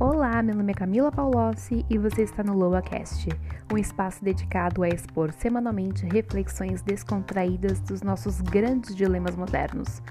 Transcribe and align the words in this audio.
Olá, 0.00 0.42
meu 0.42 0.56
nome 0.56 0.72
é 0.72 0.74
Camila 0.74 1.12
Paulossi 1.12 1.86
e 1.88 1.96
você 1.96 2.24
está 2.24 2.42
no 2.42 2.52
LoaCast, 2.52 3.28
um 3.72 3.78
espaço 3.78 4.24
dedicado 4.24 4.82
a 4.82 4.88
expor 4.88 5.32
semanalmente 5.32 6.04
reflexões 6.04 6.82
descontraídas 6.82 7.78
dos 7.78 8.02
nossos 8.02 8.40
grandes 8.40 8.96
dilemas 8.96 9.36
modernos. 9.36 10.02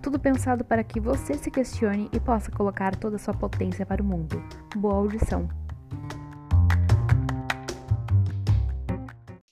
Tudo 0.00 0.20
pensado 0.20 0.64
para 0.64 0.84
que 0.84 1.00
você 1.00 1.34
se 1.34 1.50
questione 1.50 2.08
e 2.12 2.20
possa 2.20 2.52
colocar 2.52 2.94
toda 2.94 3.16
a 3.16 3.18
sua 3.18 3.34
potência 3.34 3.84
para 3.84 4.00
o 4.00 4.06
mundo. 4.06 4.40
Boa 4.76 4.94
audição! 4.94 5.48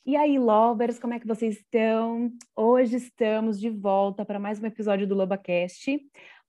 E 0.07 0.17
aí, 0.17 0.39
lovers, 0.39 1.01
como 1.01 1.15
é 1.15 1.19
que 1.19 1.27
vocês 1.27 1.57
estão? 1.57 2.31
Hoje 2.55 2.95
estamos 2.95 3.59
de 3.59 3.71
volta 3.71 4.25
para 4.25 4.39
mais 4.39 4.63
um 4.63 4.67
episódio 4.67 5.05
do 5.05 5.17
LobaCast 5.17 6.01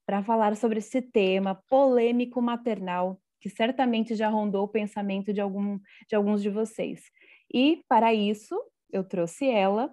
para 0.06 0.22
falar 0.22 0.56
sobre 0.56 0.78
esse 0.78 1.02
tema 1.02 1.60
polêmico 1.68 2.40
maternal 2.40 3.18
que 3.42 3.50
certamente 3.50 4.14
já 4.14 4.28
rondou 4.28 4.64
o 4.64 4.68
pensamento 4.68 5.32
de, 5.32 5.40
algum, 5.40 5.78
de 6.08 6.14
alguns 6.14 6.40
de 6.40 6.48
vocês. 6.48 7.02
E, 7.52 7.82
para 7.88 8.14
isso, 8.14 8.56
eu 8.90 9.02
trouxe 9.02 9.48
ela, 9.48 9.92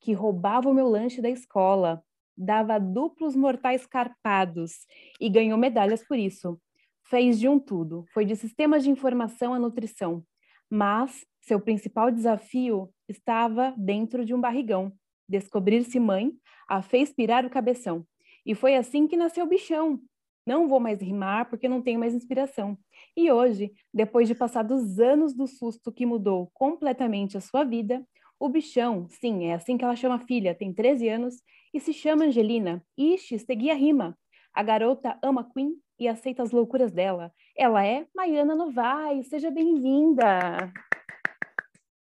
que 0.00 0.14
roubava 0.14 0.70
o 0.70 0.74
meu 0.74 0.88
lanche 0.88 1.20
da 1.20 1.28
escola, 1.28 2.02
dava 2.36 2.78
duplos 2.78 3.36
mortais 3.36 3.84
carpados 3.86 4.86
e 5.20 5.28
ganhou 5.28 5.58
medalhas 5.58 6.02
por 6.06 6.18
isso. 6.18 6.58
Fez 7.04 7.38
de 7.38 7.46
um 7.46 7.58
tudo, 7.58 8.04
foi 8.12 8.24
de 8.24 8.34
sistemas 8.34 8.82
de 8.82 8.90
informação 8.90 9.52
à 9.52 9.58
nutrição, 9.58 10.24
mas 10.70 11.26
seu 11.42 11.60
principal 11.60 12.10
desafio 12.10 12.90
estava 13.08 13.74
dentro 13.76 14.24
de 14.24 14.34
um 14.34 14.40
barrigão. 14.40 14.92
Descobrir-se 15.28 16.00
mãe 16.00 16.32
a 16.66 16.80
fez 16.80 17.12
pirar 17.12 17.44
o 17.44 17.50
cabeção. 17.50 18.06
E 18.46 18.54
foi 18.54 18.76
assim 18.76 19.06
que 19.06 19.16
nasceu 19.16 19.44
o 19.44 19.48
bichão. 19.48 20.00
Não 20.48 20.66
vou 20.66 20.80
mais 20.80 20.98
rimar 21.02 21.50
porque 21.50 21.68
não 21.68 21.82
tenho 21.82 22.00
mais 22.00 22.14
inspiração. 22.14 22.78
E 23.14 23.30
hoje, 23.30 23.70
depois 23.92 24.26
de 24.26 24.34
passar 24.34 24.62
dos 24.62 24.98
anos 24.98 25.34
do 25.34 25.46
susto 25.46 25.92
que 25.92 26.06
mudou 26.06 26.50
completamente 26.54 27.36
a 27.36 27.40
sua 27.42 27.64
vida, 27.64 28.02
o 28.40 28.48
bichão, 28.48 29.06
sim, 29.10 29.44
é 29.44 29.52
assim 29.52 29.76
que 29.76 29.84
ela 29.84 29.94
chama 29.94 30.14
a 30.14 30.26
filha, 30.26 30.54
tem 30.54 30.72
13 30.72 31.06
anos 31.06 31.34
e 31.74 31.78
se 31.78 31.92
chama 31.92 32.24
Angelina. 32.24 32.82
Ixi, 32.96 33.38
segui 33.40 33.70
a 33.70 33.74
rima. 33.74 34.16
A 34.54 34.62
garota 34.62 35.18
ama 35.22 35.46
Queen 35.52 35.74
e 36.00 36.08
aceita 36.08 36.42
as 36.42 36.50
loucuras 36.50 36.92
dela. 36.92 37.30
Ela 37.54 37.84
é 37.84 38.06
Maiana 38.16 38.54
Novaes. 38.54 39.28
Seja 39.28 39.50
bem-vinda! 39.50 40.72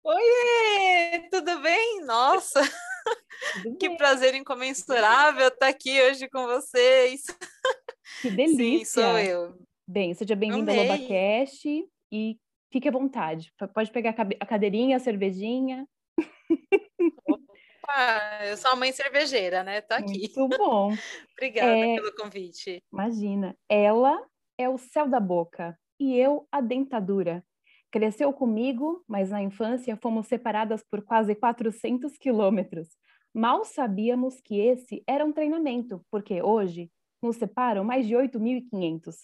Oi, 0.03 1.29
tudo 1.29 1.59
bem? 1.59 2.03
Nossa, 2.03 2.61
tudo 3.61 3.77
que 3.77 3.89
bem. 3.89 3.97
prazer 3.97 4.33
incomensurável 4.33 5.49
estar 5.49 5.67
aqui 5.67 6.01
hoje 6.01 6.27
com 6.27 6.47
vocês. 6.47 7.21
Que 8.21 8.29
delícia! 8.31 8.85
Sim, 8.85 8.85
sou 8.85 9.19
eu. 9.19 9.57
Bem, 9.87 10.13
seja 10.13 10.35
bem-vindo 10.35 10.71
ao 10.71 10.77
LobaCast 10.77 11.85
e 12.11 12.37
fique 12.71 12.87
à 12.87 12.91
vontade. 12.91 13.51
Pode 13.73 13.91
pegar 13.91 14.15
a 14.39 14.45
cadeirinha, 14.45 14.97
a 14.97 14.99
cervejinha. 14.99 15.87
Opa, 17.27 18.45
eu 18.45 18.57
sou 18.57 18.71
a 18.71 18.75
mãe 18.75 18.91
cervejeira, 18.91 19.61
né? 19.63 19.81
Tô 19.81 19.93
aqui. 19.93 20.31
Muito 20.37 20.47
bom. 20.57 20.93
Obrigada 21.37 21.69
é... 21.69 21.95
pelo 21.95 22.15
convite. 22.15 22.81
Imagina, 22.91 23.55
ela 23.69 24.25
é 24.57 24.69
o 24.69 24.77
céu 24.77 25.07
da 25.07 25.19
boca 25.19 25.77
e 25.99 26.17
eu 26.17 26.47
a 26.51 26.61
dentadura. 26.61 27.43
Cresceu 27.91 28.33
comigo, 28.33 29.03
mas 29.07 29.29
na 29.29 29.43
infância 29.43 29.97
fomos 30.01 30.27
separadas 30.27 30.83
por 30.89 31.03
quase 31.03 31.35
400 31.35 32.17
quilômetros. 32.17 32.87
Mal 33.33 33.65
sabíamos 33.65 34.39
que 34.41 34.59
esse 34.59 35.03
era 35.07 35.25
um 35.25 35.31
treinamento, 35.31 36.03
porque 36.09 36.41
hoje 36.41 36.89
nos 37.23 37.37
separam 37.37 37.83
mais 37.83 38.05
de 38.05 38.13
8.500. 38.13 39.15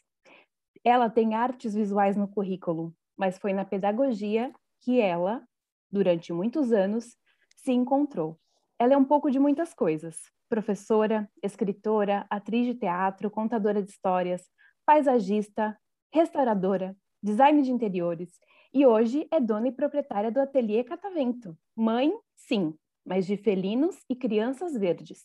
Ela 0.84 1.10
tem 1.10 1.36
artes 1.36 1.74
visuais 1.74 2.16
no 2.16 2.28
currículo, 2.28 2.94
mas 3.18 3.38
foi 3.38 3.54
na 3.54 3.66
pedagogia 3.66 4.52
que 4.82 5.00
ela, 5.00 5.44
durante 5.92 6.32
muitos 6.32 6.72
anos, 6.72 7.18
se 7.58 7.72
encontrou. 7.72 8.40
Ela 8.80 8.94
é 8.94 8.98
um 8.98 9.04
pouco 9.04 9.30
de 9.30 9.38
muitas 9.38 9.74
coisas: 9.74 10.22
professora, 10.48 11.30
escritora, 11.44 12.26
atriz 12.30 12.66
de 12.66 12.76
teatro, 12.76 13.30
contadora 13.30 13.84
de 13.84 13.90
histórias, 13.92 14.50
paisagista, 14.86 15.78
restauradora, 16.14 16.96
design 17.22 17.62
de 17.62 17.72
interiores 17.72 18.40
e 18.74 18.86
hoje 18.86 19.28
é 19.32 19.40
dona 19.40 19.68
e 19.68 19.72
proprietária 19.72 20.32
do 20.32 20.40
ateliê 20.40 20.84
Catavento. 20.84 21.58
Mãe, 21.76 22.14
sim, 22.36 22.74
mas 23.04 23.26
de 23.26 23.36
felinos 23.36 23.98
e 24.08 24.16
crianças 24.16 24.74
verdes. 24.74 25.24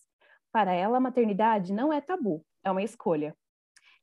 Para 0.54 0.72
ela, 0.72 0.98
a 0.98 1.00
maternidade 1.00 1.72
não 1.72 1.92
é 1.92 2.00
tabu, 2.00 2.46
é 2.62 2.70
uma 2.70 2.80
escolha. 2.80 3.34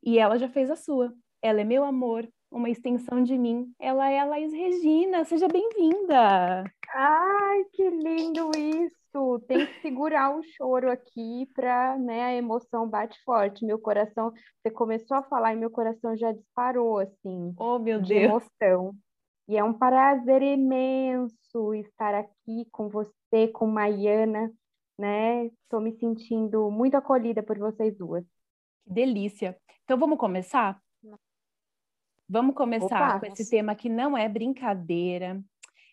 E 0.03 0.19
ela 0.19 0.37
já 0.37 0.49
fez 0.49 0.69
a 0.69 0.75
sua. 0.75 1.13
Ela 1.41 1.61
é 1.61 1.63
meu 1.63 1.85
amor, 1.85 2.27
uma 2.51 2.69
extensão 2.69 3.23
de 3.23 3.37
mim. 3.37 3.73
Ela 3.79 4.11
é 4.11 4.19
a 4.19 4.25
Laís 4.25 4.51
Regina. 4.51 5.23
Seja 5.23 5.47
bem-vinda! 5.47 6.65
Ai, 6.93 7.63
que 7.71 7.89
lindo 7.89 8.51
isso! 8.53 9.39
Tem 9.47 9.65
que 9.65 9.79
segurar 9.81 10.35
o 10.35 10.43
choro 10.43 10.91
aqui 10.91 11.47
para 11.55 11.97
né, 11.97 12.21
a 12.21 12.35
emoção 12.35 12.85
bate 12.85 13.17
forte. 13.23 13.65
Meu 13.65 13.79
coração, 13.79 14.33
você 14.61 14.69
começou 14.69 15.15
a 15.15 15.23
falar 15.23 15.53
e 15.53 15.57
meu 15.57 15.71
coração 15.71 16.17
já 16.17 16.33
disparou, 16.33 16.97
assim. 16.97 17.55
Oh, 17.57 17.79
meu 17.79 18.01
de 18.01 18.09
Deus! 18.09 18.25
emoção. 18.25 18.93
E 19.47 19.55
é 19.57 19.63
um 19.63 19.71
prazer 19.71 20.41
imenso 20.41 21.73
estar 21.75 22.13
aqui 22.13 22.67
com 22.73 22.89
você, 22.89 23.47
com 23.53 23.67
Maiana, 23.67 24.51
né? 25.01 25.47
Estou 25.47 25.81
me 25.81 25.91
sentindo 25.93 26.69
muito 26.69 26.95
acolhida 26.95 27.41
por 27.41 27.57
vocês 27.57 27.97
duas. 27.97 28.23
Que 28.83 28.93
delícia. 28.93 29.57
Então 29.83 29.97
vamos 29.97 30.19
começar? 30.19 30.79
Vamos 32.29 32.55
começar 32.55 33.17
Opa, 33.17 33.19
com 33.19 33.25
esse 33.25 33.49
tema 33.49 33.75
que 33.75 33.89
não 33.89 34.15
é 34.15 34.29
brincadeira 34.29 35.43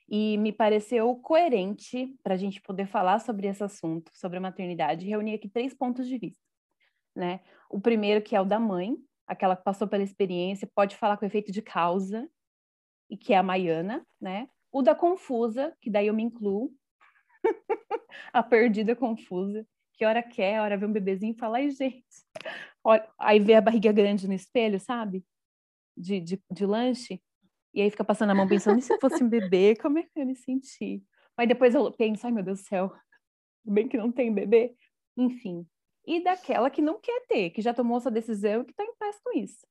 e 0.09 0.37
me 0.37 0.53
pareceu 0.53 1.17
coerente 1.17 2.15
para 2.23 2.35
a 2.35 2.37
gente 2.37 2.61
poder 2.61 2.87
falar 2.87 3.19
sobre 3.19 3.49
esse 3.49 3.65
assunto, 3.65 4.11
sobre 4.15 4.37
a 4.37 4.41
maternidade, 4.41 5.07
reunir 5.07 5.35
aqui 5.35 5.49
três 5.49 5.75
pontos 5.75 6.07
de 6.07 6.19
vista, 6.19 6.45
né? 7.17 7.41
O 7.69 7.81
primeiro 7.81 8.23
que 8.23 8.37
é 8.37 8.41
o 8.41 8.45
da 8.45 8.61
mãe, 8.61 8.95
aquela 9.27 9.57
que 9.57 9.65
passou 9.65 9.89
pela 9.89 10.05
experiência, 10.05 10.71
pode 10.75 10.97
falar 10.97 11.17
com 11.17 11.27
efeito 11.27 11.51
de 11.51 11.61
causa, 11.61 12.29
e 13.11 13.17
que 13.17 13.33
é 13.33 13.39
a 13.39 13.43
Maiana, 13.43 14.07
né? 14.21 14.49
O 14.71 14.83
da 14.83 14.95
Confusa, 14.95 15.75
que 15.81 15.91
daí 15.91 16.07
eu 16.07 16.15
me 16.15 16.23
incluo. 16.23 16.71
a 18.33 18.43
perdida 18.43 18.95
confusa, 18.97 19.67
que 19.95 20.05
hora 20.05 20.23
quer, 20.23 20.61
hora 20.61 20.77
vê 20.77 20.87
um 20.87 20.93
bebezinho 20.93 21.35
e 21.35 21.39
fala, 21.39 21.59
ai, 21.59 21.71
gente. 21.71 22.05
Olha, 22.85 23.07
aí 23.19 23.41
vê 23.41 23.55
a 23.55 23.61
barriga 23.61 23.93
grande 23.93 24.29
no 24.29 24.35
espelho, 24.35 24.79
sabe? 24.79 25.25
De, 25.97 26.21
de, 26.21 26.43
de 26.51 26.67
lanche. 26.67 27.21
E 27.75 27.83
aí 27.83 27.91
fica 27.91 28.05
passando 28.05 28.31
a 28.31 28.35
mão 28.35 28.49
pensando, 28.49 28.79
e 28.79 28.83
se 28.83 28.99
fosse 28.99 29.23
um 29.23 29.29
bebê, 29.29 29.77
como 29.77 29.99
é 29.99 30.03
que 30.03 30.11
eu 30.17 30.27
me 30.27 30.37
senti? 30.37 31.03
Mas 31.37 31.49
depois 31.49 31.75
eu 31.75 31.93
penso, 31.93 32.27
ai 32.27 32.33
meu 32.33 32.43
Deus 32.43 32.61
do 32.61 32.67
céu, 32.67 32.93
bem 33.65 33.89
que 33.89 33.97
não 33.97 34.11
tem 34.11 34.33
bebê. 34.33 34.75
Enfim. 35.17 35.67
E 36.07 36.23
daquela 36.23 36.71
que 36.71 36.81
não 36.81 37.01
quer 37.01 37.27
ter, 37.27 37.51
que 37.51 37.61
já 37.61 37.75
tomou 37.75 37.99
essa 37.99 38.11
decisão 38.11 38.63
e 38.63 38.65
que 38.65 38.71
está 38.71 38.85
em 38.85 38.97
paz 38.99 39.21
com 39.23 39.37
isso. 39.37 39.67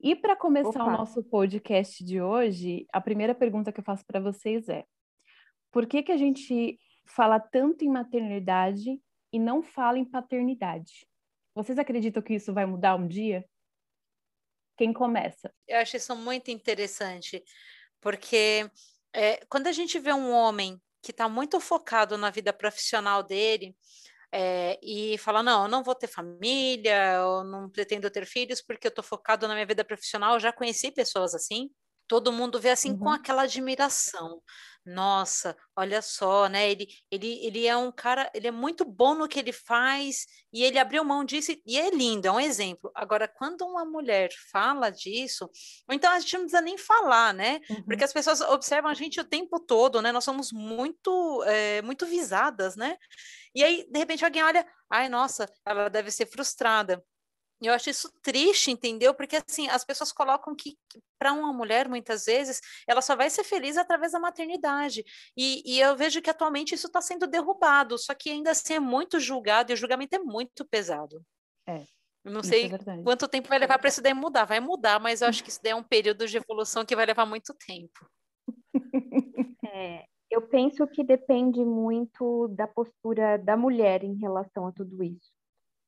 E 0.00 0.16
para 0.16 0.34
começar 0.34 0.82
Opa. 0.82 0.86
o 0.86 0.96
nosso 0.96 1.22
podcast 1.22 2.02
de 2.02 2.20
hoje, 2.20 2.86
a 2.92 3.00
primeira 3.00 3.34
pergunta 3.34 3.70
que 3.70 3.78
eu 3.78 3.84
faço 3.84 4.04
para 4.06 4.18
vocês 4.18 4.68
é: 4.68 4.84
por 5.70 5.86
que, 5.86 6.02
que 6.02 6.10
a 6.10 6.16
gente 6.16 6.78
fala 7.04 7.38
tanto 7.38 7.84
em 7.84 7.88
maternidade 7.88 9.00
e 9.32 9.38
não 9.38 9.62
fala 9.62 9.98
em 9.98 10.04
paternidade? 10.04 11.06
Vocês 11.54 11.78
acreditam 11.78 12.22
que 12.22 12.34
isso 12.34 12.52
vai 12.52 12.66
mudar 12.66 12.96
um 12.96 13.06
dia? 13.06 13.44
Quem 14.76 14.92
começa? 14.92 15.52
Eu 15.68 15.78
acho 15.78 15.96
isso 15.96 16.16
muito 16.16 16.50
interessante, 16.50 17.42
porque 18.00 18.70
é, 19.12 19.44
quando 19.46 19.66
a 19.66 19.72
gente 19.72 19.98
vê 19.98 20.12
um 20.12 20.32
homem 20.32 20.80
que 21.02 21.10
está 21.10 21.28
muito 21.28 21.60
focado 21.60 22.16
na 22.16 22.30
vida 22.30 22.52
profissional 22.52 23.22
dele, 23.22 23.76
é, 24.32 24.78
e 24.82 25.18
fala: 25.18 25.42
não, 25.42 25.64
eu 25.64 25.68
não 25.68 25.84
vou 25.84 25.94
ter 25.94 26.06
família, 26.06 27.14
eu 27.16 27.44
não 27.44 27.68
pretendo 27.68 28.10
ter 28.10 28.24
filhos 28.24 28.62
porque 28.62 28.86
eu 28.86 28.88
estou 28.88 29.04
focado 29.04 29.46
na 29.46 29.54
minha 29.54 29.66
vida 29.66 29.84
profissional. 29.84 30.34
Eu 30.34 30.40
já 30.40 30.52
conheci 30.52 30.90
pessoas 30.90 31.34
assim. 31.34 31.70
Todo 32.12 32.30
mundo 32.30 32.60
vê 32.60 32.68
assim 32.68 32.90
uhum. 32.90 32.98
com 32.98 33.08
aquela 33.08 33.44
admiração. 33.44 34.42
Nossa, 34.84 35.56
olha 35.74 36.02
só, 36.02 36.46
né? 36.46 36.70
Ele, 36.70 36.86
ele, 37.10 37.46
ele 37.46 37.66
é 37.66 37.74
um 37.74 37.90
cara, 37.90 38.30
ele 38.34 38.48
é 38.48 38.50
muito 38.50 38.84
bom 38.84 39.14
no 39.14 39.26
que 39.26 39.38
ele 39.38 39.50
faz 39.50 40.26
e 40.52 40.62
ele 40.62 40.78
abriu 40.78 41.02
mão 41.04 41.24
disso 41.24 41.56
e 41.64 41.78
é 41.78 41.88
lindo, 41.88 42.28
é 42.28 42.30
um 42.30 42.38
exemplo. 42.38 42.92
Agora, 42.94 43.26
quando 43.26 43.62
uma 43.62 43.86
mulher 43.86 44.28
fala 44.50 44.90
disso, 44.90 45.48
ou 45.88 45.94
então 45.94 46.12
a 46.12 46.20
gente 46.20 46.34
não 46.34 46.40
precisa 46.42 46.60
nem 46.60 46.76
falar, 46.76 47.32
né? 47.32 47.62
Uhum. 47.70 47.82
Porque 47.84 48.04
as 48.04 48.12
pessoas 48.12 48.42
observam 48.42 48.90
a 48.90 48.94
gente 48.94 49.18
o 49.18 49.24
tempo 49.24 49.58
todo, 49.58 50.02
né? 50.02 50.12
Nós 50.12 50.24
somos 50.24 50.52
muito, 50.52 51.42
é, 51.46 51.80
muito 51.80 52.04
visadas, 52.04 52.76
né? 52.76 52.98
E 53.54 53.64
aí, 53.64 53.88
de 53.90 53.98
repente, 53.98 54.22
alguém 54.22 54.42
olha, 54.42 54.66
ai, 54.90 55.08
nossa, 55.08 55.50
ela 55.64 55.88
deve 55.88 56.10
ser 56.10 56.26
frustrada. 56.26 57.02
Eu 57.62 57.74
acho 57.74 57.90
isso 57.90 58.12
triste, 58.22 58.70
entendeu? 58.70 59.14
Porque 59.14 59.36
assim, 59.36 59.68
as 59.68 59.84
pessoas 59.84 60.12
colocam 60.12 60.54
que 60.54 60.76
para 61.18 61.32
uma 61.32 61.52
mulher, 61.52 61.88
muitas 61.88 62.24
vezes, 62.24 62.60
ela 62.86 63.00
só 63.00 63.14
vai 63.14 63.30
ser 63.30 63.44
feliz 63.44 63.76
através 63.76 64.12
da 64.12 64.18
maternidade. 64.18 65.04
E, 65.36 65.62
e 65.64 65.80
eu 65.80 65.96
vejo 65.96 66.20
que 66.20 66.30
atualmente 66.30 66.74
isso 66.74 66.88
está 66.88 67.00
sendo 67.00 67.26
derrubado, 67.26 67.96
só 67.96 68.14
que 68.14 68.30
ainda 68.30 68.50
assim 68.50 68.74
é 68.74 68.80
muito 68.80 69.20
julgado 69.20 69.70
e 69.70 69.74
o 69.74 69.76
julgamento 69.76 70.16
é 70.16 70.18
muito 70.18 70.64
pesado. 70.64 71.22
É. 71.66 71.84
Eu 72.24 72.30
não 72.30 72.42
sei 72.42 72.66
é 72.66 73.02
quanto 73.02 73.26
tempo 73.26 73.48
vai 73.48 73.58
levar 73.58 73.78
para 73.78 73.88
isso 73.88 74.00
daí 74.00 74.14
mudar. 74.14 74.44
Vai 74.44 74.60
mudar, 74.60 75.00
mas 75.00 75.22
eu 75.22 75.28
acho 75.28 75.42
que 75.42 75.50
isso 75.50 75.60
daí 75.62 75.72
é 75.72 75.76
um 75.76 75.82
período 75.82 76.26
de 76.26 76.36
evolução 76.36 76.84
que 76.84 76.94
vai 76.94 77.06
levar 77.06 77.26
muito 77.26 77.54
tempo. 77.54 78.08
É, 79.74 80.04
eu 80.30 80.42
penso 80.42 80.86
que 80.86 81.02
depende 81.02 81.64
muito 81.64 82.46
da 82.48 82.66
postura 82.66 83.38
da 83.38 83.56
mulher 83.56 84.04
em 84.04 84.18
relação 84.18 84.66
a 84.66 84.72
tudo 84.72 85.02
isso. 85.02 85.32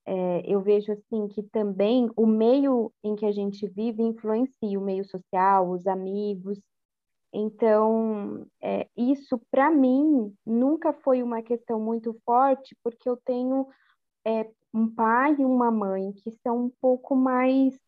É, 0.07 0.43
eu 0.47 0.61
vejo 0.61 0.93
assim 0.93 1.29
que 1.29 1.43
também 1.43 2.11
o 2.17 2.27
meio 2.27 2.93
em 3.03 3.17
que 3.17 3.25
a 3.27 3.33
gente 3.33 3.67
vive 3.67 4.03
influencia 4.03 4.79
o 4.79 4.83
meio 4.83 5.05
social, 5.05 5.71
os 5.71 5.87
amigos. 5.87 6.61
Então, 7.33 8.47
é, 8.63 8.89
isso 8.97 9.41
para 9.51 9.71
mim 9.71 10.33
nunca 10.47 10.93
foi 10.93 11.23
uma 11.23 11.43
questão 11.43 11.81
muito 11.81 12.17
forte, 12.25 12.77
porque 12.83 13.09
eu 13.09 13.17
tenho 13.17 13.67
é, 14.27 14.51
um 14.73 14.89
pai 14.93 15.37
e 15.39 15.45
uma 15.45 15.71
mãe 15.71 16.13
que 16.13 16.31
são 16.43 16.67
um 16.67 16.71
pouco 16.81 17.17
mais 17.17 17.79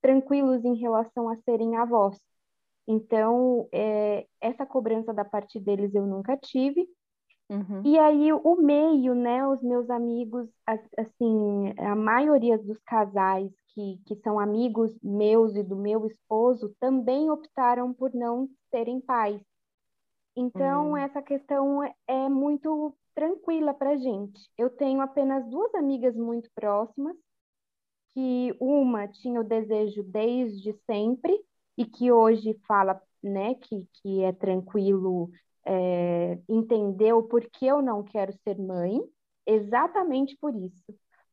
tranquilos 0.00 0.64
em 0.64 0.74
relação 0.74 1.28
a 1.28 1.36
serem 1.38 1.76
avós. 1.76 2.18
Então, 2.86 3.68
é, 3.72 4.26
essa 4.40 4.66
cobrança 4.66 5.14
da 5.14 5.24
parte 5.24 5.60
deles 5.60 5.94
eu 5.94 6.06
nunca 6.06 6.36
tive. 6.36 6.88
Uhum. 7.52 7.82
E 7.84 7.98
aí, 7.98 8.32
o 8.32 8.56
meio, 8.56 9.14
né, 9.14 9.46
os 9.46 9.60
meus 9.62 9.90
amigos, 9.90 10.48
assim, 10.96 11.74
a 11.78 11.94
maioria 11.94 12.56
dos 12.56 12.78
casais 12.86 13.52
que, 13.74 14.00
que 14.06 14.16
são 14.22 14.40
amigos 14.40 14.90
meus 15.02 15.54
e 15.54 15.62
do 15.62 15.76
meu 15.76 16.06
esposo 16.06 16.74
também 16.80 17.30
optaram 17.30 17.92
por 17.92 18.14
não 18.14 18.48
serem 18.70 19.02
pais. 19.02 19.38
Então, 20.34 20.92
uhum. 20.92 20.96
essa 20.96 21.20
questão 21.20 21.82
é, 21.84 21.94
é 22.06 22.28
muito 22.30 22.96
tranquila 23.14 23.74
para 23.74 23.98
gente. 23.98 24.40
Eu 24.56 24.70
tenho 24.70 25.02
apenas 25.02 25.46
duas 25.50 25.74
amigas 25.74 26.16
muito 26.16 26.50
próximas, 26.54 27.14
que 28.14 28.56
uma 28.58 29.06
tinha 29.08 29.40
o 29.40 29.44
desejo 29.44 30.02
desde 30.02 30.72
sempre 30.86 31.38
e 31.76 31.84
que 31.84 32.10
hoje 32.10 32.58
fala, 32.66 33.00
né, 33.22 33.54
que, 33.56 33.86
que 33.94 34.22
é 34.22 34.32
tranquilo 34.32 35.30
entender 36.72 37.12
o 37.12 37.22
porquê 37.22 37.66
eu 37.66 37.82
não 37.82 38.02
quero 38.02 38.32
ser 38.44 38.58
mãe, 38.58 39.00
exatamente 39.46 40.36
por 40.36 40.54
isso. 40.54 40.82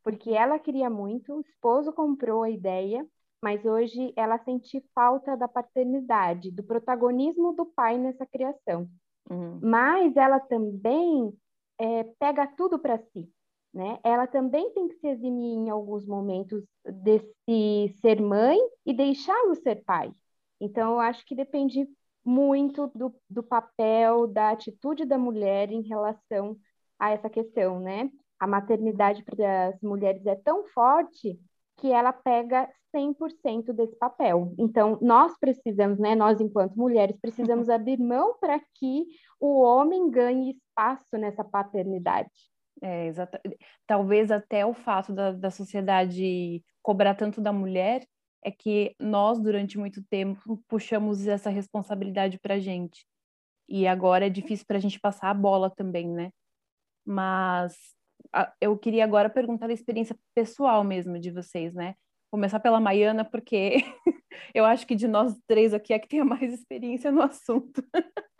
Porque 0.03 0.31
ela 0.31 0.59
queria 0.59 0.89
muito, 0.89 1.33
o 1.33 1.41
esposo 1.41 1.91
comprou 1.93 2.43
a 2.43 2.49
ideia, 2.49 3.05
mas 3.41 3.63
hoje 3.65 4.13
ela 4.15 4.37
sente 4.39 4.83
falta 4.93 5.35
da 5.37 5.47
paternidade, 5.47 6.51
do 6.51 6.63
protagonismo 6.63 7.53
do 7.53 7.65
pai 7.65 7.97
nessa 7.97 8.25
criação. 8.25 8.89
Uhum. 9.29 9.59
Mas 9.61 10.15
ela 10.17 10.39
também 10.39 11.33
é, 11.77 12.03
pega 12.19 12.47
tudo 12.47 12.79
para 12.79 12.97
si. 12.97 13.29
Né? 13.73 13.99
Ela 14.03 14.25
também 14.25 14.71
tem 14.73 14.87
que 14.87 14.95
se 14.95 15.07
eximir 15.07 15.57
em 15.57 15.69
alguns 15.69 16.05
momentos 16.05 16.63
desse 16.85 17.95
ser 18.01 18.19
mãe 18.19 18.57
e 18.85 18.93
deixá-lo 18.93 19.55
ser 19.55 19.83
pai. 19.83 20.11
Então, 20.59 20.93
eu 20.93 20.99
acho 20.99 21.25
que 21.25 21.35
depende 21.35 21.87
muito 22.29 22.91
do, 22.93 23.11
do 23.27 23.41
papel, 23.41 24.27
da 24.27 24.51
atitude 24.51 25.03
da 25.03 25.17
mulher 25.17 25.71
em 25.71 25.81
relação 25.81 26.55
a 26.99 27.09
essa 27.09 27.27
questão, 27.27 27.79
né? 27.79 28.11
A 28.39 28.45
maternidade 28.45 29.23
para 29.23 29.69
as 29.69 29.81
mulheres 29.81 30.23
é 30.27 30.35
tão 30.35 30.63
forte 30.67 31.39
que 31.77 31.91
ela 31.91 32.13
pega 32.13 32.69
100% 32.95 33.73
desse 33.73 33.95
papel. 33.95 34.53
Então, 34.59 34.99
nós 35.01 35.35
precisamos, 35.39 35.97
né, 35.97 36.13
nós 36.13 36.39
enquanto 36.39 36.75
mulheres, 36.75 37.17
precisamos 37.19 37.67
abrir 37.69 37.97
mão 37.97 38.35
para 38.39 38.59
que 38.75 39.07
o 39.39 39.61
homem 39.61 40.11
ganhe 40.11 40.51
espaço 40.51 41.17
nessa 41.17 41.43
paternidade. 41.43 42.29
É, 42.81 43.07
exato. 43.07 43.39
Talvez 43.87 44.29
até 44.29 44.63
o 44.65 44.73
fato 44.73 45.13
da, 45.13 45.31
da 45.31 45.49
sociedade 45.49 46.63
cobrar 46.83 47.15
tanto 47.15 47.41
da 47.41 47.51
mulher 47.51 48.05
é 48.43 48.51
que 48.51 48.95
nós, 48.99 49.39
durante 49.39 49.77
muito 49.77 50.03
tempo, 50.03 50.61
puxamos 50.67 51.27
essa 51.27 51.49
responsabilidade 51.49 52.39
para 52.39 52.55
a 52.55 52.59
gente. 52.59 53.05
E 53.67 53.85
agora 53.87 54.27
é 54.27 54.29
difícil 54.29 54.65
para 54.65 54.77
a 54.77 54.81
gente 54.81 54.99
passar 54.99 55.29
a 55.29 55.33
bola 55.33 55.69
também, 55.69 56.07
né? 56.07 56.31
Mas 57.05 57.75
eu 58.59 58.77
queria 58.77 59.03
agora 59.03 59.29
perguntar 59.29 59.69
a 59.69 59.73
experiência 59.73 60.17
pessoal 60.35 60.83
mesmo 60.83 61.19
de 61.19 61.31
vocês, 61.31 61.73
né? 61.73 61.95
Começar 62.31 62.59
pela 62.59 62.79
Maiana, 62.79 63.25
porque 63.25 63.77
eu 64.53 64.65
acho 64.65 64.85
que 64.85 64.95
de 64.95 65.07
nós 65.07 65.35
três 65.47 65.73
aqui 65.73 65.93
é 65.93 65.99
que 65.99 66.07
tem 66.07 66.19
a 66.19 66.25
mais 66.25 66.53
experiência 66.53 67.11
no 67.11 67.21
assunto. 67.21 67.83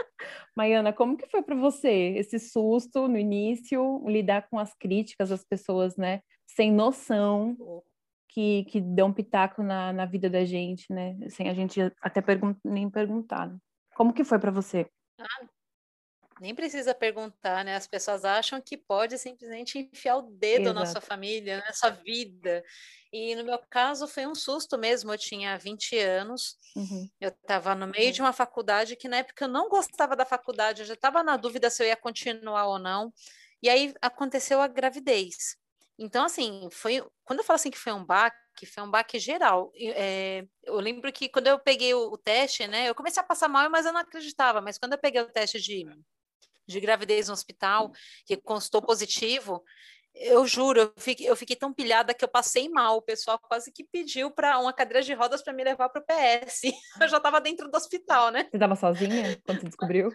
Maiana, 0.55 0.91
como 0.91 1.17
que 1.17 1.27
foi 1.27 1.41
para 1.41 1.55
você 1.55 2.13
esse 2.17 2.39
susto 2.39 3.07
no 3.07 3.17
início, 3.17 4.03
lidar 4.07 4.47
com 4.49 4.59
as 4.59 4.73
críticas 4.73 5.29
das 5.29 5.43
pessoas, 5.43 5.95
né? 5.95 6.21
Sem 6.47 6.71
noção, 6.71 7.55
que, 8.29 8.63
que 8.65 8.79
dão 8.79 9.11
pitaco 9.11 9.61
na, 9.61 9.91
na 9.91 10.05
vida 10.05 10.29
da 10.29 10.45
gente, 10.45 10.91
né? 10.93 11.17
Sem 11.29 11.49
a 11.49 11.53
gente 11.53 11.79
até 12.01 12.21
pergun 12.21 12.55
nem 12.63 12.89
perguntar. 12.89 13.47
Né? 13.47 13.57
Como 13.95 14.13
que 14.13 14.23
foi 14.23 14.39
para 14.39 14.51
você? 14.51 14.89
Ah, 15.19 15.45
nem 16.39 16.55
precisa 16.55 16.93
perguntar, 16.93 17.65
né? 17.65 17.75
As 17.75 17.87
pessoas 17.87 18.23
acham 18.23 18.61
que 18.61 18.77
pode 18.77 19.17
simplesmente 19.17 19.79
enfiar 19.79 20.17
o 20.17 20.21
dedo 20.21 20.65
Exato. 20.69 20.79
na 20.79 20.85
sua 20.85 21.01
família, 21.01 21.57
na 21.65 21.73
sua 21.73 21.89
vida. 21.89 22.63
E 23.11 23.35
no 23.35 23.43
meu 23.43 23.59
caso 23.69 24.07
foi 24.07 24.25
um 24.25 24.35
susto 24.35 24.77
mesmo. 24.77 25.11
Eu 25.11 25.17
tinha 25.17 25.57
20 25.57 25.97
anos, 25.97 26.55
uhum. 26.75 27.09
eu 27.19 27.29
estava 27.29 27.73
no 27.73 27.87
meio 27.87 28.07
uhum. 28.07 28.13
de 28.13 28.21
uma 28.21 28.31
faculdade 28.31 28.95
que 28.95 29.09
na 29.09 29.17
época 29.17 29.45
eu 29.45 29.49
não 29.49 29.67
gostava 29.67 30.15
da 30.15 30.25
faculdade, 30.25 30.81
eu 30.81 30.85
já 30.85 30.93
estava 30.93 31.23
na 31.23 31.35
dúvida 31.35 31.69
se 31.69 31.83
eu 31.83 31.87
ia 31.87 31.97
continuar 31.97 32.67
ou 32.67 32.79
não. 32.79 33.11
E 33.61 33.67
aí 33.67 33.93
aconteceu 34.01 34.61
a 34.61 34.67
gravidez. 34.67 35.57
Então, 35.99 36.25
assim, 36.25 36.69
foi. 36.71 37.03
Quando 37.25 37.39
eu 37.39 37.45
falo 37.45 37.55
assim 37.55 37.69
que 37.69 37.77
foi 37.77 37.91
um 37.91 38.05
baque, 38.05 38.65
foi 38.65 38.83
um 38.83 38.89
baque 38.89 39.19
geral. 39.19 39.71
É, 39.75 40.45
eu 40.63 40.79
lembro 40.79 41.11
que 41.11 41.27
quando 41.27 41.47
eu 41.47 41.59
peguei 41.59 41.93
o, 41.93 42.11
o, 42.11 42.17
teste, 42.17 42.65
né, 42.67 42.89
eu 42.89 42.95
comecei 42.95 43.21
a 43.21 43.25
passar 43.25 43.49
mal, 43.49 43.69
mas 43.69 43.85
eu 43.85 43.91
não 43.91 43.99
acreditava. 43.99 44.61
Mas 44.61 44.77
quando 44.77 44.93
eu 44.93 44.99
peguei 44.99 45.21
o 45.21 45.31
teste 45.31 45.59
de 45.59 45.85
de 46.69 46.79
gravidez 46.79 47.27
no 47.27 47.33
hospital, 47.33 47.91
que 48.25 48.37
constou 48.37 48.79
positivo, 48.79 49.63
eu 50.13 50.45
juro, 50.45 50.81
eu 50.81 50.93
fiquei, 50.97 51.29
eu 51.29 51.35
fiquei, 51.35 51.55
tão 51.55 51.73
pilhada 51.73 52.13
que 52.13 52.23
eu 52.23 52.29
passei 52.29 52.69
mal. 52.69 52.97
O 52.97 53.01
pessoal 53.01 53.39
quase 53.39 53.71
que 53.71 53.83
pediu 53.83 54.29
para 54.31 54.59
uma 54.59 54.73
cadeira 54.73 55.01
de 55.01 55.13
rodas 55.13 55.41
para 55.41 55.53
me 55.53 55.63
levar 55.63 55.89
para 55.89 56.01
o 56.01 56.05
PS. 56.05 56.61
Eu 57.01 57.07
já 57.07 57.17
estava 57.17 57.39
dentro 57.41 57.69
do 57.69 57.75
hospital, 57.75 58.31
né? 58.31 58.47
Você 58.49 58.57
estava 58.57 58.75
sozinha 58.75 59.39
quando 59.45 59.61
você 59.61 59.67
descobriu? 59.67 60.11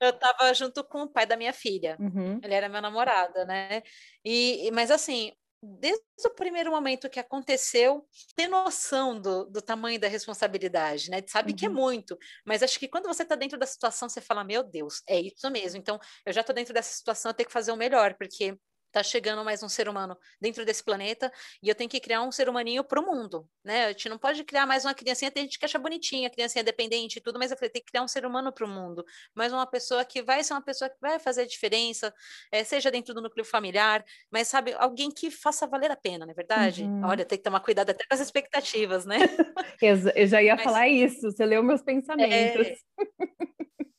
Eu 0.00 0.10
estava 0.10 0.52
junto 0.54 0.84
com 0.84 1.02
o 1.02 1.08
pai 1.08 1.26
da 1.26 1.36
minha 1.36 1.52
filha. 1.52 1.96
Uhum. 1.98 2.38
Ele 2.42 2.54
era 2.54 2.68
meu 2.68 2.82
namorado, 2.82 3.44
né? 3.46 3.82
E, 4.24 4.70
mas 4.72 4.90
assim, 4.90 5.32
desde 5.62 6.02
o 6.26 6.34
primeiro 6.34 6.70
momento 6.70 7.08
que 7.08 7.18
aconteceu, 7.18 8.06
ter 8.34 8.46
noção 8.46 9.20
do, 9.20 9.46
do 9.46 9.62
tamanho 9.62 9.98
da 9.98 10.08
responsabilidade, 10.08 11.10
né? 11.10 11.22
Sabe 11.26 11.52
uhum. 11.52 11.56
que 11.56 11.66
é 11.66 11.68
uhum. 11.68 11.74
muito, 11.74 12.16
mas 12.44 12.62
acho 12.62 12.78
que 12.78 12.88
quando 12.88 13.06
você 13.06 13.22
está 13.22 13.34
dentro 13.34 13.58
da 13.58 13.66
situação, 13.66 14.08
você 14.08 14.20
fala, 14.20 14.44
meu 14.44 14.62
Deus, 14.62 15.02
é 15.08 15.20
isso 15.20 15.50
mesmo. 15.50 15.78
Então, 15.78 15.98
eu 16.24 16.32
já 16.32 16.40
estou 16.40 16.54
dentro 16.54 16.74
dessa 16.74 16.94
situação, 16.94 17.30
eu 17.30 17.34
tenho 17.34 17.46
que 17.46 17.52
fazer 17.52 17.72
o 17.72 17.76
melhor, 17.76 18.14
porque 18.14 18.56
tá 18.96 19.02
chegando 19.02 19.44
mais 19.44 19.62
um 19.62 19.68
ser 19.68 19.90
humano 19.90 20.16
dentro 20.40 20.64
desse 20.64 20.82
planeta 20.82 21.30
e 21.62 21.68
eu 21.68 21.74
tenho 21.74 21.90
que 21.90 22.00
criar 22.00 22.22
um 22.22 22.32
ser 22.32 22.48
humaninho 22.48 22.82
para 22.82 22.98
o 22.98 23.04
mundo, 23.04 23.46
né? 23.62 23.84
A 23.84 23.88
gente 23.88 24.08
não 24.08 24.16
pode 24.16 24.42
criar 24.42 24.64
mais 24.64 24.86
uma 24.86 24.94
criancinha, 24.94 25.30
tem 25.30 25.42
gente 25.42 25.58
que 25.58 25.66
acha 25.66 25.78
bonitinha, 25.78 26.28
a 26.28 26.30
criancinha 26.30 26.64
dependente 26.64 27.18
e 27.18 27.20
tudo, 27.20 27.38
mas 27.38 27.50
eu 27.50 27.58
falei, 27.58 27.68
tem 27.68 27.82
que 27.82 27.90
criar 27.90 28.02
um 28.02 28.08
ser 28.08 28.24
humano 28.24 28.50
para 28.50 28.64
o 28.64 28.68
mundo, 28.68 29.04
mais 29.34 29.52
uma 29.52 29.66
pessoa 29.66 30.02
que 30.02 30.22
vai 30.22 30.42
ser 30.42 30.54
uma 30.54 30.62
pessoa 30.62 30.88
que 30.88 30.96
vai 30.98 31.18
fazer 31.18 31.42
a 31.42 31.46
diferença, 31.46 32.10
é, 32.50 32.64
seja 32.64 32.90
dentro 32.90 33.12
do 33.12 33.20
núcleo 33.20 33.44
familiar, 33.44 34.02
mas 34.30 34.48
sabe, 34.48 34.72
alguém 34.78 35.10
que 35.10 35.30
faça 35.30 35.66
valer 35.66 35.90
a 35.90 35.96
pena, 35.96 36.24
não 36.24 36.32
é 36.32 36.34
verdade? 36.34 36.84
Uhum. 36.84 37.04
Olha, 37.04 37.22
tem 37.22 37.36
que 37.36 37.44
tomar 37.44 37.60
cuidado 37.60 37.90
até 37.90 38.02
com 38.02 38.14
as 38.14 38.20
expectativas, 38.20 39.04
né? 39.04 39.18
eu 40.16 40.26
já 40.26 40.42
ia 40.42 40.54
mas, 40.54 40.64
falar 40.64 40.88
isso, 40.88 41.20
você 41.20 41.44
leu 41.44 41.62
meus 41.62 41.82
pensamentos. 41.82 42.66
É... 42.66 42.76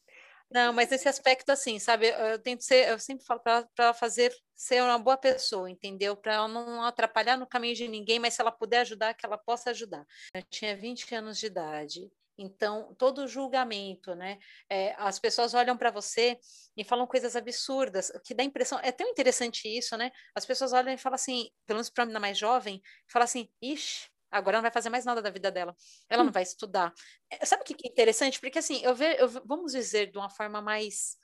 Não, 0.58 0.74
mas 0.74 0.90
nesse 0.90 1.08
aspecto, 1.08 1.52
assim, 1.52 1.78
sabe, 1.78 2.08
eu 2.08 2.40
tento 2.40 2.64
ser, 2.64 2.90
eu 2.90 2.98
sempre 2.98 3.24
falo 3.24 3.40
para 3.40 3.68
ela 3.78 3.94
fazer, 3.94 4.34
ser 4.56 4.82
uma 4.82 4.98
boa 4.98 5.16
pessoa, 5.16 5.70
entendeu? 5.70 6.18
Para 6.18 6.34
ela 6.34 6.48
não 6.48 6.82
atrapalhar 6.82 7.38
no 7.38 7.46
caminho 7.46 7.76
de 7.76 7.88
ninguém, 7.88 8.18
mas 8.18 8.34
se 8.34 8.42
ela 8.42 8.52
puder 8.52 8.80
ajudar, 8.80 9.14
que 9.14 9.24
ela 9.24 9.38
possa 9.38 9.70
ajudar. 9.70 10.04
Eu 10.34 10.42
tinha 10.50 10.76
20 10.76 11.14
anos 11.14 11.38
de 11.38 11.46
idade, 11.46 12.10
então, 12.40 12.96
todo 12.96 13.28
julgamento, 13.28 14.16
né? 14.16 14.40
É, 14.68 14.96
as 14.98 15.20
pessoas 15.20 15.54
olham 15.54 15.78
para 15.78 15.92
você 15.92 16.40
e 16.76 16.84
falam 16.84 17.06
coisas 17.06 17.36
absurdas, 17.36 18.12
que 18.26 18.34
dá 18.34 18.44
impressão. 18.44 18.80
É 18.82 18.92
tão 18.92 19.08
interessante 19.08 19.68
isso, 19.68 19.96
né? 19.96 20.12
As 20.34 20.44
pessoas 20.44 20.74
olham 20.74 20.92
e 20.92 20.98
falam 20.98 21.16
assim, 21.16 21.52
pelo 21.68 21.78
menos 21.78 21.92
para 21.92 22.04
mim, 22.04 22.14
mais 22.14 22.36
jovem, 22.36 22.82
fala 23.08 23.26
assim: 23.26 23.48
ixi, 23.62 24.10
Agora 24.32 24.58
não 24.58 24.62
vai 24.62 24.72
fazer 24.72 24.90
mais 24.90 25.06
nada 25.06 25.22
da 25.22 25.30
vida 25.30 25.52
dela. 25.52 25.76
Ela 26.10 26.24
não 26.24 26.30
hum. 26.30 26.34
vai 26.34 26.44
estudar. 26.44 26.94
É, 27.30 27.46
sabe 27.46 27.62
o 27.64 27.66
que 27.66 27.88
é 27.88 27.90
interessante? 27.90 28.40
Porque 28.40 28.60
assim, 28.60 28.82
eu, 28.84 28.94
ve, 28.96 29.16
eu 29.20 29.28
vamos 29.46 29.72
dizer 29.72 30.12
de 30.12 30.18
uma 30.18 30.30
forma 30.30 30.62
mais 30.62 31.18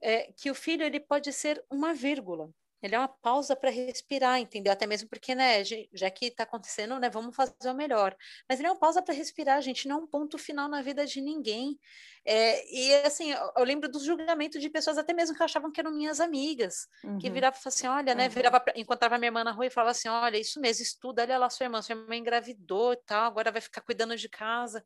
é, 0.00 0.32
que 0.32 0.50
o 0.50 0.54
filho 0.54 0.84
ele 0.84 1.00
pode 1.00 1.32
ser 1.32 1.64
uma 1.70 1.94
vírgula. 1.94 2.50
Ele 2.80 2.94
é 2.94 2.98
uma 2.98 3.08
pausa 3.08 3.56
para 3.56 3.70
respirar, 3.70 4.38
entendeu? 4.38 4.72
Até 4.72 4.86
mesmo 4.86 5.08
porque, 5.08 5.34
né, 5.34 5.64
já 5.64 6.10
que 6.10 6.26
está 6.26 6.44
acontecendo, 6.44 6.98
né, 7.00 7.10
vamos 7.10 7.34
fazer 7.34 7.54
o 7.64 7.74
melhor. 7.74 8.16
Mas 8.48 8.60
ele 8.60 8.68
é 8.68 8.70
uma 8.70 8.78
pausa 8.78 9.02
para 9.02 9.14
respirar, 9.14 9.60
gente, 9.60 9.88
não 9.88 9.96
é 9.96 9.98
um 10.02 10.06
ponto 10.06 10.38
final 10.38 10.68
na 10.68 10.80
vida 10.80 11.04
de 11.04 11.20
ninguém. 11.20 11.78
É, 12.24 12.64
e 12.72 12.94
assim, 13.06 13.30
eu, 13.30 13.52
eu, 13.56 13.64
lembro 13.64 13.88
do 13.88 13.98
julgamento 13.98 14.58
de 14.58 14.68
pessoas 14.68 14.98
até 14.98 15.12
mesmo 15.12 15.36
que 15.36 15.42
achavam 15.42 15.70
que 15.70 15.80
eram 15.80 15.90
minhas 15.90 16.20
amigas, 16.20 16.86
uhum. 17.02 17.18
que 17.18 17.30
viravam 17.30 17.58
e 17.58 17.62
falavam 17.62 17.76
assim, 17.76 17.86
olha, 17.86 18.14
né, 18.14 18.28
virava, 18.28 18.62
encontrava 18.76 19.18
minha 19.18 19.28
irmã 19.28 19.44
na 19.44 19.52
rua 19.52 19.66
e 19.66 19.70
falava 19.70 19.92
assim, 19.92 20.08
olha, 20.08 20.36
isso 20.36 20.60
mesmo, 20.60 20.82
estuda, 20.82 21.22
olha 21.22 21.38
lá 21.38 21.48
sua 21.50 21.64
irmã, 21.64 21.80
sua 21.80 21.94
irmã 21.94 22.14
engravidou 22.16 22.92
e 22.92 22.96
tal, 22.98 23.24
agora 23.24 23.50
vai 23.50 23.60
ficar 23.60 23.80
cuidando 23.80 24.16
de 24.16 24.28
casa. 24.28 24.84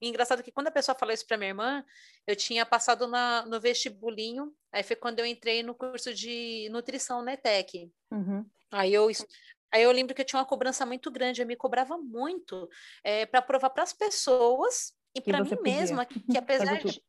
E 0.00 0.08
engraçado 0.08 0.42
que 0.42 0.52
quando 0.52 0.68
a 0.68 0.72
pessoa 0.72 0.94
falou 0.94 1.14
isso 1.14 1.26
para 1.26 1.36
minha 1.36 1.50
irmã, 1.50 1.84
eu 2.26 2.36
tinha 2.36 2.66
passado 2.66 3.06
na, 3.06 3.46
no 3.46 3.60
vestibulinho, 3.60 4.52
aí 4.72 4.82
foi 4.82 4.96
quando 4.96 5.20
eu 5.20 5.26
entrei 5.26 5.62
no 5.62 5.74
curso 5.74 6.12
de 6.12 6.68
nutrição, 6.70 7.22
né, 7.22 7.36
Tech. 7.36 7.90
Uhum. 8.10 8.44
Aí 8.70 8.92
eu 8.92 9.08
Aí 9.72 9.82
eu 9.82 9.90
lembro 9.90 10.14
que 10.14 10.20
eu 10.20 10.24
tinha 10.24 10.38
uma 10.38 10.46
cobrança 10.46 10.86
muito 10.86 11.10
grande, 11.10 11.42
eu 11.42 11.46
me 11.46 11.56
cobrava 11.56 11.98
muito 11.98 12.70
é, 13.02 13.22
eh, 13.22 13.26
para 13.26 13.42
provar 13.42 13.70
para 13.70 13.82
as 13.82 13.92
pessoas 13.92 14.94
e 15.14 15.20
para 15.20 15.42
mim 15.42 15.50
podia. 15.50 15.62
mesma 15.62 16.04
que, 16.04 16.20
que 16.20 16.36
apesar 16.38 16.78
de 16.78 17.00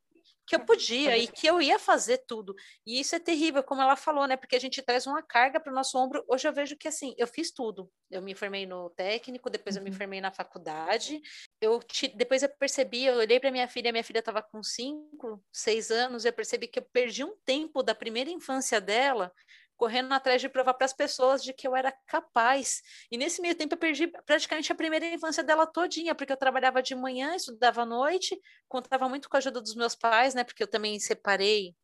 que 0.45 0.55
eu 0.55 0.59
podia 0.59 1.17
e 1.17 1.27
que 1.27 1.47
eu 1.47 1.61
ia 1.61 1.79
fazer 1.79 2.23
tudo. 2.27 2.53
E 2.85 2.99
isso 2.99 3.15
é 3.15 3.19
terrível, 3.19 3.63
como 3.63 3.81
ela 3.81 3.95
falou, 3.95 4.27
né? 4.27 4.37
Porque 4.37 4.55
a 4.55 4.59
gente 4.59 4.81
traz 4.81 5.07
uma 5.07 5.21
carga 5.23 5.59
para 5.59 5.71
o 5.71 5.75
nosso 5.75 5.97
ombro. 5.97 6.23
Hoje 6.27 6.47
eu 6.47 6.53
vejo 6.53 6.77
que 6.77 6.87
assim, 6.87 7.15
eu 7.17 7.27
fiz 7.27 7.51
tudo. 7.51 7.89
Eu 8.11 8.21
me 8.21 8.35
formei 8.35 8.65
no 8.65 8.89
técnico, 8.91 9.49
depois 9.49 9.75
eu 9.75 9.81
me 9.81 9.89
uhum. 9.89 9.95
formei 9.95 10.21
na 10.21 10.31
faculdade. 10.31 11.19
Eu 11.59 11.81
te, 11.81 12.07
depois 12.15 12.43
eu 12.43 12.49
percebi, 12.59 13.05
eu 13.05 13.15
olhei 13.15 13.39
para 13.39 13.51
minha 13.51 13.67
filha, 13.67 13.91
minha 13.91 14.03
filha 14.03 14.19
estava 14.19 14.41
com 14.41 14.61
cinco, 14.61 15.43
seis 15.51 15.89
anos, 15.89 16.25
eu 16.25 16.33
percebi 16.33 16.67
que 16.67 16.79
eu 16.79 16.85
perdi 16.93 17.23
um 17.23 17.35
tempo 17.43 17.81
da 17.81 17.95
primeira 17.95 18.29
infância 18.29 18.79
dela 18.79 19.31
correndo 19.75 20.11
atrás 20.13 20.41
de 20.41 20.49
provar 20.49 20.73
para 20.73 20.85
as 20.85 20.93
pessoas 20.93 21.43
de 21.43 21.53
que 21.53 21.67
eu 21.67 21.75
era 21.75 21.91
capaz. 22.07 22.81
E 23.11 23.17
nesse 23.17 23.41
meio 23.41 23.55
tempo 23.55 23.73
eu 23.75 23.79
perdi 23.79 24.07
praticamente 24.25 24.71
a 24.71 24.75
primeira 24.75 25.05
infância 25.07 25.43
dela 25.43 25.65
todinha, 25.67 26.15
porque 26.15 26.31
eu 26.33 26.37
trabalhava 26.37 26.81
de 26.81 26.95
manhã, 26.95 27.35
estudava 27.35 27.81
à 27.83 27.85
noite, 27.85 28.39
contava 28.67 29.09
muito 29.09 29.29
com 29.29 29.37
a 29.37 29.39
ajuda 29.39 29.61
dos 29.61 29.75
meus 29.75 29.95
pais, 29.95 30.33
né? 30.33 30.43
Porque 30.43 30.63
eu 30.63 30.67
também 30.67 30.99
separei 30.99 31.75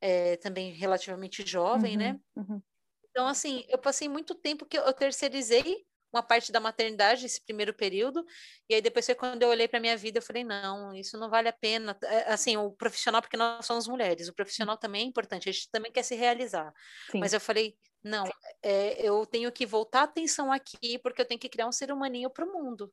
é, 0.00 0.36
também 0.38 0.72
relativamente 0.72 1.46
jovem, 1.46 1.96
né? 1.96 2.12
uhum, 2.12 2.12
né? 2.14 2.20
Uhum. 2.36 2.62
Então, 3.10 3.26
assim, 3.26 3.64
eu 3.68 3.78
passei 3.78 4.08
muito 4.08 4.34
tempo 4.34 4.66
que 4.66 4.76
eu 4.78 4.92
terceirizei 4.92 5.86
uma 6.14 6.22
parte 6.22 6.52
da 6.52 6.60
maternidade, 6.60 7.26
esse 7.26 7.44
primeiro 7.44 7.74
período, 7.74 8.24
e 8.68 8.74
aí 8.74 8.80
depois 8.80 9.04
foi 9.06 9.14
quando 9.14 9.42
eu 9.42 9.48
olhei 9.48 9.68
para 9.68 9.80
minha 9.80 9.96
vida, 9.96 10.18
eu 10.18 10.22
falei, 10.22 10.44
não, 10.44 10.94
isso 10.94 11.18
não 11.18 11.28
vale 11.28 11.48
a 11.48 11.52
pena, 11.52 11.96
é, 12.04 12.32
assim, 12.32 12.56
o 12.56 12.70
profissional, 12.70 13.20
porque 13.20 13.36
nós 13.36 13.66
somos 13.66 13.88
mulheres, 13.88 14.28
o 14.28 14.34
profissional 14.34 14.76
também 14.76 15.02
é 15.02 15.04
importante, 15.04 15.48
a 15.48 15.52
gente 15.52 15.70
também 15.70 15.92
quer 15.92 16.02
se 16.02 16.14
realizar, 16.14 16.72
Sim. 17.10 17.18
mas 17.18 17.32
eu 17.32 17.40
falei, 17.40 17.76
não, 18.02 18.24
é, 18.62 19.06
eu 19.06 19.24
tenho 19.26 19.50
que 19.50 19.66
voltar 19.66 20.00
a 20.00 20.04
atenção 20.04 20.52
aqui, 20.52 20.98
porque 20.98 21.20
eu 21.20 21.26
tenho 21.26 21.40
que 21.40 21.48
criar 21.48 21.66
um 21.66 21.72
ser 21.72 21.90
humaninho 21.90 22.30
para 22.30 22.44
o 22.44 22.52
mundo, 22.52 22.92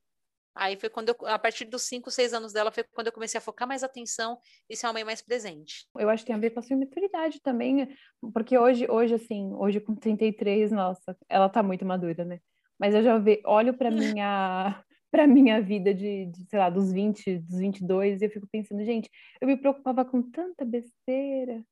Aí 0.54 0.76
foi 0.76 0.90
quando 0.90 1.08
eu, 1.08 1.16
a 1.26 1.38
partir 1.38 1.64
dos 1.64 1.82
5, 1.82 2.10
6 2.10 2.34
anos 2.34 2.52
dela, 2.52 2.70
foi 2.70 2.84
quando 2.84 3.06
eu 3.06 3.12
comecei 3.12 3.38
a 3.38 3.40
focar 3.40 3.66
mais 3.66 3.82
atenção 3.82 4.38
e 4.68 4.76
ser 4.76 4.86
uma 4.86 4.92
mãe 4.92 5.04
mais 5.04 5.22
presente. 5.22 5.86
Eu 5.98 6.10
acho 6.10 6.22
que 6.22 6.26
tem 6.26 6.36
a 6.36 6.38
ver 6.38 6.50
com 6.50 6.60
a 6.60 6.62
sua 6.62 6.76
maturidade 6.76 7.40
também, 7.40 7.88
porque 8.34 8.56
hoje, 8.58 8.86
hoje 8.90 9.14
assim, 9.14 9.52
hoje 9.54 9.80
com 9.80 9.94
33, 9.94 10.70
nossa, 10.70 11.16
ela 11.28 11.48
tá 11.48 11.62
muito 11.62 11.84
madura, 11.86 12.24
né? 12.24 12.38
Mas 12.82 12.96
eu 12.96 13.02
já 13.04 13.16
ve, 13.16 13.40
olho 13.46 13.72
para 13.74 13.92
minha 13.92 14.84
para 15.08 15.24
minha 15.24 15.62
vida 15.62 15.94
de, 15.94 16.26
de, 16.26 16.44
sei 16.46 16.58
lá, 16.58 16.68
dos 16.68 16.90
20, 16.90 17.38
dos 17.38 17.58
22 17.60 18.20
e 18.20 18.24
eu 18.24 18.30
fico 18.30 18.48
pensando, 18.50 18.82
gente, 18.82 19.08
eu 19.40 19.46
me 19.46 19.56
preocupava 19.56 20.04
com 20.04 20.20
tanta 20.20 20.64
besteira. 20.64 21.62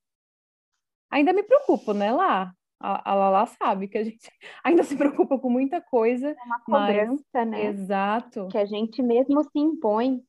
Ainda 1.10 1.32
me 1.32 1.42
preocupo, 1.42 1.92
né, 1.92 2.12
lá? 2.12 2.54
A, 2.78 3.10
a 3.10 3.14
Lala 3.14 3.46
sabe 3.46 3.88
que 3.88 3.98
a 3.98 4.04
gente 4.04 4.20
ainda 4.62 4.84
se 4.84 4.96
preocupa 4.96 5.36
com 5.36 5.50
muita 5.50 5.80
coisa. 5.80 6.28
É 6.30 6.44
uma 6.44 6.60
cobrança, 6.60 7.24
mas... 7.34 7.48
né? 7.48 7.64
Exato. 7.64 8.46
Que 8.48 8.58
a 8.58 8.66
gente 8.66 9.02
mesmo 9.02 9.42
se 9.42 9.58
impõe. 9.58 10.22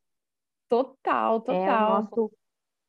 Total, 0.68 1.42
total. 1.42 1.54
É 1.54 1.76
o 1.76 2.02
nosso, 2.02 2.32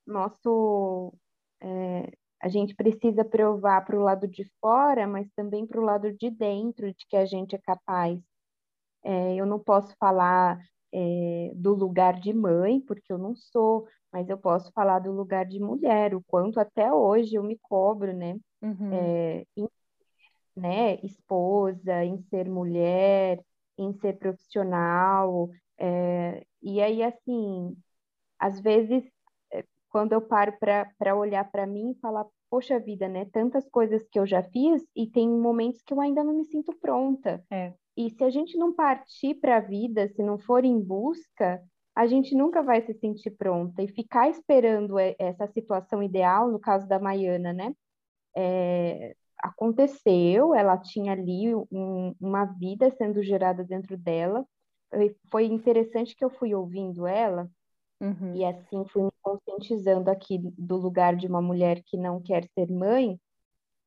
nosso 0.07 1.15
é, 1.61 2.13
a 2.43 2.49
gente 2.49 2.75
precisa 2.75 3.25
provar 3.25 3.85
para 3.85 3.97
o 3.97 4.03
lado 4.03 4.27
de 4.27 4.45
fora, 4.61 5.07
mas 5.07 5.31
também 5.37 5.65
para 5.65 5.81
o 5.81 5.85
lado 5.85 6.13
de 6.13 6.29
dentro 6.29 6.93
de 6.93 7.07
que 7.09 7.17
a 7.17 7.25
gente 7.25 7.55
é 7.55 7.59
capaz. 7.59 8.19
É, 9.05 9.37
eu 9.37 9.47
não 9.47 9.61
posso 9.61 9.95
falar 9.97 10.59
é, 10.93 11.53
do 11.55 11.73
lugar 11.73 12.19
de 12.19 12.33
mãe, 12.33 12.81
porque 12.81 13.13
eu 13.13 13.19
não 13.19 13.37
sou, 13.37 13.87
mas 14.13 14.29
eu 14.29 14.37
posso 14.37 14.73
falar 14.73 14.99
do 14.99 15.13
lugar 15.13 15.47
de 15.47 15.61
mulher, 15.61 16.17
o 16.17 16.23
quanto 16.27 16.59
até 16.59 16.93
hoje 16.93 17.37
eu 17.37 17.45
me 17.45 17.57
cobro, 17.63 18.13
né? 18.13 18.37
Uhum. 18.61 18.93
É, 18.93 19.45
em, 19.57 19.69
né, 20.57 20.95
esposa, 21.05 22.05
em 22.05 22.19
ser 22.25 22.49
mulher, 22.51 23.41
em 23.79 23.93
ser 24.01 24.19
profissional. 24.19 25.49
É, 25.79 26.45
e 26.61 26.83
aí, 26.83 27.05
assim, 27.05 27.77
às 28.37 28.61
vezes 28.61 29.05
quando 29.93 30.15
eu 30.15 30.23
paro 30.23 30.55
para 30.59 31.15
olhar 31.15 31.45
para 31.53 31.67
mim 31.67 31.91
e 31.91 32.01
falar, 32.01 32.27
poxa 32.51 32.81
vida, 32.81 33.07
né? 33.09 33.27
Tantas 33.27 33.69
coisas 33.69 34.03
que 34.11 34.19
eu 34.19 34.27
já 34.27 34.43
fiz 34.43 34.83
e 34.97 35.07
tem 35.07 35.29
momentos 35.29 35.83
que 35.83 35.93
eu 35.93 36.01
ainda 36.01 36.25
não 36.25 36.33
me 36.33 36.47
sinto 36.47 36.75
pronta. 36.81 37.45
É. 37.51 37.75
E 37.95 38.09
se 38.09 38.25
a 38.25 38.31
gente 38.31 38.57
não 38.57 38.73
partir 38.73 39.35
para 39.35 39.59
a 39.59 39.61
vida, 39.61 40.09
se 40.09 40.23
não 40.23 40.39
for 40.39 40.65
em 40.65 40.81
busca, 40.81 41.63
a 41.95 42.07
gente 42.07 42.35
nunca 42.35 42.63
vai 42.63 42.81
se 42.81 42.95
sentir 42.95 43.33
pronta. 43.33 43.83
E 43.83 43.89
ficar 43.89 44.31
esperando 44.31 44.99
essa 44.99 45.47
situação 45.49 46.03
ideal, 46.03 46.51
no 46.51 46.59
caso 46.59 46.89
da 46.89 46.99
Maiana, 46.99 47.53
né? 47.53 47.75
É, 48.35 49.15
aconteceu, 49.43 50.55
ela 50.55 50.79
tinha 50.79 51.13
ali 51.13 51.55
um, 51.55 52.15
uma 52.19 52.47
vida 52.47 52.91
sendo 52.97 53.23
gerada 53.23 53.63
dentro 53.63 53.99
dela. 53.99 54.43
Foi 55.31 55.45
interessante 55.45 56.17
que 56.17 56.25
eu 56.25 56.31
fui 56.31 56.55
ouvindo 56.55 57.07
ela 57.07 57.47
Uhum. 58.03 58.35
E 58.35 58.45
assim 58.45 58.85
fui 58.87 59.05
me 59.05 59.13
conscientizando 59.23 60.11
aqui 60.11 60.37
do 60.59 60.77
lugar 60.77 61.15
de 61.15 61.29
uma 61.29 61.41
mulher 61.41 61.81
que 61.85 61.97
não 61.97 62.21
quer 62.21 62.45
ser 62.53 62.69
mãe 62.69 63.17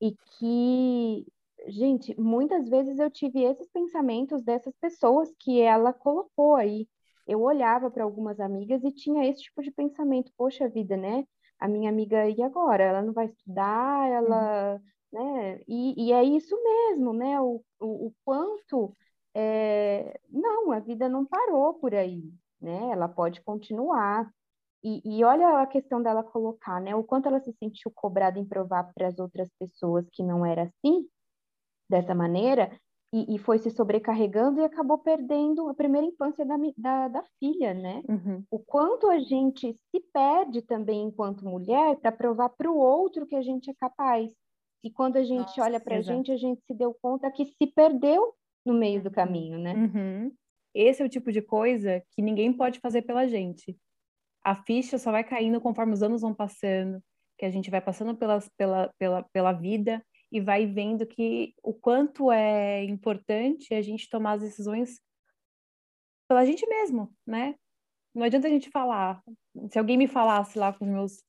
e 0.01 0.15
que, 0.15 1.25
gente, 1.67 2.17
muitas 2.17 2.69
vezes 2.69 2.97
eu 2.97 3.11
tive 3.11 3.43
esses 3.43 3.69
pensamentos 3.69 4.41
dessas 4.41 4.73
pessoas 4.79 5.29
que 5.37 5.59
ela 5.59 5.91
colocou 5.91 6.55
aí. 6.55 6.87
Eu 7.27 7.41
olhava 7.41 7.91
para 7.91 8.05
algumas 8.05 8.39
amigas 8.39 8.85
e 8.85 8.91
tinha 8.91 9.27
esse 9.27 9.41
tipo 9.41 9.61
de 9.61 9.71
pensamento, 9.71 10.31
poxa 10.37 10.69
vida, 10.69 10.95
né? 10.95 11.25
A 11.59 11.67
minha 11.67 11.89
amiga, 11.89 12.29
e 12.29 12.41
agora? 12.41 12.83
Ela 12.83 13.01
não 13.01 13.11
vai 13.11 13.25
estudar, 13.25 14.09
ela, 14.09 14.75
uhum. 15.11 15.23
né? 15.23 15.61
E, 15.67 16.07
e 16.07 16.13
é 16.13 16.23
isso 16.23 16.55
mesmo, 16.63 17.11
né? 17.11 17.41
O, 17.41 17.61
o, 17.81 18.07
o 18.07 18.13
quanto 18.23 18.93
é... 19.33 20.17
não, 20.29 20.71
a 20.71 20.79
vida 20.79 21.09
não 21.09 21.25
parou 21.25 21.73
por 21.73 21.93
aí, 21.93 22.31
né? 22.65 22.89
Ela 22.91 23.07
pode 23.07 23.41
continuar. 23.43 24.29
E, 24.83 25.01
e, 25.03 25.23
olha 25.23 25.61
a 25.61 25.67
questão 25.67 26.01
dela 26.01 26.23
colocar, 26.23 26.81
né? 26.81 26.95
O 26.95 27.03
quanto 27.03 27.27
ela 27.27 27.39
se 27.39 27.53
sentiu 27.53 27.91
cobrada 27.93 28.37
em 28.37 28.45
provar 28.45 28.91
para 28.93 29.07
as 29.07 29.17
outras 29.17 29.49
pessoas 29.59 30.07
que 30.11 30.21
não 30.21 30.45
era 30.45 30.63
assim, 30.63 31.07
dessa 31.89 32.13
maneira, 32.13 32.71
e, 33.13 33.35
e, 33.35 33.39
foi 33.39 33.59
se 33.59 33.69
sobrecarregando 33.71 34.59
e 34.59 34.65
acabou 34.65 34.97
perdendo 34.97 35.69
a 35.69 35.73
primeira 35.73 36.05
infância 36.05 36.45
da, 36.45 36.55
da, 36.77 37.07
da 37.07 37.23
filha, 37.39 37.73
né? 37.73 38.03
Uhum. 38.09 38.43
O 38.51 38.59
quanto 38.59 39.09
a 39.09 39.19
gente 39.19 39.73
se 39.89 39.99
perde 40.11 40.61
também 40.61 41.03
enquanto 41.03 41.45
mulher 41.45 41.95
para 41.97 42.11
provar 42.11 42.49
para 42.49 42.69
o 42.69 42.77
outro 42.77 43.25
que 43.25 43.35
a 43.35 43.41
gente 43.41 43.69
é 43.69 43.73
capaz. 43.73 44.33
E 44.83 44.91
quando 44.91 45.17
a 45.17 45.23
gente 45.23 45.47
Nossa, 45.57 45.63
olha 45.63 45.79
para 45.79 45.97
a 45.97 46.01
gente, 46.01 46.31
a 46.31 46.37
gente 46.37 46.61
se 46.65 46.73
deu 46.73 46.95
conta 47.01 47.31
que 47.31 47.45
se 47.45 47.67
perdeu 47.67 48.33
no 48.65 48.73
meio 48.73 49.01
do 49.01 49.07
uhum. 49.07 49.15
caminho, 49.15 49.59
né? 49.59 49.73
Uhum. 49.73 50.31
Esse 50.75 51.01
é 51.01 51.05
o 51.05 51.09
tipo 51.09 51.31
de 51.31 51.41
coisa 51.41 52.03
que 52.11 52.21
ninguém 52.21 52.51
pode 52.51 52.79
fazer 52.79 53.03
pela 53.03 53.25
gente. 53.25 53.79
A 54.43 54.53
ficha 54.53 54.97
só 54.97 55.09
vai 55.09 55.23
caindo 55.23 55.61
conforme 55.61 55.93
os 55.93 56.03
anos 56.03 56.21
vão 56.21 56.35
passando, 56.35 57.01
que 57.37 57.45
a 57.45 57.49
gente 57.49 57.71
vai 57.71 57.79
passando 57.79 58.15
pela, 58.15 58.39
pela, 58.57 58.93
pela, 58.99 59.23
pela 59.31 59.53
vida 59.53 60.05
e 60.29 60.41
vai 60.41 60.65
vendo 60.65 61.07
que 61.07 61.53
o 61.63 61.73
quanto 61.73 62.29
é 62.29 62.83
importante 62.83 63.73
a 63.73 63.81
gente 63.81 64.09
tomar 64.09 64.33
as 64.33 64.41
decisões 64.41 64.99
pela 66.27 66.45
gente 66.45 66.67
mesmo, 66.67 67.15
né? 67.25 67.55
Não 68.13 68.23
adianta 68.23 68.47
a 68.47 68.49
gente 68.49 68.69
falar. 68.69 69.23
Se 69.71 69.79
alguém 69.79 69.97
me 69.97 70.07
falasse 70.07 70.59
lá 70.59 70.73
com 70.73 70.85
meus 70.85 71.23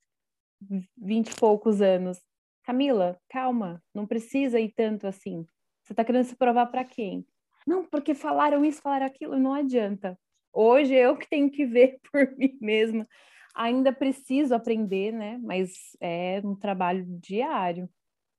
vinte 0.97 1.31
e 1.31 1.37
poucos 1.37 1.81
anos, 1.81 2.21
Camila, 2.65 3.17
calma, 3.29 3.81
não 3.95 4.07
precisa 4.07 4.59
ir 4.59 4.73
tanto 4.73 5.07
assim. 5.07 5.47
Você 5.85 5.93
está 5.93 6.05
querendo 6.05 6.25
se 6.25 6.35
provar 6.35 6.67
para 6.67 6.85
quem? 6.85 7.25
Não, 7.67 7.85
porque 7.85 8.15
falaram 8.15 8.65
isso, 8.65 8.81
falaram 8.83 9.07
aquilo, 9.07 9.39
não 9.39 9.53
adianta. 9.55 10.19
Hoje 10.53 10.95
eu 10.95 11.17
que 11.17 11.29
tenho 11.29 11.51
que 11.51 11.67
ver 11.67 11.99
por 12.13 12.37
mim 12.37 12.57
mesma. 12.61 13.07
Ainda 13.55 13.93
preciso 13.93 14.55
aprender, 14.55 15.13
né? 15.13 15.39
Mas 15.39 15.73
é 16.01 16.41
um 16.45 16.55
trabalho 16.55 17.05
diário. 17.21 17.89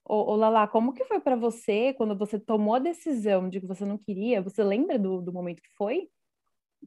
Ô, 0.05 0.33
ô 0.33 0.35
Lala, 0.35 0.67
como 0.67 0.93
que 0.93 1.05
foi 1.05 1.19
para 1.21 1.35
você 1.35 1.93
quando 1.95 2.17
você 2.17 2.39
tomou 2.39 2.75
a 2.75 2.79
decisão 2.79 3.49
de 3.49 3.61
que 3.61 3.67
você 3.67 3.85
não 3.85 3.97
queria? 3.97 4.41
Você 4.41 4.63
lembra 4.63 4.99
do, 4.99 5.21
do 5.21 5.33
momento 5.33 5.61
que 5.61 5.69
foi? 5.77 6.09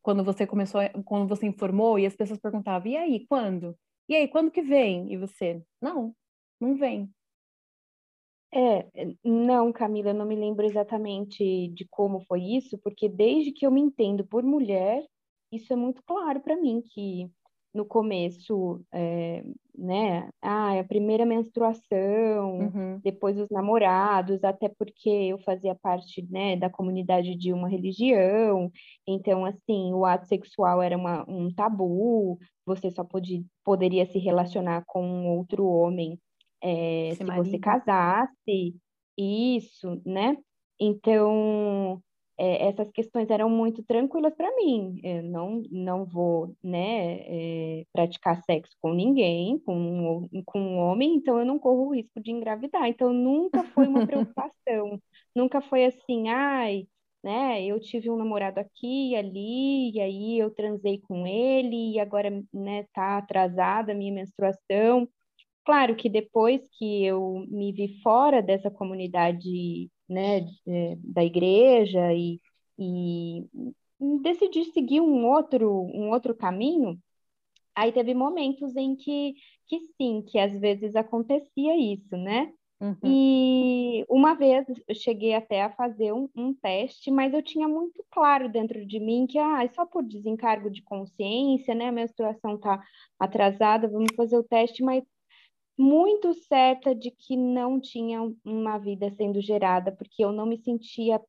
Quando 0.02 0.24
você 0.24 0.46
começou, 0.46 0.80
quando 1.04 1.28
você 1.28 1.46
informou 1.46 1.98
e 1.98 2.06
as 2.06 2.16
pessoas 2.16 2.38
perguntavam, 2.40 2.90
e 2.90 2.96
aí, 2.96 3.26
quando? 3.28 3.76
E 4.08 4.16
aí, 4.16 4.28
quando 4.28 4.50
que 4.50 4.62
vem? 4.62 5.12
E 5.12 5.16
você, 5.16 5.62
não, 5.82 6.14
não 6.60 6.76
vem. 6.76 7.10
É, 8.52 8.86
não, 9.24 9.72
Camila, 9.72 10.10
eu 10.10 10.14
não 10.14 10.26
me 10.26 10.34
lembro 10.34 10.66
exatamente 10.66 11.68
de 11.68 11.86
como 11.88 12.20
foi 12.26 12.42
isso, 12.42 12.76
porque 12.78 13.08
desde 13.08 13.52
que 13.52 13.64
eu 13.64 13.70
me 13.70 13.80
entendo 13.80 14.26
por 14.26 14.42
mulher, 14.42 15.04
isso 15.52 15.72
é 15.72 15.76
muito 15.76 16.02
claro 16.04 16.40
para 16.40 16.56
mim, 16.56 16.82
que 16.82 17.30
no 17.72 17.84
começo, 17.84 18.84
é, 18.92 19.44
né? 19.78 20.28
Ah, 20.42 20.80
a 20.80 20.84
primeira 20.84 21.24
menstruação, 21.24 22.58
uhum. 22.58 23.00
depois 23.02 23.38
os 23.38 23.48
namorados, 23.48 24.42
até 24.42 24.68
porque 24.68 25.08
eu 25.08 25.38
fazia 25.38 25.74
parte, 25.74 26.26
né, 26.28 26.56
da 26.56 26.68
comunidade 26.68 27.36
de 27.36 27.52
uma 27.52 27.68
religião, 27.68 28.70
então, 29.06 29.44
assim, 29.44 29.92
o 29.94 30.04
ato 30.04 30.26
sexual 30.26 30.82
era 30.82 30.96
uma, 30.96 31.24
um 31.28 31.52
tabu, 31.54 32.38
você 32.66 32.90
só 32.90 33.04
podia, 33.04 33.42
poderia 33.64 34.04
se 34.06 34.18
relacionar 34.18 34.82
com 34.86 35.04
um 35.04 35.28
outro 35.28 35.64
homem 35.66 36.18
é, 36.62 37.14
se 37.14 37.24
marido. 37.24 37.50
você 37.50 37.58
casasse, 37.58 38.76
isso, 39.16 40.00
né? 40.04 40.36
Então, 40.78 42.02
é, 42.40 42.68
essas 42.68 42.90
questões 42.90 43.28
eram 43.28 43.50
muito 43.50 43.82
tranquilas 43.82 44.34
para 44.34 44.50
mim. 44.56 44.98
Eu 45.04 45.22
não, 45.22 45.62
não 45.70 46.06
vou 46.06 46.56
né, 46.64 47.20
é, 47.20 47.84
praticar 47.92 48.42
sexo 48.44 48.74
com 48.80 48.94
ninguém, 48.94 49.58
com 49.58 49.76
um, 50.32 50.42
com 50.46 50.58
um 50.58 50.78
homem, 50.78 51.14
então 51.16 51.38
eu 51.38 51.44
não 51.44 51.58
corro 51.58 51.88
o 51.88 51.94
risco 51.94 52.18
de 52.18 52.30
engravidar. 52.30 52.88
Então 52.88 53.12
nunca 53.12 53.62
foi 53.64 53.86
uma 53.86 54.06
preocupação. 54.06 54.98
nunca 55.34 55.60
foi 55.60 55.84
assim, 55.84 56.28
ai, 56.30 56.86
né, 57.22 57.62
eu 57.62 57.78
tive 57.78 58.10
um 58.10 58.16
namorado 58.16 58.58
aqui 58.58 59.10
e 59.10 59.16
ali, 59.16 59.90
e 59.92 60.00
aí 60.00 60.38
eu 60.38 60.50
transei 60.50 60.98
com 61.00 61.26
ele, 61.26 61.92
e 61.94 62.00
agora 62.00 62.30
né, 62.54 62.86
tá 62.94 63.18
atrasada 63.18 63.92
a 63.92 63.94
minha 63.94 64.12
menstruação. 64.12 65.06
Claro 65.64 65.94
que 65.94 66.08
depois 66.08 66.60
que 66.78 67.04
eu 67.04 67.44
me 67.48 67.72
vi 67.72 68.00
fora 68.02 68.42
dessa 68.42 68.70
comunidade 68.70 69.90
né, 70.08 70.46
da 70.98 71.24
igreja 71.24 72.12
e, 72.12 72.40
e 72.78 73.46
decidi 74.22 74.64
seguir 74.72 75.00
um 75.00 75.26
outro, 75.26 75.70
um 75.94 76.10
outro 76.10 76.34
caminho, 76.34 76.98
aí 77.74 77.92
teve 77.92 78.14
momentos 78.14 78.74
em 78.76 78.96
que, 78.96 79.34
que 79.66 79.80
sim, 79.96 80.22
que 80.26 80.38
às 80.38 80.52
vezes 80.58 80.96
acontecia 80.96 81.76
isso, 81.76 82.16
né? 82.16 82.52
Uhum. 82.80 82.96
E 83.04 84.06
uma 84.08 84.34
vez 84.34 84.66
eu 84.88 84.94
cheguei 84.94 85.34
até 85.34 85.62
a 85.62 85.70
fazer 85.70 86.14
um, 86.14 86.28
um, 86.34 86.54
teste, 86.54 87.10
mas 87.10 87.34
eu 87.34 87.42
tinha 87.42 87.68
muito 87.68 88.02
claro 88.10 88.48
dentro 88.48 88.86
de 88.86 88.98
mim 88.98 89.26
que 89.26 89.38
ah, 89.38 89.62
é 89.62 89.68
só 89.68 89.84
por 89.84 90.02
desencargo 90.02 90.70
de 90.70 90.82
consciência, 90.82 91.74
né? 91.74 91.88
A 91.88 91.92
menstruação 91.92 92.58
tá 92.58 92.82
atrasada, 93.18 93.86
vamos 93.86 94.14
fazer 94.16 94.38
o 94.38 94.42
teste, 94.42 94.82
mas 94.82 95.04
muito 95.78 96.34
certa 96.34 96.94
de 96.94 97.10
que 97.10 97.36
não 97.36 97.80
tinha 97.80 98.20
uma 98.44 98.78
vida 98.78 99.10
sendo 99.10 99.40
gerada, 99.40 99.92
porque 99.92 100.24
eu 100.24 100.32
não 100.32 100.46
me 100.46 100.58
sentia 100.58 101.20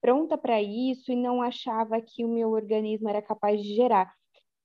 pronta 0.00 0.36
para 0.36 0.60
isso 0.62 1.12
e 1.12 1.16
não 1.16 1.42
achava 1.42 2.00
que 2.00 2.24
o 2.24 2.28
meu 2.28 2.50
organismo 2.50 3.08
era 3.08 3.22
capaz 3.22 3.62
de 3.62 3.74
gerar 3.74 4.12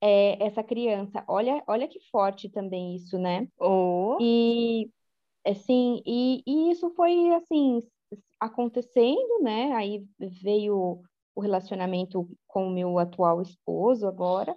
é, 0.01 0.43
essa 0.43 0.63
criança. 0.63 1.23
Olha, 1.27 1.63
olha 1.67 1.87
que 1.87 1.99
forte 2.09 2.49
também 2.49 2.95
isso, 2.95 3.17
né? 3.17 3.47
Oh. 3.59 4.17
E 4.19 4.89
assim, 5.45 6.01
e, 6.05 6.41
e 6.45 6.71
isso 6.71 6.89
foi 6.95 7.33
assim 7.35 7.83
acontecendo, 8.39 9.41
né? 9.41 9.73
Aí 9.73 10.05
veio 10.19 11.01
o 11.35 11.41
relacionamento 11.41 12.29
com 12.47 12.67
o 12.67 12.71
meu 12.71 12.97
atual 12.97 13.41
esposo 13.41 14.07
agora, 14.07 14.55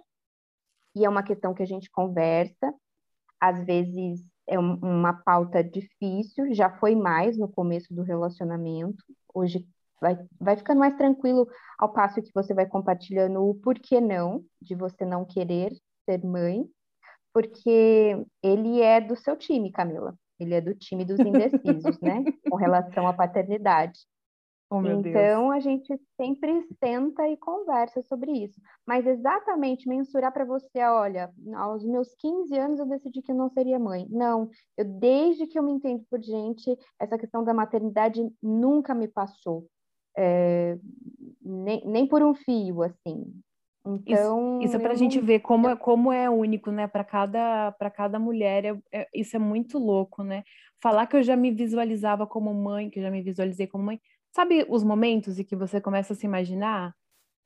e 0.95 1.05
é 1.05 1.09
uma 1.09 1.23
questão 1.23 1.53
que 1.53 1.63
a 1.63 1.65
gente 1.65 1.89
conversa. 1.91 2.73
Às 3.39 3.63
vezes 3.65 4.25
é 4.49 4.57
uma 4.57 5.13
pauta 5.13 5.63
difícil, 5.63 6.53
já 6.53 6.69
foi 6.79 6.95
mais 6.95 7.37
no 7.37 7.47
começo 7.47 7.93
do 7.93 8.01
relacionamento, 8.01 9.03
hoje 9.33 9.63
vai, 10.01 10.17
vai 10.39 10.57
ficando 10.57 10.79
mais 10.79 10.95
tranquilo 10.95 11.47
ao 11.77 11.93
passo 11.93 12.21
que 12.21 12.31
você 12.33 12.53
vai 12.53 12.65
compartilhando 12.65 13.41
o 13.41 13.53
porquê 13.53 14.01
não, 14.01 14.43
de 14.59 14.73
você 14.73 15.05
não 15.05 15.23
querer 15.23 15.71
ser 16.03 16.25
mãe, 16.25 16.65
porque 17.31 18.25
ele 18.41 18.81
é 18.81 18.99
do 18.99 19.15
seu 19.15 19.37
time, 19.37 19.71
Camila, 19.71 20.15
ele 20.39 20.55
é 20.55 20.61
do 20.61 20.73
time 20.73 21.05
dos 21.05 21.19
indecisos, 21.19 21.99
né, 22.01 22.23
com 22.49 22.55
relação 22.55 23.07
à 23.07 23.13
paternidade. 23.13 23.99
Oh, 24.71 24.85
então, 24.85 25.49
a 25.49 25.59
gente 25.59 25.99
sempre 26.15 26.63
senta 26.77 27.27
e 27.27 27.35
conversa 27.37 28.03
sobre 28.03 28.31
isso. 28.31 28.61
Mas 28.85 29.07
exatamente 29.07 29.89
mensurar 29.89 30.31
para 30.31 30.45
você, 30.45 30.83
olha, 30.83 31.31
aos 31.55 31.83
meus 31.83 32.13
15 32.13 32.55
anos 32.55 32.79
eu 32.79 32.85
decidi 32.85 33.23
que 33.23 33.31
eu 33.31 33.35
não 33.35 33.49
seria 33.49 33.79
mãe. 33.79 34.05
Não, 34.11 34.47
eu 34.77 34.85
desde 34.85 35.47
que 35.47 35.57
eu 35.57 35.63
me 35.63 35.71
entendo 35.71 36.03
por 36.07 36.21
gente, 36.21 36.77
essa 36.99 37.17
questão 37.17 37.43
da 37.43 37.51
maternidade 37.51 38.21
nunca 38.43 38.93
me 38.93 39.07
passou. 39.07 39.65
É, 40.15 40.77
nem, 41.41 41.83
nem 41.87 42.07
por 42.07 42.21
um 42.21 42.35
fio, 42.35 42.83
assim. 42.83 43.25
Então, 43.85 44.59
isso, 44.59 44.67
isso 44.67 44.75
é 44.75 44.79
para 44.79 44.91
a 44.91 44.95
gente 44.95 45.19
ver 45.19 45.39
como 45.39 45.67
é, 45.67 45.75
como 45.75 46.11
é 46.11 46.29
único, 46.29 46.69
né? 46.71 46.87
Para 46.87 47.03
cada, 47.03 47.73
cada 47.95 48.19
mulher, 48.19 48.65
é, 48.65 48.77
é, 48.91 49.07
isso 49.15 49.35
é 49.35 49.39
muito 49.39 49.79
louco, 49.79 50.21
né? 50.21 50.43
Falar 50.81 51.07
que 51.07 51.15
eu 51.15 51.23
já 51.23 51.35
me 51.35 51.49
visualizava 51.49 52.27
como 52.27 52.53
mãe, 52.53 52.89
que 52.89 52.99
eu 52.99 53.03
já 53.03 53.09
me 53.09 53.21
visualizei 53.21 53.65
como 53.65 53.85
mãe, 53.85 53.99
Sabe 54.31 54.65
os 54.69 54.83
momentos 54.83 55.39
em 55.39 55.43
que 55.43 55.55
você 55.55 55.81
começa 55.81 56.13
a 56.13 56.15
se 56.15 56.25
imaginar? 56.25 56.93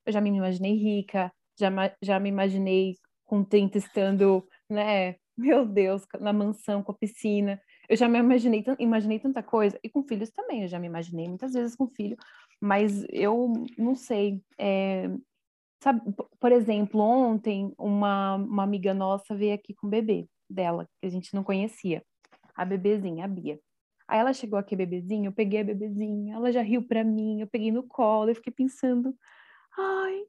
Eu 0.06 0.14
já 0.14 0.22
me 0.22 0.30
imaginei 0.30 0.76
rica, 0.76 1.32
já, 1.58 1.70
já 2.02 2.20
me 2.20 2.30
imaginei 2.30 2.96
30 3.44 3.78
estando, 3.78 4.48
né? 4.70 5.16
Meu 5.36 5.66
Deus, 5.66 6.06
na 6.20 6.32
mansão 6.32 6.84
com 6.84 6.92
a 6.92 6.96
piscina. 6.96 7.60
Eu 7.90 7.98
já 7.98 8.08
me 8.08 8.20
imaginei, 8.20 8.64
imaginei 8.78 9.20
tanta 9.20 9.42
coisa. 9.42 9.80
E 9.84 9.90
com 9.90 10.04
filhos 10.04 10.30
também, 10.30 10.62
eu 10.62 10.68
já 10.68 10.78
me 10.78 10.86
imaginei 10.86 11.28
muitas 11.28 11.54
vezes 11.54 11.76
com 11.76 11.88
filho. 11.88 12.16
Mas 12.62 13.04
eu 13.10 13.52
não 13.76 13.96
sei. 13.96 14.44
É, 14.60 15.10
sabe, 15.82 16.02
por 16.40 16.52
exemplo, 16.52 17.02
ontem 17.02 17.74
uma, 17.80 18.36
uma 18.36 18.64
amiga 18.64 18.94
nossa 18.94 19.36
veio 19.36 19.56
aqui 19.56 19.74
com 19.74 19.88
o 19.88 19.90
bebê 19.90 20.28
dela, 20.48 20.88
que 21.02 21.08
a 21.08 21.10
gente 21.10 21.34
não 21.34 21.44
conhecia. 21.44 22.04
A 22.56 22.64
bebezinha, 22.64 23.26
a 23.26 23.28
Bia. 23.28 23.60
Aí 24.08 24.20
ela 24.20 24.34
chegou 24.34 24.60
aqui, 24.60 24.76
bebezinho, 24.76 25.30
eu 25.30 25.34
peguei 25.34 25.62
a 25.62 25.64
bebezinha, 25.64 26.36
ela 26.36 26.52
já 26.52 26.62
riu 26.62 26.86
pra 26.86 27.04
mim, 27.04 27.42
eu 27.42 27.48
peguei 27.48 27.72
no 27.72 27.84
colo, 27.84 28.30
eu 28.30 28.36
fiquei 28.36 28.54
pensando, 28.54 29.16
ai, 29.78 30.24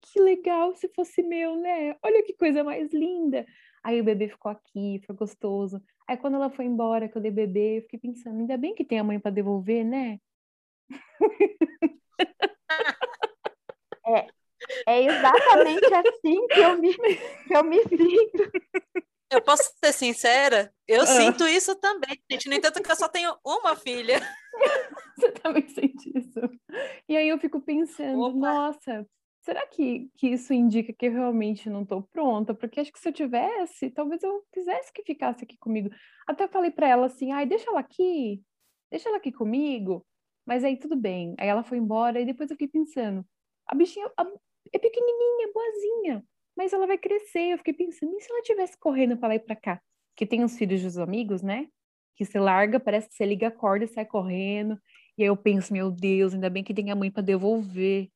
que 0.00 0.20
legal 0.20 0.74
se 0.74 0.88
fosse 0.94 1.22
meu, 1.22 1.56
né? 1.56 1.96
Olha 2.02 2.22
que 2.24 2.32
coisa 2.34 2.64
mais 2.64 2.92
linda. 2.92 3.46
Aí 3.82 4.00
o 4.00 4.04
bebê 4.04 4.28
ficou 4.28 4.50
aqui, 4.50 5.00
foi 5.06 5.14
gostoso. 5.14 5.82
Aí 6.08 6.16
quando 6.16 6.34
ela 6.34 6.50
foi 6.50 6.64
embora, 6.64 7.08
que 7.08 7.16
eu 7.16 7.22
dei 7.22 7.30
bebê, 7.30 7.78
eu 7.78 7.82
fiquei 7.82 7.98
pensando, 7.98 8.40
ainda 8.40 8.56
bem 8.56 8.74
que 8.74 8.84
tem 8.84 8.98
a 8.98 9.04
mãe 9.04 9.18
para 9.18 9.30
devolver, 9.30 9.84
né? 9.84 10.18
É, 14.06 14.26
é 14.86 15.04
exatamente 15.04 15.94
assim 15.94 16.46
que 16.48 16.60
eu 16.60 16.78
me, 16.78 16.94
que 16.94 17.54
eu 17.54 17.64
me 17.64 17.82
sinto. 17.84 18.50
Eu 19.30 19.40
posso 19.40 19.72
ser 19.82 19.92
sincera? 19.92 20.74
Eu 20.88 21.02
ah. 21.02 21.06
sinto 21.06 21.46
isso 21.46 21.76
também, 21.76 22.20
gente. 22.30 22.48
No 22.48 22.54
entanto, 22.56 22.82
que 22.82 22.90
eu 22.90 22.96
só 22.96 23.08
tenho 23.08 23.36
uma 23.44 23.76
filha. 23.76 24.20
Você 25.16 25.30
também 25.32 25.68
sente 25.68 26.10
isso. 26.16 26.40
E 27.08 27.16
aí 27.16 27.28
eu 27.28 27.38
fico 27.38 27.60
pensando, 27.60 28.20
Opa. 28.20 28.36
nossa, 28.36 29.06
será 29.42 29.64
que, 29.68 30.10
que 30.16 30.28
isso 30.28 30.52
indica 30.52 30.92
que 30.92 31.06
eu 31.06 31.12
realmente 31.12 31.70
não 31.70 31.82
estou 31.82 32.02
pronta? 32.02 32.52
Porque 32.54 32.80
acho 32.80 32.92
que 32.92 32.98
se 32.98 33.08
eu 33.08 33.12
tivesse, 33.12 33.90
talvez 33.90 34.20
eu 34.24 34.44
quisesse 34.52 34.92
que 34.92 35.04
ficasse 35.04 35.44
aqui 35.44 35.56
comigo. 35.58 35.90
Até 36.26 36.48
falei 36.48 36.72
para 36.72 36.88
ela 36.88 37.06
assim, 37.06 37.30
ai, 37.30 37.46
deixa 37.46 37.70
ela 37.70 37.80
aqui, 37.80 38.42
deixa 38.90 39.08
ela 39.08 39.18
aqui 39.18 39.30
comigo. 39.30 40.04
Mas 40.44 40.64
aí 40.64 40.76
tudo 40.76 40.96
bem. 40.96 41.36
Aí 41.38 41.46
ela 41.46 41.62
foi 41.62 41.78
embora 41.78 42.20
e 42.20 42.26
depois 42.26 42.50
eu 42.50 42.56
fiquei 42.56 42.68
pensando, 42.68 43.24
a 43.66 43.76
bichinha 43.76 44.10
é 44.72 44.78
pequenininha, 44.78 45.52
boazinha 45.54 46.24
mas 46.60 46.74
ela 46.74 46.86
vai 46.86 46.98
crescer. 46.98 47.52
Eu 47.52 47.58
fiquei 47.58 47.72
pensando, 47.72 48.14
e 48.14 48.20
se 48.20 48.30
ela 48.30 48.40
estivesse 48.40 48.78
correndo 48.78 49.16
para 49.16 49.28
lá 49.28 49.34
e 49.36 49.40
para 49.40 49.56
cá? 49.56 49.80
Que 50.14 50.26
tem 50.26 50.44
os 50.44 50.58
filhos 50.58 50.82
dos 50.82 50.98
amigos, 50.98 51.40
né? 51.40 51.66
Que 52.14 52.22
você 52.22 52.38
larga, 52.38 52.78
parece 52.78 53.08
que 53.08 53.14
você 53.14 53.24
liga 53.24 53.48
a 53.48 53.50
corda 53.50 53.86
e 53.86 53.88
sai 53.88 54.04
correndo. 54.04 54.78
E 55.16 55.22
aí 55.22 55.28
eu 55.28 55.36
penso, 55.38 55.72
meu 55.72 55.90
Deus, 55.90 56.34
ainda 56.34 56.50
bem 56.50 56.62
que 56.62 56.74
tem 56.74 56.90
a 56.90 56.94
mãe 56.94 57.10
para 57.10 57.22
devolver. 57.22 58.10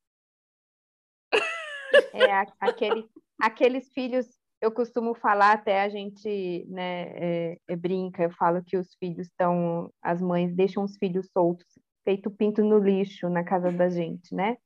É, 2.13 2.47
aquele, 2.61 3.09
aqueles 3.41 3.91
filhos, 3.95 4.27
eu 4.61 4.71
costumo 4.71 5.15
falar, 5.15 5.53
até 5.53 5.81
a 5.81 5.89
gente 5.89 6.67
né, 6.69 7.13
é, 7.17 7.59
é, 7.67 7.77
brinca, 7.77 8.25
eu 8.25 8.31
falo 8.33 8.63
que 8.63 8.77
os 8.77 8.95
filhos 8.97 9.27
estão, 9.27 9.91
as 10.03 10.21
mães 10.21 10.55
deixam 10.55 10.85
os 10.85 10.99
filhos 10.99 11.31
soltos, 11.33 11.67
feito 12.05 12.31
pinto 12.31 12.63
no 12.63 12.79
lixo 12.79 13.31
na 13.31 13.43
casa 13.43 13.73
da 13.73 13.89
gente, 13.89 14.35
né? 14.35 14.59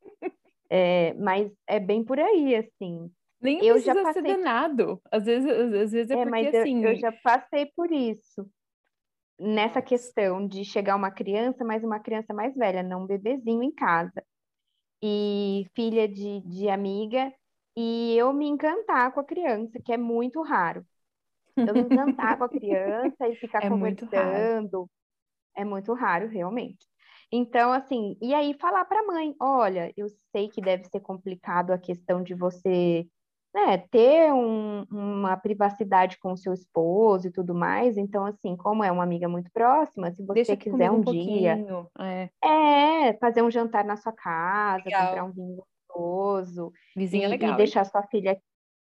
É, 0.69 1.14
mas 1.14 1.51
é 1.67 1.81
bem 1.81 2.05
por 2.05 2.19
aí, 2.19 2.57
assim. 2.57 3.11
Nem 3.40 3.64
eu 3.64 3.74
precisa 3.74 3.94
já 3.94 4.03
passei... 4.03 4.22
ser 4.22 4.37
danado. 4.37 5.01
Às 5.11 5.24
vezes, 5.24 5.51
às 5.51 5.92
vezes 5.92 6.11
é, 6.11 6.14
é 6.14 6.24
porque 6.24 6.57
eu, 6.57 6.61
assim. 6.61 6.85
Eu 6.85 6.96
já 6.96 7.12
passei 7.12 7.66
por 7.74 7.92
isso. 7.92 8.48
Nessa 9.38 9.81
questão 9.81 10.46
de 10.46 10.64
chegar 10.64 10.96
uma 10.96 11.11
criança, 11.11 11.64
mas 11.64 11.85
uma 11.85 12.01
criança 12.01 12.35
mais 12.35 12.55
velha, 12.57 12.83
não 12.83 13.05
um 13.05 13.07
bebezinho 13.07 13.62
em 13.62 13.72
casa. 13.72 14.22
E 15.03 15.66
filha 15.77 16.09
de, 16.09 16.40
de 16.40 16.68
amiga, 16.68 17.33
e 17.77 18.16
eu 18.16 18.33
me 18.33 18.48
encantar 18.48 19.12
com 19.12 19.20
a 19.20 19.24
criança, 19.24 19.79
que 19.85 19.92
é 19.92 19.96
muito 19.96 20.42
raro. 20.42 20.85
Eu 21.57 21.72
me 21.74 21.83
encantar 21.83 22.37
com 22.37 22.44
a 22.44 22.48
criança 22.48 23.29
e 23.29 23.37
ficar 23.38 23.64
é 23.64 23.68
conversando. 23.68 24.79
Muito 24.79 24.90
é 25.59 25.64
muito 25.64 25.92
raro, 25.92 26.29
realmente. 26.29 26.87
Então, 27.31 27.72
assim, 27.72 28.16
e 28.22 28.33
aí 28.33 28.55
falar 28.59 28.85
para 28.85 29.01
a 29.01 29.07
mãe: 29.07 29.35
olha, 29.40 29.92
eu 29.96 30.09
sei 30.33 30.48
que 30.48 30.61
deve 30.61 30.85
ser 30.85 31.01
complicado 31.01 31.72
a 31.72 31.79
questão 31.79 32.22
de 32.22 32.35
você 32.35 33.07
né, 33.55 33.79
ter 33.91 34.33
um, 34.33 34.85
uma 34.91 35.37
privacidade 35.37 36.19
com 36.19 36.33
o 36.33 36.37
seu 36.37 36.53
esposo 36.53 37.29
e 37.29 37.33
tudo 37.33 37.55
mais. 37.55 37.97
Então, 37.97 38.25
assim, 38.25 38.57
como 38.57 38.85
é 38.85 38.93
uma 38.93 39.03
amiga 39.03 39.29
muito 39.29 39.51
próxima, 39.53 40.13
se 40.13 40.23
você 40.23 40.35
Deixa 40.35 40.57
quiser 40.57 40.91
um, 40.91 40.99
um 40.99 41.05
dia 41.05 41.59
é. 41.99 42.31
é. 42.45 43.13
fazer 43.15 43.43
um 43.43 43.51
jantar 43.51 43.85
na 43.85 43.97
sua 43.97 44.13
casa, 44.13 44.85
legal. 44.85 45.07
comprar 45.07 45.25
um 45.25 45.33
vinho 45.33 45.57
gostoso 45.89 46.73
Vizinha 46.97 47.27
e, 47.27 47.31
legal, 47.31 47.55
e 47.55 47.57
deixar 47.57 47.85
sua 47.85 48.03
filha 48.05 48.39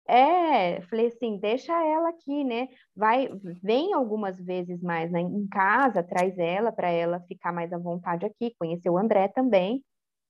é, 0.09 0.81
falei 0.81 1.05
assim, 1.05 1.37
deixa 1.37 1.71
ela 1.71 2.09
aqui, 2.09 2.43
né? 2.43 2.67
Vai, 2.95 3.29
vem 3.61 3.93
algumas 3.93 4.39
vezes 4.39 4.81
mais 4.81 5.11
né? 5.11 5.21
em 5.21 5.47
casa, 5.47 6.01
traz 6.01 6.35
ela 6.39 6.71
para 6.71 6.89
ela 6.89 7.19
ficar 7.27 7.53
mais 7.53 7.71
à 7.71 7.77
vontade 7.77 8.25
aqui, 8.25 8.55
conhecer 8.57 8.89
o 8.89 8.97
André 8.97 9.27
também. 9.27 9.83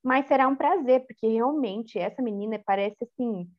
Mas 0.04 0.28
será 0.28 0.50
um 0.50 0.56
prazer, 0.56 1.06
porque 1.08 1.28
realmente 1.28 1.98
essa 1.98 2.22
menina 2.22 2.62
parece 2.66 2.98
assim 3.04 3.50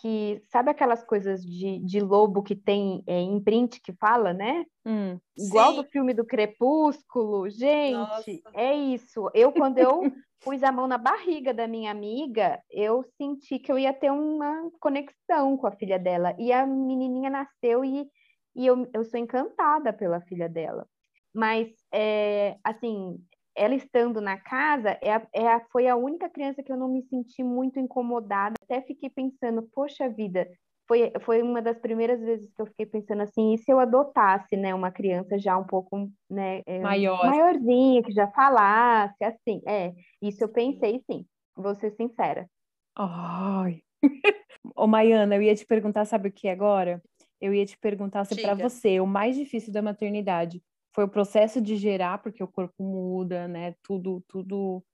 que 0.00 0.42
sabe 0.50 0.70
aquelas 0.70 1.04
coisas 1.04 1.42
de, 1.42 1.78
de 1.80 2.00
lobo 2.00 2.42
que 2.42 2.54
tem 2.54 3.02
é, 3.06 3.20
em 3.20 3.40
print 3.42 3.80
que 3.80 3.92
fala, 3.92 4.32
né? 4.32 4.64
Hum, 4.86 5.18
Igual 5.36 5.70
sim. 5.70 5.76
do 5.76 5.84
filme 5.84 6.14
do 6.14 6.24
Crepúsculo, 6.24 7.48
gente, 7.48 7.94
Nossa. 7.94 8.30
é 8.54 8.74
isso. 8.74 9.30
Eu 9.34 9.52
quando 9.52 9.78
eu 9.78 10.00
pus 10.40 10.62
a 10.62 10.70
mão 10.70 10.86
na 10.86 10.98
barriga 10.98 11.52
da 11.52 11.66
minha 11.66 11.90
amiga, 11.90 12.62
eu 12.70 13.02
senti 13.16 13.58
que 13.58 13.70
eu 13.70 13.78
ia 13.78 13.92
ter 13.92 14.10
uma 14.10 14.70
conexão 14.80 15.56
com 15.56 15.66
a 15.66 15.72
filha 15.72 15.98
dela. 15.98 16.34
E 16.38 16.52
a 16.52 16.66
menininha 16.66 17.30
nasceu 17.30 17.84
e, 17.84 18.08
e 18.54 18.66
eu, 18.66 18.88
eu 18.92 19.04
sou 19.04 19.18
encantada 19.18 19.92
pela 19.92 20.20
filha 20.20 20.48
dela. 20.48 20.86
Mas, 21.34 21.68
é, 21.92 22.56
assim, 22.64 23.18
ela 23.58 23.74
estando 23.74 24.20
na 24.20 24.38
casa, 24.38 24.96
é 25.02 25.12
a, 25.12 25.26
é 25.34 25.48
a, 25.48 25.60
foi 25.72 25.88
a 25.88 25.96
única 25.96 26.30
criança 26.30 26.62
que 26.62 26.70
eu 26.70 26.76
não 26.76 26.88
me 26.88 27.02
senti 27.02 27.42
muito 27.42 27.78
incomodada. 27.78 28.54
Até 28.62 28.80
fiquei 28.82 29.10
pensando, 29.10 29.68
poxa 29.74 30.08
vida, 30.08 30.48
foi, 30.86 31.12
foi 31.22 31.42
uma 31.42 31.60
das 31.60 31.78
primeiras 31.78 32.20
vezes 32.20 32.50
que 32.54 32.62
eu 32.62 32.66
fiquei 32.66 32.86
pensando 32.86 33.22
assim, 33.22 33.52
e 33.52 33.58
se 33.58 33.70
eu 33.70 33.78
adotasse, 33.78 34.56
né, 34.56 34.74
uma 34.74 34.90
criança 34.90 35.38
já 35.38 35.58
um 35.58 35.64
pouco, 35.64 36.10
né, 36.30 36.62
é, 36.66 36.78
Maior. 36.78 37.26
maiorzinha, 37.26 38.02
que 38.02 38.12
já 38.12 38.28
falasse, 38.28 39.22
assim, 39.22 39.60
é, 39.66 39.92
isso 40.22 40.42
eu 40.44 40.48
pensei 40.48 41.02
sim, 41.10 41.26
vou 41.54 41.74
ser 41.74 41.90
sincera. 41.96 42.48
Ai. 42.96 43.82
Ô, 44.74 44.86
Maiana, 44.86 45.34
eu 45.36 45.42
ia 45.42 45.54
te 45.54 45.66
perguntar, 45.66 46.04
sabe 46.04 46.28
o 46.28 46.32
que 46.32 46.48
agora? 46.48 47.02
Eu 47.40 47.52
ia 47.52 47.66
te 47.66 47.76
perguntar 47.76 48.24
se 48.24 48.40
para 48.40 48.54
você 48.54 48.98
o 48.98 49.06
mais 49.06 49.36
difícil 49.36 49.72
da 49.72 49.82
maternidade 49.82 50.62
foi 50.98 51.04
o 51.04 51.08
processo 51.08 51.60
de 51.60 51.76
gerar, 51.76 52.18
porque 52.18 52.42
o 52.42 52.48
corpo 52.48 52.82
muda, 52.82 53.46
né? 53.46 53.72
Tudo, 53.84 54.20
tudo, 54.26 54.84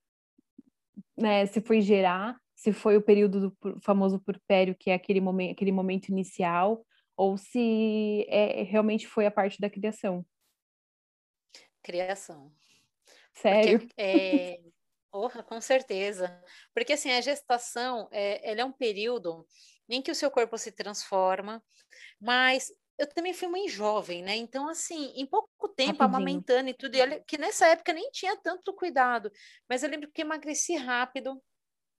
né? 1.17 1.47
Se 1.47 1.63
foi 1.63 1.81
gerar, 1.81 2.39
se 2.55 2.75
foi 2.75 2.99
o 2.99 3.03
período 3.03 3.49
do 3.49 3.81
famoso 3.81 4.21
purpério, 4.21 4.77
que 4.79 4.91
é 4.91 4.95
aquele 4.95 5.19
momento, 5.19 5.53
aquele 5.53 5.73
momento 5.73 6.11
inicial, 6.11 6.85
ou 7.17 7.39
se 7.39 8.27
é, 8.29 8.63
realmente 8.65 9.09
foi 9.09 9.25
a 9.25 9.31
parte 9.31 9.59
da 9.59 9.71
criação. 9.71 10.23
Criação. 11.83 12.53
Sério? 13.33 13.79
Porque, 13.79 13.95
é... 13.97 14.61
Porra, 15.11 15.43
com 15.43 15.59
certeza. 15.59 16.39
Porque 16.75 16.93
assim, 16.93 17.13
a 17.13 17.21
gestação, 17.23 18.11
é, 18.13 18.51
ela 18.51 18.61
é 18.61 18.65
um 18.67 18.73
período 18.73 19.47
em 19.89 20.03
que 20.03 20.11
o 20.11 20.15
seu 20.15 20.31
corpo 20.31 20.59
se 20.59 20.71
transforma, 20.71 21.65
mas 22.21 22.71
eu 22.99 23.07
também 23.07 23.33
fui 23.33 23.49
mãe 23.49 23.69
jovem, 23.69 24.23
né? 24.23 24.37
Então, 24.37 24.69
assim, 24.69 25.13
em 25.17 25.27
pouco 25.27 25.69
tempo, 25.69 25.99
Rapidinho. 25.99 26.05
amamentando 26.05 26.71
e 26.71 26.75
tudo, 26.75 26.95
e 26.95 27.01
olha 27.01 27.23
que 27.27 27.37
nessa 27.39 27.67
época 27.67 27.93
nem 27.93 28.11
tinha 28.11 28.37
tanto 28.37 28.73
cuidado, 28.73 29.31
mas 29.69 29.83
eu 29.83 29.91
lembro 29.91 30.11
que 30.11 30.23
emagreci 30.23 30.77
rápido. 30.77 31.43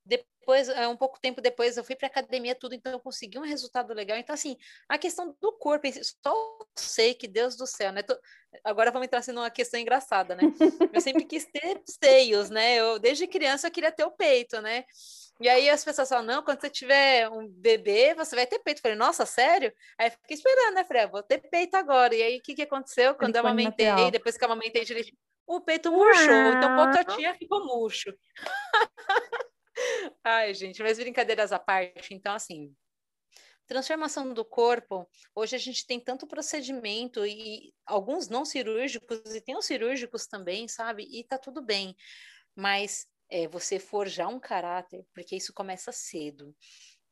Depois, 0.08 0.70
eh, 0.70 0.88
um 0.88 0.96
pouco 0.96 1.20
tempo 1.20 1.42
depois, 1.42 1.76
eu 1.76 1.84
fui 1.84 1.96
para 1.96 2.08
academia, 2.08 2.54
tudo, 2.54 2.76
então 2.76 2.92
eu 2.92 3.00
consegui 3.00 3.40
um 3.40 3.44
resultado 3.44 3.92
legal. 3.92 4.16
Então, 4.18 4.36
assim, 4.36 4.56
a 4.88 5.00
questão 5.00 5.36
do 5.42 5.54
corpo, 5.54 5.88
só 6.24 6.60
sei 6.76 7.16
que 7.16 7.28
Deus 7.28 7.56
do 7.56 7.66
céu, 7.66 7.92
né? 7.92 8.04
Tô... 8.04 8.16
Agora 8.64 8.92
vamos 8.92 9.08
entrar 9.08 9.20
assim, 9.20 9.32
numa 9.32 9.50
questão 9.50 9.80
engraçada, 9.80 10.36
né? 10.36 10.44
Eu 10.94 11.02
sempre 11.02 11.26
quis 11.26 11.46
ter 11.46 11.82
seios, 11.86 12.52
né? 12.52 12.76
Eu, 12.76 13.00
desde 13.00 13.26
criança 13.28 13.68
eu 13.68 13.72
queria 13.72 13.92
ter 13.92 14.04
o 14.06 14.12
peito, 14.12 14.62
né? 14.62 14.86
E 15.40 15.50
aí 15.50 15.70
as 15.70 15.84
pessoas 15.84 16.08
falam, 16.08 16.26
não, 16.26 16.44
quando 16.44 16.62
você 16.62 16.70
tiver 16.70 17.30
um 17.30 17.48
bebê, 17.48 18.14
você 18.14 18.36
vai 18.36 18.48
ter 18.48 18.60
peito. 18.60 18.78
Eu 18.80 18.82
falei, 18.84 18.98
nossa, 18.98 19.26
sério? 19.26 19.74
Aí 20.00 20.08
eu 20.08 20.12
fiquei 20.12 20.36
esperando, 20.36 20.76
né? 20.76 20.84
Falei, 20.86 21.04
ah, 21.04 21.08
vou 21.08 21.24
ter 21.24 21.40
peito 21.50 21.76
agora. 21.76 22.16
E 22.16 22.24
aí, 22.24 22.38
o 22.38 22.42
que, 22.42 22.56
que 22.56 22.62
aconteceu? 22.62 23.16
Quando 23.16 23.36
eu 23.36 23.42
amamentei, 23.42 24.12
depois 24.12 24.38
que 24.38 24.44
eu 24.44 24.48
amamentei 24.48 24.86
direitinho, 24.86 25.18
o 25.46 25.60
peito 25.60 25.92
murchou. 25.92 26.34
Então, 26.58 26.76
pouca 26.76 27.34
ficou 27.38 27.66
murcho. 27.66 28.14
Ai, 30.24 30.54
gente, 30.54 30.82
mas 30.82 30.98
brincadeiras 30.98 31.52
à 31.52 31.60
parte. 31.60 32.14
Então, 32.14 32.34
assim, 32.34 32.74
transformação 33.68 34.34
do 34.34 34.46
corpo, 34.46 35.08
hoje 35.36 35.56
a 35.56 35.60
gente 35.60 35.86
tem 35.86 36.00
tanto 36.00 36.28
procedimento 36.28 37.26
e 37.26 37.74
alguns 37.86 38.30
não 38.30 38.46
cirúrgicos 38.46 39.36
e 39.36 39.42
tem 39.42 39.58
os 39.58 39.66
cirúrgicos 39.66 40.28
também, 40.28 40.68
sabe? 40.68 41.08
E 41.12 41.24
tá 41.24 41.38
tudo 41.38 41.62
bem. 41.62 41.96
Mas 42.56 43.06
é, 43.36 43.48
você 43.50 43.78
forjar 43.78 44.30
um 44.30 44.40
caráter, 44.40 45.06
porque 45.14 45.36
isso 45.36 45.54
começa 45.54 45.92
cedo. 45.92 46.56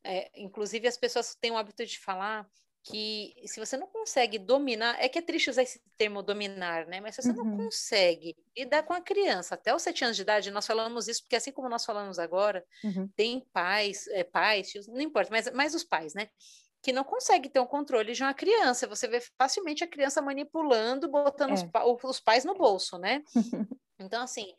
É, 0.06 0.32
inclusive, 0.36 0.88
as 0.88 0.96
pessoas 0.96 1.36
têm 1.36 1.52
o 1.52 1.58
hábito 1.58 1.86
de 1.86 2.00
falar 2.00 2.48
que 2.86 3.34
se 3.46 3.60
você 3.60 3.76
não 3.76 3.88
consegue 3.88 4.38
dominar, 4.38 4.98
é 5.02 5.10
que 5.10 5.20
é 5.20 5.22
triste 5.22 5.50
usar 5.50 5.64
esse 5.64 5.82
termo 5.98 6.22
dominar, 6.22 6.86
né? 6.88 7.02
Mas 7.02 7.16
se 7.16 7.22
você 7.22 7.30
uhum. 7.30 7.44
não 7.44 7.58
consegue 7.58 8.36
lidar 8.58 8.84
com 8.84 8.94
a 8.94 9.02
criança 9.02 9.56
até 9.56 9.76
os 9.76 9.82
sete 9.82 10.04
anos 10.04 10.16
de 10.16 10.22
idade, 10.22 10.52
nós 10.52 10.66
falamos 10.66 11.08
isso 11.10 11.24
porque 11.24 11.36
assim 11.36 11.52
como 11.52 11.70
nós 11.70 11.86
falamos 11.86 12.18
agora, 12.20 12.64
uhum. 12.84 13.08
tem 13.16 13.46
pais, 13.52 14.08
é, 14.08 14.24
pais, 14.24 14.70
tios, 14.70 14.88
não 14.88 15.02
importa, 15.02 15.30
mas, 15.30 15.52
mas 15.52 15.76
os 15.76 15.84
pais, 15.84 16.14
né? 16.14 16.30
Que 16.82 16.94
não 16.94 17.04
conseguem 17.04 17.50
ter 17.50 17.60
o 17.60 17.64
um 17.64 17.68
controle 17.68 18.14
de 18.14 18.24
uma 18.24 18.34
criança. 18.34 18.88
Você 18.88 19.08
vê 19.08 19.22
facilmente 19.38 19.84
a 19.84 19.88
criança 19.88 20.22
manipulando, 20.22 21.10
botando 21.10 21.52
é. 21.52 21.86
os, 21.86 22.04
os, 22.04 22.20
pais 22.20 22.44
no 22.44 22.54
bolso, 22.56 22.98
né? 22.98 23.24
então, 23.98 24.22
assim, 24.22 24.54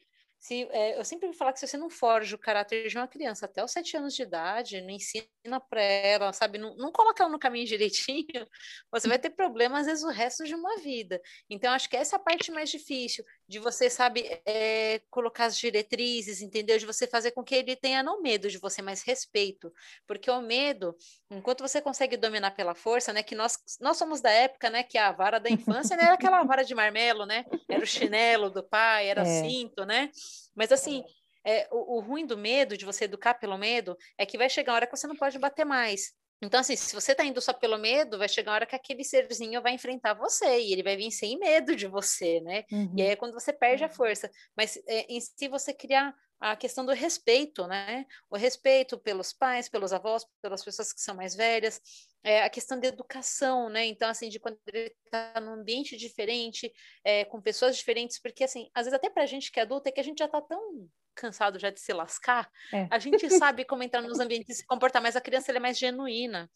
se, 0.44 0.68
é, 0.72 0.98
eu 0.98 1.04
sempre 1.06 1.26
me 1.26 1.34
falar 1.34 1.54
que 1.54 1.58
se 1.58 1.66
você 1.66 1.78
não 1.78 1.88
forja 1.88 2.36
o 2.36 2.38
caráter 2.38 2.86
de 2.86 2.98
uma 2.98 3.08
criança 3.08 3.46
até 3.46 3.64
os 3.64 3.70
sete 3.70 3.96
anos 3.96 4.14
de 4.14 4.24
idade, 4.24 4.82
não 4.82 4.90
ensina 4.90 5.58
para 5.70 5.80
ela, 5.80 6.34
sabe, 6.34 6.58
não, 6.58 6.76
não 6.76 6.92
coloca 6.92 7.22
ela 7.22 7.32
no 7.32 7.38
caminho 7.38 7.64
direitinho, 7.66 8.46
você 8.92 9.08
vai 9.08 9.18
ter 9.18 9.30
problemas 9.30 9.80
às 9.80 9.86
vezes 9.86 10.04
o 10.04 10.10
resto 10.10 10.44
de 10.44 10.54
uma 10.54 10.76
vida. 10.80 11.18
Então, 11.48 11.72
acho 11.72 11.88
que 11.88 11.96
essa 11.96 12.16
é 12.16 12.18
a 12.18 12.22
parte 12.22 12.52
mais 12.52 12.68
difícil, 12.68 13.24
de 13.46 13.58
você, 13.58 13.90
sabe, 13.90 14.40
é, 14.46 15.00
colocar 15.10 15.46
as 15.46 15.58
diretrizes, 15.58 16.40
entendeu? 16.40 16.78
De 16.78 16.86
você 16.86 17.06
fazer 17.06 17.32
com 17.32 17.44
que 17.44 17.54
ele 17.54 17.76
tenha 17.76 18.02
não 18.02 18.22
medo 18.22 18.48
de 18.48 18.58
você, 18.58 18.80
mas 18.80 19.02
respeito. 19.02 19.72
Porque 20.06 20.30
o 20.30 20.40
medo, 20.40 20.96
enquanto 21.30 21.60
você 21.60 21.80
consegue 21.80 22.16
dominar 22.16 22.52
pela 22.52 22.74
força, 22.74 23.12
né, 23.12 23.22
que 23.22 23.34
nós, 23.34 23.58
nós 23.80 23.96
somos 23.96 24.20
da 24.20 24.30
época, 24.30 24.70
né, 24.70 24.82
que 24.82 24.96
a 24.96 25.12
vara 25.12 25.38
da 25.38 25.50
infância 25.50 25.96
não 25.96 26.04
era 26.04 26.14
aquela 26.14 26.42
vara 26.42 26.64
de 26.64 26.74
marmelo, 26.74 27.26
né? 27.26 27.44
Era 27.68 27.82
o 27.82 27.86
chinelo 27.86 28.50
do 28.50 28.62
pai, 28.62 29.08
era 29.08 29.22
é. 29.22 29.42
cinto, 29.42 29.84
né? 29.84 30.10
Mas 30.54 30.72
assim, 30.72 31.04
é, 31.44 31.68
o, 31.70 31.96
o 31.96 32.00
ruim 32.00 32.26
do 32.26 32.38
medo, 32.38 32.76
de 32.76 32.84
você 32.84 33.04
educar 33.04 33.34
pelo 33.34 33.58
medo, 33.58 33.96
é 34.16 34.24
que 34.24 34.38
vai 34.38 34.48
chegar 34.48 34.72
a 34.72 34.76
hora 34.76 34.86
que 34.86 34.96
você 34.96 35.06
não 35.06 35.16
pode 35.16 35.38
bater 35.38 35.64
mais. 35.64 36.14
Então, 36.44 36.60
assim, 36.60 36.76
se 36.76 36.94
você 36.94 37.14
tá 37.14 37.24
indo 37.24 37.40
só 37.40 37.52
pelo 37.52 37.78
medo, 37.78 38.18
vai 38.18 38.28
chegar 38.28 38.52
a 38.52 38.54
hora 38.54 38.66
que 38.66 38.76
aquele 38.76 39.04
serzinho 39.04 39.62
vai 39.62 39.72
enfrentar 39.72 40.14
você 40.14 40.60
e 40.60 40.72
ele 40.72 40.82
vai 40.82 40.96
vir 40.96 41.10
sem 41.10 41.38
medo 41.38 41.74
de 41.74 41.86
você, 41.86 42.40
né? 42.40 42.64
Uhum. 42.70 42.94
E 42.96 43.02
aí 43.02 43.08
é 43.08 43.16
quando 43.16 43.32
você 43.32 43.52
perde 43.52 43.84
a 43.84 43.88
força. 43.88 44.30
Mas 44.56 44.76
é, 44.86 45.06
em 45.08 45.20
si 45.20 45.48
você 45.48 45.72
criar 45.72 46.14
a 46.40 46.56
questão 46.56 46.84
do 46.84 46.92
respeito, 46.92 47.66
né? 47.66 48.04
O 48.30 48.36
respeito 48.36 48.98
pelos 48.98 49.32
pais, 49.32 49.68
pelos 49.68 49.92
avós, 49.92 50.26
pelas 50.42 50.62
pessoas 50.62 50.92
que 50.92 51.00
são 51.00 51.14
mais 51.14 51.34
velhas, 51.34 51.80
é, 52.22 52.42
a 52.42 52.50
questão 52.50 52.78
da 52.78 52.86
educação, 52.86 53.68
né? 53.70 53.86
Então, 53.86 54.08
assim, 54.08 54.28
de 54.28 54.38
quando 54.38 54.58
ele 54.66 54.94
está 55.04 55.40
num 55.40 55.54
ambiente 55.54 55.96
diferente, 55.96 56.72
é, 57.02 57.24
com 57.24 57.40
pessoas 57.40 57.76
diferentes, 57.76 58.18
porque, 58.18 58.44
assim, 58.44 58.68
às 58.74 58.84
vezes 58.86 58.94
até 58.94 59.08
para 59.08 59.22
a 59.22 59.26
gente 59.26 59.50
que 59.50 59.58
é 59.58 59.62
adulta, 59.62 59.88
é 59.88 59.92
que 59.92 60.00
a 60.00 60.04
gente 60.04 60.18
já 60.18 60.26
está 60.26 60.40
tão 60.40 60.88
cansado 61.14 61.58
já 61.58 61.70
de 61.70 61.80
se 61.80 61.92
lascar, 61.92 62.50
é. 62.72 62.86
a 62.90 62.98
gente 62.98 63.30
sabe 63.30 63.64
como 63.66 63.82
entrar 63.82 64.02
nos 64.02 64.20
ambientes 64.20 64.50
e 64.50 64.60
se 64.60 64.66
comportar, 64.66 65.00
mas 65.00 65.16
a 65.16 65.20
criança 65.20 65.52
é 65.52 65.58
mais 65.58 65.78
genuína. 65.78 66.50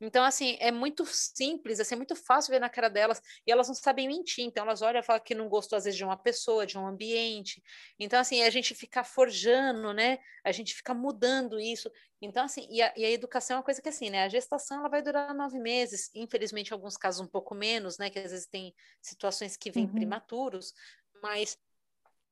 Então, 0.00 0.24
assim, 0.24 0.56
é 0.60 0.72
muito 0.72 1.06
simples, 1.06 1.78
assim, 1.78 1.94
é 1.94 1.96
muito 1.96 2.16
fácil 2.16 2.50
ver 2.50 2.60
na 2.60 2.68
cara 2.68 2.88
delas, 2.88 3.22
e 3.46 3.52
elas 3.52 3.68
não 3.68 3.74
sabem 3.74 4.08
mentir, 4.08 4.44
então 4.44 4.64
elas 4.64 4.82
olham 4.82 5.00
e 5.00 5.02
falam 5.02 5.22
que 5.22 5.34
não 5.34 5.48
gostou, 5.48 5.76
às 5.76 5.84
vezes, 5.84 5.96
de 5.96 6.04
uma 6.04 6.16
pessoa, 6.16 6.66
de 6.66 6.76
um 6.76 6.86
ambiente. 6.86 7.62
Então, 7.98 8.18
assim, 8.18 8.42
a 8.42 8.50
gente 8.50 8.74
fica 8.74 9.04
forjando, 9.04 9.92
né? 9.92 10.18
A 10.44 10.50
gente 10.50 10.74
fica 10.74 10.92
mudando 10.92 11.58
isso. 11.60 11.90
Então, 12.20 12.44
assim, 12.44 12.66
e 12.70 12.82
a, 12.82 12.92
e 12.96 13.04
a 13.04 13.10
educação 13.10 13.54
é 13.54 13.58
uma 13.58 13.64
coisa 13.64 13.80
que, 13.80 13.88
assim, 13.88 14.10
né? 14.10 14.24
A 14.24 14.28
gestação, 14.28 14.78
ela 14.78 14.88
vai 14.88 15.02
durar 15.02 15.34
nove 15.34 15.58
meses, 15.58 16.10
infelizmente, 16.14 16.70
em 16.70 16.74
alguns 16.74 16.96
casos, 16.96 17.20
um 17.20 17.26
pouco 17.26 17.54
menos, 17.54 17.98
né? 17.98 18.10
Que 18.10 18.18
às 18.18 18.30
vezes 18.30 18.46
tem 18.46 18.74
situações 19.00 19.56
que 19.56 19.70
vêm 19.70 19.86
uhum. 19.86 19.92
prematuros, 19.92 20.74
mas 21.22 21.56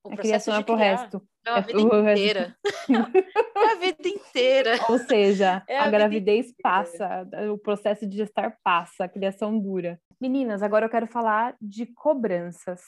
o 0.03 0.13
a 0.13 0.17
criação 0.17 0.55
é 0.55 0.63
pro 0.63 0.75
resto. 0.75 1.21
É 1.45 1.49
a 1.49 1.59
vida 1.59 1.79
é 1.79 2.11
inteira. 2.11 2.57
é 3.55 3.71
a 3.71 3.75
vida 3.75 4.07
inteira. 4.07 4.71
Ou 4.89 4.97
seja, 4.99 5.63
é 5.69 5.77
a, 5.77 5.85
a 5.85 5.89
gravidez 5.89 6.53
passa, 6.61 7.27
o 7.51 7.57
processo 7.57 8.07
de 8.07 8.17
gestar 8.17 8.57
passa, 8.63 9.05
a 9.05 9.09
criação 9.09 9.57
dura. 9.57 9.99
Meninas, 10.19 10.61
agora 10.61 10.85
eu 10.85 10.89
quero 10.89 11.07
falar 11.07 11.55
de 11.61 11.85
cobranças. 11.85 12.81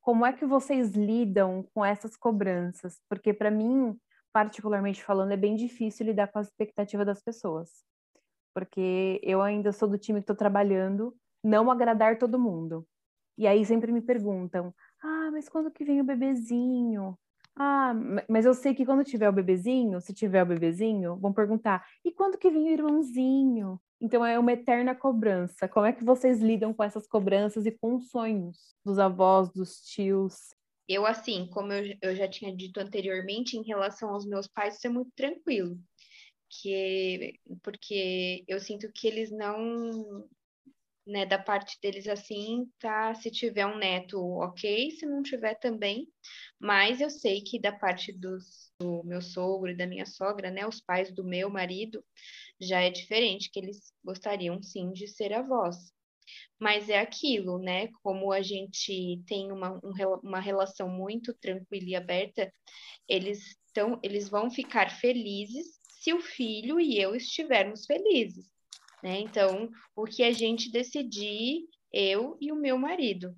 Como 0.00 0.24
é 0.24 0.32
que 0.32 0.46
vocês 0.46 0.92
lidam 0.92 1.64
com 1.74 1.84
essas 1.84 2.16
cobranças? 2.16 3.00
Porque 3.08 3.32
para 3.34 3.50
mim, 3.50 3.96
particularmente 4.32 5.02
falando, 5.02 5.32
é 5.32 5.36
bem 5.36 5.56
difícil 5.56 6.06
lidar 6.06 6.28
com 6.28 6.38
a 6.38 6.42
expectativa 6.42 7.04
das 7.04 7.22
pessoas. 7.22 7.70
porque 8.54 9.20
eu 9.22 9.40
ainda 9.40 9.72
sou 9.72 9.88
do 9.88 9.98
time 9.98 10.18
que 10.18 10.24
estou 10.24 10.34
trabalhando, 10.34 11.14
não 11.44 11.70
agradar 11.70 12.18
todo 12.18 12.38
mundo. 12.38 12.84
E 13.36 13.46
aí 13.46 13.64
sempre 13.64 13.92
me 13.92 14.00
perguntam: 14.00 14.74
ah, 15.02 15.30
mas 15.32 15.48
quando 15.48 15.70
que 15.70 15.84
vem 15.84 16.00
o 16.00 16.04
bebezinho? 16.04 17.18
Ah, 17.54 17.92
mas 18.28 18.46
eu 18.46 18.54
sei 18.54 18.74
que 18.74 18.86
quando 18.86 19.02
tiver 19.02 19.28
o 19.28 19.32
bebezinho, 19.32 20.00
se 20.00 20.14
tiver 20.14 20.42
o 20.42 20.46
bebezinho, 20.46 21.16
vão 21.16 21.32
perguntar: 21.32 21.84
e 22.04 22.12
quando 22.12 22.38
que 22.38 22.50
vem 22.50 22.68
o 22.68 22.72
irmãozinho? 22.72 23.80
Então 24.00 24.24
é 24.24 24.38
uma 24.38 24.52
eterna 24.52 24.94
cobrança. 24.94 25.68
Como 25.68 25.84
é 25.84 25.92
que 25.92 26.04
vocês 26.04 26.40
lidam 26.40 26.72
com 26.72 26.84
essas 26.84 27.08
cobranças 27.08 27.66
e 27.66 27.72
com 27.72 27.96
os 27.96 28.10
sonhos 28.10 28.76
dos 28.84 28.98
avós, 28.98 29.50
dos 29.52 29.80
tios? 29.80 30.54
Eu, 30.88 31.04
assim, 31.04 31.48
como 31.50 31.72
eu, 31.72 31.96
eu 32.00 32.14
já 32.14 32.28
tinha 32.28 32.54
dito 32.54 32.78
anteriormente, 32.78 33.56
em 33.56 33.62
relação 33.62 34.10
aos 34.10 34.24
meus 34.24 34.46
pais, 34.46 34.76
isso 34.76 34.86
é 34.86 34.90
muito 34.90 35.10
tranquilo. 35.16 35.78
Que, 36.48 37.38
porque 37.62 38.44
eu 38.46 38.58
sinto 38.58 38.90
que 38.94 39.06
eles 39.06 39.30
não 39.30 40.26
né, 41.08 41.24
da 41.26 41.38
parte 41.38 41.78
deles 41.82 42.06
assim, 42.06 42.70
tá? 42.78 43.14
Se 43.14 43.30
tiver 43.30 43.66
um 43.66 43.78
neto, 43.78 44.20
ok, 44.20 44.90
se 44.90 45.06
não 45.06 45.22
tiver 45.22 45.54
também. 45.54 46.06
Mas 46.60 47.00
eu 47.00 47.10
sei 47.10 47.40
que 47.42 47.58
da 47.60 47.72
parte 47.72 48.12
dos, 48.12 48.70
do 48.80 49.02
meu 49.04 49.22
sogro 49.22 49.70
e 49.70 49.76
da 49.76 49.86
minha 49.86 50.06
sogra, 50.06 50.50
né, 50.50 50.66
os 50.66 50.80
pais 50.80 51.12
do 51.12 51.24
meu 51.24 51.50
marido, 51.50 52.04
já 52.60 52.80
é 52.82 52.90
diferente, 52.90 53.50
que 53.50 53.58
eles 53.58 53.92
gostariam 54.04 54.62
sim 54.62 54.92
de 54.92 55.08
ser 55.08 55.32
avós. 55.32 55.92
Mas 56.58 56.88
é 56.90 56.98
aquilo, 57.00 57.58
né? 57.58 57.88
Como 58.02 58.32
a 58.32 58.42
gente 58.42 59.22
tem 59.26 59.50
uma, 59.50 59.80
um, 59.82 59.92
uma 60.22 60.40
relação 60.40 60.88
muito 60.88 61.32
tranquila 61.34 61.86
e 61.88 61.96
aberta, 61.96 62.52
eles, 63.08 63.56
tão, 63.72 63.98
eles 64.02 64.28
vão 64.28 64.50
ficar 64.50 64.90
felizes 64.90 65.78
se 65.88 66.12
o 66.12 66.20
filho 66.20 66.78
e 66.80 67.00
eu 67.00 67.14
estivermos 67.14 67.86
felizes. 67.86 68.57
Né? 69.02 69.20
Então, 69.20 69.68
o 69.94 70.04
que 70.04 70.22
a 70.22 70.32
gente 70.32 70.70
decidir, 70.70 71.64
eu 71.92 72.36
e 72.40 72.50
o 72.50 72.56
meu 72.56 72.78
marido. 72.78 73.34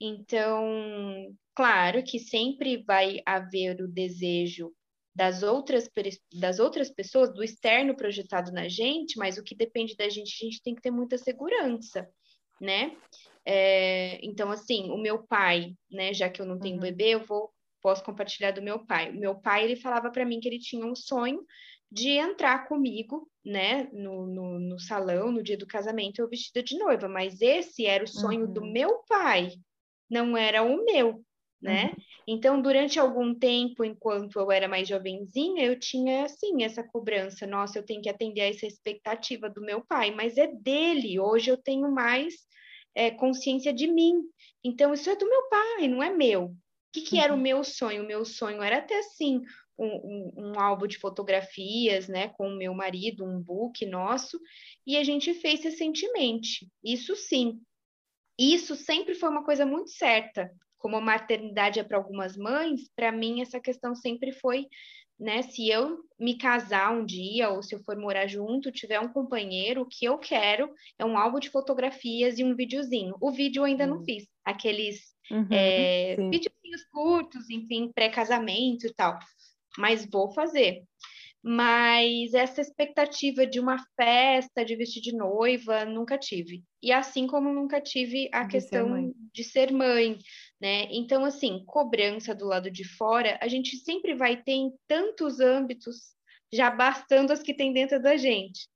Então, 0.00 1.34
claro 1.54 2.02
que 2.02 2.18
sempre 2.18 2.82
vai 2.82 3.20
haver 3.26 3.80
o 3.80 3.88
desejo 3.88 4.72
das 5.14 5.42
outras, 5.42 5.88
das 6.32 6.58
outras 6.58 6.90
pessoas, 6.90 7.32
do 7.32 7.42
externo 7.42 7.96
projetado 7.96 8.50
na 8.50 8.68
gente, 8.68 9.16
mas 9.16 9.38
o 9.38 9.44
que 9.44 9.54
depende 9.54 9.94
da 9.96 10.08
gente, 10.08 10.34
a 10.40 10.44
gente 10.44 10.62
tem 10.62 10.74
que 10.74 10.82
ter 10.82 10.90
muita 10.90 11.16
segurança, 11.16 12.08
né? 12.60 12.96
É, 13.46 14.18
então, 14.24 14.50
assim, 14.50 14.90
o 14.90 14.96
meu 14.96 15.22
pai, 15.22 15.74
né, 15.90 16.12
já 16.12 16.28
que 16.28 16.40
eu 16.40 16.46
não 16.46 16.58
tenho 16.58 16.76
uhum. 16.76 16.80
bebê, 16.80 17.10
eu 17.10 17.24
vou 17.24 17.52
posso 17.84 18.02
compartilhar 18.02 18.50
do 18.52 18.62
meu 18.62 18.78
pai. 18.86 19.10
O 19.10 19.20
meu 19.20 19.34
pai, 19.34 19.64
ele 19.64 19.76
falava 19.76 20.10
para 20.10 20.24
mim 20.24 20.40
que 20.40 20.48
ele 20.48 20.58
tinha 20.58 20.86
um 20.86 20.94
sonho 20.94 21.44
de 21.94 22.10
entrar 22.10 22.66
comigo, 22.66 23.30
né, 23.44 23.88
no, 23.92 24.26
no, 24.26 24.58
no, 24.58 24.80
salão, 24.80 25.30
no 25.30 25.44
dia 25.44 25.56
do 25.56 25.66
casamento, 25.66 26.18
eu 26.18 26.28
vestida 26.28 26.60
de 26.60 26.76
noiva, 26.76 27.08
mas 27.08 27.40
esse 27.40 27.86
era 27.86 28.02
o 28.02 28.08
sonho 28.08 28.46
uhum. 28.46 28.52
do 28.52 28.62
meu 28.62 29.04
pai, 29.08 29.52
não 30.10 30.36
era 30.36 30.64
o 30.64 30.84
meu, 30.84 31.24
né? 31.62 31.84
Uhum. 31.84 32.04
Então, 32.26 32.60
durante 32.60 32.98
algum 32.98 33.32
tempo, 33.32 33.84
enquanto 33.84 34.40
eu 34.40 34.50
era 34.50 34.66
mais 34.66 34.88
jovenzinha, 34.88 35.64
eu 35.64 35.78
tinha, 35.78 36.24
assim, 36.24 36.64
essa 36.64 36.82
cobrança, 36.82 37.46
nossa, 37.46 37.78
eu 37.78 37.84
tenho 37.84 38.02
que 38.02 38.08
atender 38.08 38.40
a 38.40 38.48
essa 38.48 38.66
expectativa 38.66 39.48
do 39.48 39.60
meu 39.60 39.84
pai, 39.86 40.10
mas 40.10 40.36
é 40.36 40.48
dele, 40.48 41.20
hoje 41.20 41.50
eu 41.50 41.56
tenho 41.56 41.92
mais 41.92 42.34
é, 42.92 43.08
consciência 43.12 43.72
de 43.72 43.86
mim, 43.86 44.14
então 44.64 44.92
isso 44.92 45.08
é 45.08 45.14
do 45.14 45.28
meu 45.28 45.48
pai, 45.48 45.86
não 45.86 46.02
é 46.02 46.10
meu. 46.10 46.46
O 46.46 46.56
que, 46.92 47.02
que 47.02 47.18
era 47.20 47.32
o 47.32 47.36
uhum. 47.36 47.42
meu 47.42 47.62
sonho? 47.62 48.02
O 48.02 48.06
meu 48.06 48.24
sonho 48.24 48.60
era 48.60 48.82
ter, 48.82 48.94
assim, 48.94 49.42
um, 49.78 49.86
um, 49.86 50.32
um, 50.36 50.60
álbum 50.60 50.86
de 50.86 50.98
fotografias, 50.98 52.08
né, 52.08 52.28
com 52.28 52.48
o 52.48 52.56
meu 52.56 52.74
marido, 52.74 53.24
um 53.24 53.40
book 53.40 53.84
nosso, 53.86 54.38
e 54.86 54.96
a 54.96 55.04
gente 55.04 55.34
fez 55.34 55.62
recentemente. 55.62 56.68
Isso 56.82 57.14
sim. 57.16 57.60
Isso 58.38 58.74
sempre 58.74 59.14
foi 59.14 59.28
uma 59.28 59.44
coisa 59.44 59.64
muito 59.64 59.90
certa. 59.90 60.50
Como 60.78 60.96
a 60.96 61.00
maternidade 61.00 61.80
é 61.80 61.84
para 61.84 61.96
algumas 61.96 62.36
mães, 62.36 62.90
para 62.94 63.10
mim 63.10 63.40
essa 63.40 63.58
questão 63.60 63.94
sempre 63.94 64.32
foi, 64.32 64.66
né, 65.18 65.42
se 65.42 65.68
eu 65.68 66.00
me 66.18 66.36
casar 66.36 66.92
um 66.92 67.04
dia 67.04 67.48
ou 67.50 67.62
se 67.62 67.74
eu 67.74 67.80
for 67.84 67.96
morar 67.96 68.26
junto, 68.26 68.72
tiver 68.72 69.00
um 69.00 69.12
companheiro, 69.12 69.82
o 69.82 69.86
que 69.86 70.04
eu 70.04 70.18
quero 70.18 70.70
é 70.98 71.04
um 71.04 71.16
álbum 71.16 71.38
de 71.38 71.50
fotografias 71.50 72.38
e 72.38 72.44
um 72.44 72.54
videozinho. 72.54 73.16
O 73.20 73.30
vídeo 73.30 73.60
eu 73.60 73.64
ainda 73.64 73.84
hum. 73.84 73.96
não 73.96 74.04
fiz, 74.04 74.26
aqueles 74.44 75.14
uhum, 75.30 75.46
é, 75.50 76.16
videozinhos 76.16 76.84
curtos, 76.92 77.48
enfim, 77.48 77.90
pré-casamento 77.92 78.86
e 78.86 78.92
tal 78.92 79.18
mas 79.78 80.06
vou 80.10 80.32
fazer. 80.32 80.82
Mas 81.42 82.32
essa 82.32 82.62
expectativa 82.62 83.46
de 83.46 83.60
uma 83.60 83.76
festa, 83.96 84.64
de 84.64 84.74
vestir 84.76 85.02
de 85.02 85.14
noiva, 85.14 85.84
nunca 85.84 86.16
tive. 86.16 86.64
E 86.82 86.90
assim 86.90 87.26
como 87.26 87.52
nunca 87.52 87.82
tive 87.82 88.30
a 88.32 88.44
de 88.44 88.48
questão 88.48 88.88
ser 88.88 89.12
de 89.30 89.44
ser 89.44 89.72
mãe, 89.72 90.16
né? 90.58 90.86
Então, 90.90 91.24
assim, 91.24 91.62
cobrança 91.66 92.34
do 92.34 92.46
lado 92.46 92.70
de 92.70 92.84
fora, 92.84 93.38
a 93.42 93.48
gente 93.48 93.76
sempre 93.76 94.14
vai 94.14 94.42
ter 94.42 94.52
em 94.52 94.72
tantos 94.86 95.38
âmbitos, 95.40 96.14
já 96.52 96.70
bastando 96.70 97.32
as 97.32 97.42
que 97.42 97.52
tem 97.52 97.72
dentro 97.74 98.00
da 98.00 98.16
gente. 98.16 98.68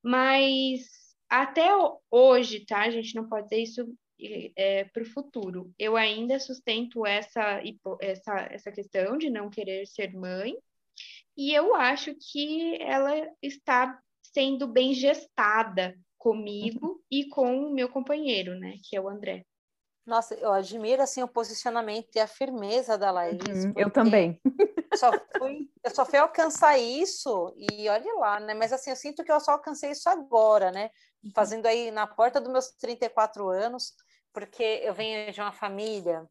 Mas 0.00 0.82
até 1.28 1.68
hoje, 2.10 2.64
tá? 2.64 2.82
A 2.82 2.90
gente 2.90 3.14
não 3.16 3.28
pode 3.28 3.48
dizer 3.48 3.62
isso 3.62 3.94
é, 4.20 4.84
para 4.84 5.02
o 5.02 5.06
futuro. 5.06 5.72
Eu 5.78 5.96
ainda 5.96 6.38
sustento 6.38 7.06
essa, 7.06 7.60
essa, 8.00 8.48
essa 8.50 8.72
questão 8.72 9.18
de 9.18 9.30
não 9.30 9.50
querer 9.50 9.86
ser 9.86 10.12
mãe, 10.12 10.56
e 11.36 11.52
eu 11.52 11.74
acho 11.74 12.14
que 12.14 12.80
ela 12.80 13.12
está 13.42 13.98
sendo 14.22 14.66
bem 14.66 14.94
gestada 14.94 15.96
comigo 16.16 16.86
uhum. 16.86 17.00
e 17.10 17.28
com 17.28 17.66
o 17.66 17.74
meu 17.74 17.88
companheiro, 17.88 18.58
né, 18.58 18.76
que 18.82 18.96
é 18.96 19.00
o 19.00 19.08
André. 19.08 19.44
Nossa, 20.06 20.34
eu 20.34 20.52
admiro 20.52 21.02
assim 21.02 21.22
o 21.22 21.28
posicionamento 21.28 22.14
e 22.14 22.20
a 22.20 22.26
firmeza 22.26 22.98
da 22.98 23.10
Laís. 23.10 23.64
Uhum, 23.64 23.72
eu 23.76 23.90
também. 23.90 24.38
Só 24.94 25.10
fui, 25.38 25.68
eu 25.82 25.90
só 25.90 26.04
fui 26.04 26.18
alcançar 26.18 26.78
isso 26.78 27.54
e 27.56 27.88
olhe 27.88 28.12
lá, 28.12 28.38
né? 28.38 28.54
Mas 28.54 28.72
assim, 28.72 28.90
eu 28.90 28.96
sinto 28.96 29.24
que 29.24 29.32
eu 29.32 29.40
só 29.40 29.52
alcancei 29.52 29.90
isso 29.90 30.08
agora, 30.08 30.70
né? 30.70 30.90
Uhum. 31.22 31.30
Fazendo 31.34 31.66
aí 31.66 31.90
na 31.90 32.06
porta 32.06 32.40
dos 32.40 32.52
meus 32.52 32.70
34 32.72 33.48
anos, 33.48 33.94
porque 34.32 34.80
eu 34.82 34.92
venho 34.92 35.32
de 35.32 35.40
uma 35.40 35.52
família 35.52 36.28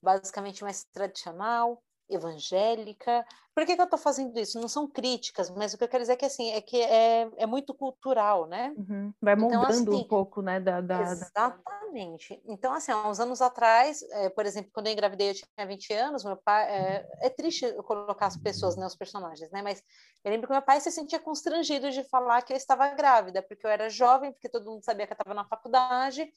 basicamente 0.00 0.62
mais 0.62 0.84
tradicional, 0.84 1.82
evangélica. 2.08 3.24
Por 3.54 3.64
que, 3.64 3.74
que 3.74 3.80
eu 3.80 3.84
estou 3.84 3.98
fazendo 3.98 4.38
isso? 4.38 4.60
Não 4.60 4.68
são 4.68 4.86
críticas, 4.86 5.50
mas 5.50 5.72
o 5.72 5.78
que 5.78 5.84
eu 5.84 5.88
quero 5.88 6.02
dizer 6.02 6.12
é 6.12 6.16
que 6.16 6.24
assim 6.26 6.50
é 6.50 6.60
que 6.60 6.80
é, 6.80 7.28
é 7.36 7.46
muito 7.46 7.72
cultural, 7.72 8.46
né? 8.46 8.74
Uhum. 8.76 9.12
Vai 9.20 9.34
moldando 9.34 9.64
então, 9.64 9.94
assim, 9.94 10.04
um 10.04 10.08
pouco, 10.08 10.42
né? 10.42 10.60
Da, 10.60 10.80
da, 10.80 11.00
exatamente. 11.00 12.40
Então, 12.44 12.72
assim, 12.74 12.92
há 12.92 13.08
uns 13.08 13.18
anos 13.18 13.40
atrás, 13.40 14.02
é, 14.10 14.28
por 14.28 14.44
exemplo, 14.44 14.70
quando 14.72 14.88
eu 14.88 14.92
engravidei, 14.92 15.30
eu 15.30 15.34
tinha 15.34 15.66
20 15.66 15.92
anos, 15.94 16.24
meu 16.24 16.36
pai. 16.36 16.64
É, 16.70 17.08
é 17.22 17.30
triste 17.30 17.72
colocar 17.84 18.26
as 18.26 18.36
pessoas, 18.36 18.76
né, 18.76 18.84
os 18.84 18.96
personagens, 18.96 19.50
né? 19.50 19.62
Mas 19.62 19.82
eu 20.22 20.30
lembro 20.30 20.46
que 20.46 20.52
meu 20.52 20.62
pai 20.62 20.80
se 20.80 20.90
sentia 20.90 21.18
constrangido 21.18 21.90
de 21.90 22.04
falar 22.04 22.42
que 22.42 22.52
eu 22.52 22.56
estava 22.56 22.88
grávida, 22.88 23.42
porque 23.42 23.66
eu 23.66 23.70
era 23.70 23.88
jovem, 23.88 24.32
porque 24.32 24.48
todo 24.48 24.70
mundo 24.70 24.84
sabia 24.84 25.06
que 25.06 25.12
eu 25.12 25.16
estava 25.18 25.34
na 25.34 25.44
faculdade 25.46 26.30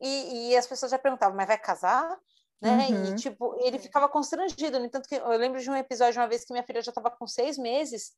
e, 0.00 0.50
e 0.50 0.56
as 0.56 0.66
pessoas 0.66 0.90
já 0.90 0.98
perguntavam, 0.98 1.36
mas 1.36 1.46
vai 1.46 1.58
casar? 1.58 2.18
Né? 2.60 2.88
Uhum. 2.88 3.04
E, 3.06 3.14
tipo, 3.16 3.56
ele 3.60 3.78
ficava 3.78 4.08
constrangido. 4.08 4.78
No 4.78 4.84
entanto, 4.84 5.08
que 5.08 5.14
eu 5.14 5.28
lembro 5.30 5.60
de 5.60 5.70
um 5.70 5.76
episódio 5.76 6.20
uma 6.20 6.28
vez 6.28 6.44
que 6.44 6.52
minha 6.52 6.64
filha 6.64 6.82
já 6.82 6.90
estava 6.90 7.10
com 7.10 7.26
seis 7.26 7.56
meses 7.56 8.12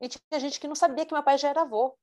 e 0.00 0.08
tinha 0.08 0.40
gente 0.40 0.58
que 0.58 0.66
não 0.66 0.74
sabia 0.74 1.04
que 1.04 1.12
meu 1.12 1.22
pai 1.22 1.36
já 1.38 1.50
era 1.50 1.62
avô. 1.62 1.96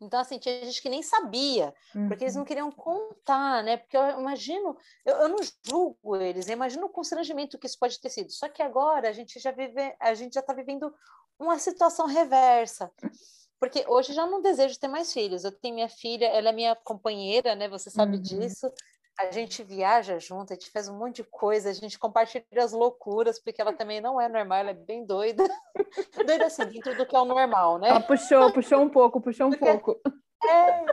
Então, 0.00 0.20
assim, 0.20 0.38
tinha 0.38 0.64
gente 0.64 0.80
que 0.80 0.88
nem 0.88 1.02
sabia, 1.02 1.74
uhum. 1.94 2.06
porque 2.06 2.22
eles 2.22 2.34
não 2.34 2.42
uhum. 2.42 2.46
queriam 2.46 2.70
contar, 2.70 3.64
né? 3.64 3.78
Porque 3.78 3.96
eu 3.96 4.20
imagino, 4.20 4.76
eu, 5.04 5.16
eu, 5.16 5.28
não 5.28 5.38
julgo 5.66 6.16
eles, 6.16 6.46
eu 6.46 6.52
imagino 6.52 6.86
o 6.86 6.90
constrangimento 6.90 7.58
que 7.58 7.66
isso 7.66 7.78
pode 7.78 8.00
ter 8.00 8.08
sido. 8.08 8.30
Só 8.30 8.48
que 8.48 8.62
agora 8.62 9.08
a 9.08 9.12
gente 9.12 9.40
já 9.40 9.50
vive, 9.50 9.96
a 9.98 10.14
gente 10.14 10.34
já 10.34 10.40
está 10.40 10.52
vivendo 10.52 10.94
uma 11.38 11.58
situação 11.58 12.06
reversa. 12.06 12.92
Porque 13.58 13.84
hoje 13.88 14.12
já 14.12 14.24
não 14.24 14.40
desejo 14.40 14.78
ter 14.78 14.86
mais 14.86 15.12
filhos. 15.12 15.42
Eu 15.42 15.50
tenho 15.50 15.74
minha 15.74 15.88
filha, 15.88 16.26
ela 16.26 16.50
é 16.50 16.52
minha 16.52 16.76
companheira, 16.76 17.56
né? 17.56 17.68
Você 17.68 17.90
sabe 17.90 18.16
uhum. 18.16 18.22
disso. 18.22 18.70
A 19.18 19.32
gente 19.32 19.64
viaja 19.64 20.18
junto, 20.18 20.52
a 20.52 20.56
gente 20.56 20.70
faz 20.70 20.88
um 20.88 20.96
monte 20.96 21.16
de 21.16 21.24
coisa, 21.24 21.68
a 21.68 21.72
gente 21.72 21.98
compartilha 21.98 22.44
as 22.56 22.72
loucuras, 22.72 23.38
porque 23.40 23.60
ela 23.60 23.72
também 23.72 24.00
não 24.00 24.20
é 24.20 24.28
normal, 24.28 24.58
ela 24.58 24.70
é 24.70 24.74
bem 24.74 25.04
doida. 25.04 25.44
doida 26.26 26.46
assim, 26.46 26.64
dentro 26.66 26.96
do 26.96 27.04
que 27.04 27.16
é 27.16 27.20
o 27.20 27.24
normal, 27.24 27.78
né? 27.78 27.88
Ela 27.88 28.00
puxou, 28.00 28.52
puxou 28.52 28.80
um 28.80 28.88
pouco, 28.88 29.20
puxou 29.20 29.48
um 29.48 29.50
porque, 29.50 29.64
pouco. 29.64 30.00
É, 30.48 30.86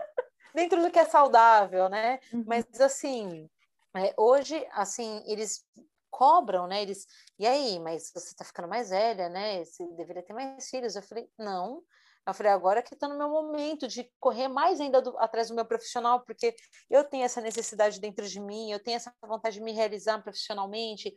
dentro 0.55 0.81
do 0.81 0.89
que 0.89 0.97
é 0.97 1.05
saudável, 1.05 1.87
né? 1.87 2.19
Uhum. 2.33 2.43
Mas 2.47 2.65
assim, 2.81 3.47
é, 3.95 4.13
hoje, 4.17 4.67
assim, 4.71 5.23
eles 5.27 5.63
cobram, 6.09 6.65
né? 6.65 6.81
Eles, 6.81 7.05
e 7.37 7.45
aí, 7.45 7.79
mas 7.79 8.11
você 8.13 8.33
tá 8.35 8.43
ficando 8.43 8.67
mais 8.67 8.89
velha, 8.89 9.29
né? 9.29 9.63
Você 9.63 9.85
deveria 9.95 10.23
ter 10.23 10.33
mais 10.33 10.69
filhos. 10.69 10.95
Eu 10.95 11.03
falei, 11.03 11.29
não, 11.37 11.83
Eu 12.27 12.33
falei, 12.33 12.51
agora 12.51 12.81
que 12.81 12.93
está 12.93 13.07
no 13.07 13.17
meu 13.17 13.29
momento 13.29 13.87
de 13.87 14.09
correr 14.19 14.47
mais 14.47 14.81
ainda 14.81 15.01
do, 15.01 15.17
atrás 15.19 15.49
do 15.49 15.55
meu 15.55 15.65
profissional, 15.65 16.21
porque 16.21 16.55
eu 16.89 17.03
tenho 17.03 17.23
essa 17.23 17.39
necessidade 17.39 17.99
dentro 17.99 18.27
de 18.27 18.39
mim, 18.39 18.71
eu 18.71 18.81
tenho 18.81 18.95
essa 18.95 19.13
vontade 19.21 19.55
de 19.55 19.61
me 19.61 19.71
realizar 19.71 20.21
profissionalmente. 20.23 21.15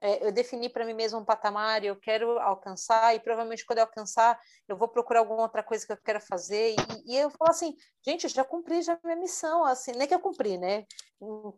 É, 0.00 0.26
eu 0.26 0.32
defini 0.32 0.68
para 0.68 0.84
mim 0.84 0.94
mesmo 0.94 1.18
um 1.18 1.24
patamar, 1.24 1.84
eu 1.84 1.96
quero 1.96 2.38
alcançar, 2.38 3.14
e 3.14 3.20
provavelmente 3.20 3.64
quando 3.64 3.78
eu 3.78 3.84
alcançar, 3.84 4.38
eu 4.68 4.76
vou 4.76 4.88
procurar 4.88 5.20
alguma 5.20 5.42
outra 5.42 5.62
coisa 5.62 5.86
que 5.86 5.92
eu 5.92 5.96
quero 5.96 6.20
fazer. 6.20 6.74
E, 7.06 7.14
e 7.14 7.16
eu 7.16 7.30
falo 7.30 7.50
assim, 7.50 7.74
gente, 8.04 8.24
eu 8.24 8.30
já 8.30 8.44
cumpri 8.44 8.82
já 8.82 8.98
minha 9.04 9.16
missão, 9.16 9.64
assim, 9.64 9.92
nem 9.92 10.08
que 10.08 10.14
eu 10.14 10.20
cumpri, 10.20 10.58
né? 10.58 10.84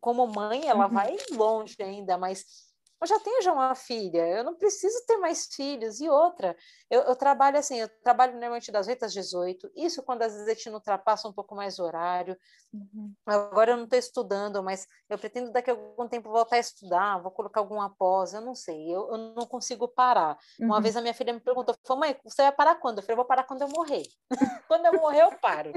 Como 0.01 0.27
mãe, 0.27 0.67
ela 0.67 0.87
uhum. 0.87 0.93
vai 0.93 1.17
longe 1.33 1.77
ainda, 1.81 2.17
mas 2.17 2.70
eu 3.01 3.07
já 3.07 3.19
tenho 3.19 3.43
já 3.43 3.53
uma 3.53 3.75
filha, 3.75 4.27
eu 4.27 4.45
não 4.45 4.55
preciso 4.55 5.05
ter 5.07 5.17
mais 5.17 5.47
filhos. 5.47 6.01
E 6.01 6.09
outra, 6.09 6.55
eu, 6.91 7.01
eu 7.03 7.17
trabalho 7.17 7.59
assim, 7.59 7.81
eu 7.81 7.89
trabalho 8.03 8.33
normalmente 8.33 8.71
das 8.71 8.89
8 8.89 9.05
às 9.05 9.13
18, 9.13 9.71
isso 9.75 10.03
quando 10.03 10.23
às 10.23 10.33
vezes 10.33 10.47
a 10.47 10.53
gente 10.53 10.69
não 10.69 10.77
ultrapassa 10.77 11.27
um 11.27 11.33
pouco 11.33 11.55
mais 11.55 11.79
o 11.79 11.85
horário. 11.85 12.37
Uhum. 12.73 13.15
Agora 13.25 13.73
eu 13.73 13.77
não 13.77 13.85
estou 13.85 13.99
estudando, 13.99 14.63
mas 14.63 14.87
eu 15.09 15.19
pretendo 15.19 15.51
daqui 15.51 15.71
a 15.71 15.75
algum 15.75 16.07
tempo 16.09 16.31
voltar 16.31 16.57
a 16.57 16.61
estudar, 16.61 17.19
vou 17.19 17.31
colocar 17.31 17.61
alguma 17.61 17.89
pós, 17.89 18.35
eu 18.35 18.41
não 18.41 18.55
sei, 18.55 18.95
eu, 18.95 19.11
eu 19.11 19.19
não 19.35 19.47
consigo 19.47 19.89
parar. 19.89 20.37
Uhum. 20.59 20.67
Uma 20.67 20.81
vez 20.81 20.97
a 20.97 21.01
minha 21.01 21.15
filha 21.15 21.33
me 21.33 21.41
perguntou, 21.41 21.75
falou, 21.87 22.01
mãe, 22.01 22.17
você 22.23 22.43
vai 22.43 22.53
parar 22.53 22.75
quando? 22.75 22.99
Eu 22.99 23.03
falei, 23.03 23.15
eu 23.15 23.17
vou 23.17 23.27
parar 23.27 23.45
quando 23.45 23.63
eu 23.63 23.69
morrer. 23.69 24.03
quando 24.69 24.87
eu 24.87 24.93
morrer, 25.01 25.23
eu 25.23 25.39
paro. 25.39 25.73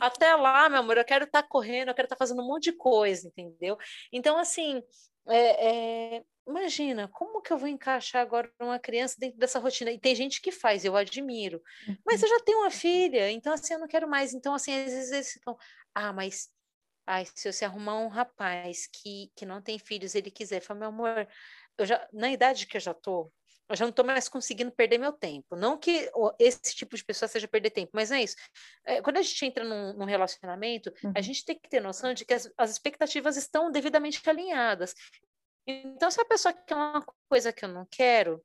Até 0.00 0.34
lá, 0.36 0.68
meu 0.68 0.80
amor, 0.80 0.98
eu 0.98 1.04
quero 1.04 1.24
estar 1.24 1.42
tá 1.42 1.48
correndo, 1.48 1.88
eu 1.88 1.94
quero 1.94 2.06
estar 2.06 2.16
tá 2.16 2.18
fazendo 2.18 2.42
um 2.42 2.46
monte 2.46 2.64
de 2.64 2.72
coisa, 2.72 3.28
entendeu? 3.28 3.78
Então, 4.12 4.38
assim, 4.38 4.82
é, 5.28 6.16
é, 6.16 6.24
imagina, 6.46 7.08
como 7.08 7.42
que 7.42 7.52
eu 7.52 7.58
vou 7.58 7.68
encaixar 7.68 8.22
agora 8.22 8.50
uma 8.60 8.78
criança 8.78 9.16
dentro 9.18 9.38
dessa 9.38 9.58
rotina? 9.58 9.90
E 9.90 9.98
tem 9.98 10.14
gente 10.14 10.40
que 10.40 10.52
faz, 10.52 10.84
eu 10.84 10.96
admiro. 10.96 11.62
Uhum. 11.88 11.96
Mas 12.04 12.22
eu 12.22 12.28
já 12.28 12.40
tenho 12.40 12.60
uma 12.60 12.70
filha, 12.70 13.30
então 13.30 13.52
assim, 13.52 13.74
eu 13.74 13.80
não 13.80 13.88
quero 13.88 14.08
mais. 14.08 14.34
Então, 14.34 14.54
assim, 14.54 14.72
às 14.72 14.92
vezes 14.92 15.12
eles 15.12 15.32
ficam, 15.32 15.56
ah, 15.94 16.12
mas 16.12 16.48
ai, 17.06 17.24
se 17.34 17.50
você 17.52 17.64
arrumar 17.64 17.98
um 18.00 18.08
rapaz 18.08 18.86
que, 18.88 19.30
que 19.36 19.46
não 19.46 19.62
tem 19.62 19.78
filhos, 19.78 20.14
ele 20.14 20.30
quiser, 20.30 20.60
fala, 20.60 20.80
meu 20.80 20.88
amor, 20.88 21.28
eu 21.78 21.86
já, 21.86 22.06
na 22.12 22.30
idade 22.30 22.66
que 22.66 22.76
eu 22.76 22.80
já 22.80 22.92
tô, 22.92 23.32
eu 23.68 23.76
já 23.76 23.84
não 23.84 23.90
estou 23.90 24.04
mais 24.04 24.28
conseguindo 24.28 24.70
perder 24.70 24.98
meu 24.98 25.12
tempo. 25.12 25.56
Não 25.56 25.76
que 25.76 26.10
esse 26.38 26.74
tipo 26.74 26.96
de 26.96 27.04
pessoa 27.04 27.28
seja 27.28 27.48
perder 27.48 27.70
tempo, 27.70 27.90
mas 27.92 28.10
não 28.10 28.16
é 28.16 28.22
isso. 28.22 28.36
É, 28.84 29.02
quando 29.02 29.16
a 29.16 29.22
gente 29.22 29.44
entra 29.44 29.64
num, 29.64 29.92
num 29.94 30.04
relacionamento, 30.04 30.92
uhum. 31.02 31.12
a 31.14 31.20
gente 31.20 31.44
tem 31.44 31.58
que 31.58 31.68
ter 31.68 31.80
noção 31.80 32.14
de 32.14 32.24
que 32.24 32.34
as, 32.34 32.50
as, 32.56 32.70
expectativas 32.70 33.36
estão 33.36 33.70
devidamente 33.70 34.22
alinhadas. 34.28 34.94
Então, 35.66 36.10
se 36.10 36.20
a 36.20 36.24
pessoa 36.24 36.52
quer 36.52 36.76
uma 36.76 37.04
coisa 37.28 37.52
que 37.52 37.64
eu 37.64 37.68
não 37.68 37.86
quero, 37.90 38.40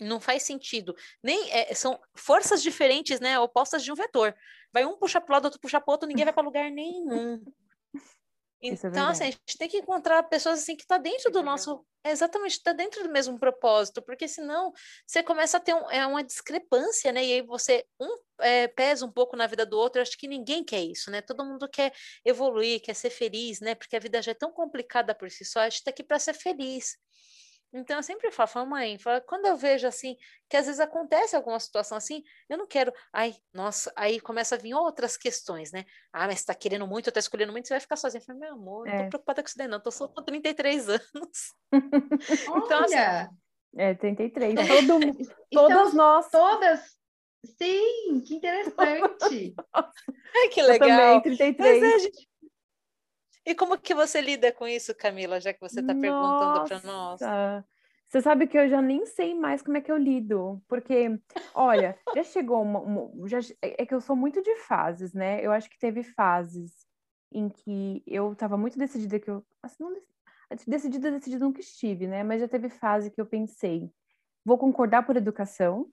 não 0.00 0.20
faz 0.20 0.42
sentido. 0.42 0.94
Nem 1.22 1.50
é, 1.52 1.72
são 1.72 2.00
forças 2.16 2.60
diferentes, 2.62 3.20
né, 3.20 3.38
opostas 3.38 3.84
de 3.84 3.92
um 3.92 3.94
vetor. 3.94 4.34
Vai 4.72 4.84
um 4.84 4.96
puxar 4.96 5.20
para 5.20 5.32
o 5.32 5.34
lado, 5.34 5.44
outro 5.44 5.60
puxar 5.60 5.80
para 5.80 5.90
o 5.90 5.94
outro, 5.94 6.08
ninguém 6.08 6.24
vai 6.24 6.34
para 6.34 6.42
lugar 6.42 6.68
nenhum. 6.70 7.40
É 8.64 8.68
então, 8.68 9.08
é 9.08 9.10
assim, 9.10 9.24
a 9.24 9.26
gente 9.26 9.58
tem 9.58 9.68
que 9.68 9.76
encontrar 9.76 10.22
pessoas 10.22 10.60
assim 10.60 10.74
que 10.74 10.86
tá 10.86 10.96
dentro 10.96 11.30
do 11.30 11.42
nosso, 11.42 11.84
exatamente, 12.02 12.52
está 12.52 12.72
dentro 12.72 13.02
do 13.02 13.10
mesmo 13.10 13.38
propósito, 13.38 14.00
porque 14.00 14.26
senão 14.26 14.72
você 15.06 15.22
começa 15.22 15.58
a 15.58 15.60
ter 15.60 15.74
um, 15.74 15.90
é 15.90 16.06
uma 16.06 16.24
discrepância, 16.24 17.12
né? 17.12 17.22
E 17.22 17.32
aí 17.34 17.42
você 17.42 17.84
um 18.00 18.18
é, 18.40 18.66
pesa 18.68 19.04
um 19.04 19.12
pouco 19.12 19.36
na 19.36 19.46
vida 19.46 19.66
do 19.66 19.78
outro. 19.78 19.98
Eu 19.98 20.02
acho 20.02 20.16
que 20.16 20.26
ninguém 20.26 20.64
quer 20.64 20.80
isso, 20.80 21.10
né? 21.10 21.20
Todo 21.20 21.44
mundo 21.44 21.68
quer 21.68 21.92
evoluir, 22.24 22.80
quer 22.80 22.94
ser 22.94 23.10
feliz, 23.10 23.60
né? 23.60 23.74
Porque 23.74 23.96
a 23.96 24.00
vida 24.00 24.22
já 24.22 24.30
é 24.32 24.34
tão 24.34 24.50
complicada 24.50 25.14
por 25.14 25.30
si 25.30 25.44
só. 25.44 25.60
A 25.60 25.68
gente 25.68 25.80
está 25.80 25.90
aqui 25.90 26.02
para 26.02 26.18
ser 26.18 26.34
feliz. 26.34 26.96
Então, 27.74 27.96
eu 27.96 28.02
sempre 28.02 28.30
falo, 28.30 28.48
falo, 28.48 28.70
mãe, 28.70 28.96
falo, 28.98 29.20
quando 29.22 29.46
eu 29.46 29.56
vejo 29.56 29.86
assim, 29.86 30.16
que 30.48 30.56
às 30.56 30.66
vezes 30.66 30.80
acontece 30.80 31.34
alguma 31.34 31.58
situação 31.58 31.98
assim, 31.98 32.22
eu 32.48 32.56
não 32.56 32.66
quero, 32.66 32.92
ai, 33.12 33.34
nossa, 33.52 33.92
aí 33.96 34.20
começa 34.20 34.54
a 34.54 34.58
vir 34.58 34.74
outras 34.74 35.16
questões, 35.16 35.72
né? 35.72 35.84
Ah, 36.12 36.26
mas 36.28 36.40
você 36.40 36.46
tá 36.46 36.54
querendo 36.54 36.86
muito, 36.86 37.10
tá 37.10 37.18
escolhendo 37.18 37.50
muito, 37.50 37.66
você 37.66 37.74
vai 37.74 37.80
ficar 37.80 37.96
sozinha. 37.96 38.20
Eu 38.20 38.24
falo, 38.24 38.38
meu 38.38 38.52
amor, 38.52 38.86
é. 38.86 38.90
não 38.90 38.98
tô 38.98 39.04
é. 39.04 39.08
preocupada 39.08 39.42
com 39.42 39.48
isso 39.48 39.58
daí, 39.58 39.66
não, 39.66 39.80
tô 39.80 39.90
só 39.90 40.06
com 40.06 40.22
33 40.22 40.88
anos. 40.88 41.02
então, 42.56 42.84
assim, 42.84 42.94
Olha! 42.94 43.22
Assim, 43.22 43.44
é, 43.76 43.94
33. 43.94 44.54
Todo, 44.54 45.04
então, 45.50 45.68
todas 45.68 45.94
nós. 45.94 46.30
Todas. 46.30 46.80
Sim, 47.44 48.22
que 48.24 48.36
interessante. 48.36 49.54
Ai, 49.74 50.48
que 50.48 50.62
legal. 50.62 50.88
Eu 50.88 51.22
também, 51.22 51.22
33. 51.22 51.80
Mas, 51.80 51.92
é, 51.92 51.98
gente, 51.98 52.28
e 53.46 53.54
como 53.54 53.78
que 53.78 53.94
você 53.94 54.20
lida 54.20 54.52
com 54.52 54.66
isso, 54.66 54.94
Camila, 54.94 55.40
já 55.40 55.52
que 55.52 55.60
você 55.60 55.80
está 55.80 55.94
perguntando 55.94 56.64
para 56.64 56.80
nós? 56.82 57.20
Você 58.08 58.20
sabe 58.22 58.46
que 58.46 58.56
eu 58.56 58.68
já 58.68 58.80
nem 58.80 59.04
sei 59.06 59.34
mais 59.34 59.60
como 59.60 59.76
é 59.76 59.80
que 59.80 59.90
eu 59.90 59.96
lido, 59.96 60.62
porque, 60.68 61.18
olha, 61.52 61.98
já 62.14 62.22
chegou 62.22 62.62
uma, 62.62 62.78
uma 62.78 63.28
já, 63.28 63.38
é, 63.60 63.82
é 63.82 63.86
que 63.86 63.94
eu 63.94 64.00
sou 64.00 64.14
muito 64.14 64.40
de 64.40 64.54
fases, 64.56 65.12
né? 65.12 65.44
Eu 65.44 65.50
acho 65.50 65.68
que 65.68 65.78
teve 65.78 66.04
fases 66.04 66.86
em 67.32 67.48
que 67.48 68.02
eu 68.06 68.32
estava 68.32 68.56
muito 68.56 68.78
decidida 68.78 69.18
que 69.18 69.28
eu, 69.28 69.44
assim, 69.62 69.82
não 69.82 69.92
decidida, 70.68 71.10
decidida 71.10 71.44
nunca 71.44 71.60
estive, 71.60 72.06
né? 72.06 72.22
Mas 72.22 72.40
já 72.40 72.46
teve 72.46 72.68
fase 72.68 73.10
que 73.10 73.20
eu 73.20 73.26
pensei, 73.26 73.90
vou 74.44 74.56
concordar 74.56 75.04
por 75.04 75.16
educação. 75.16 75.88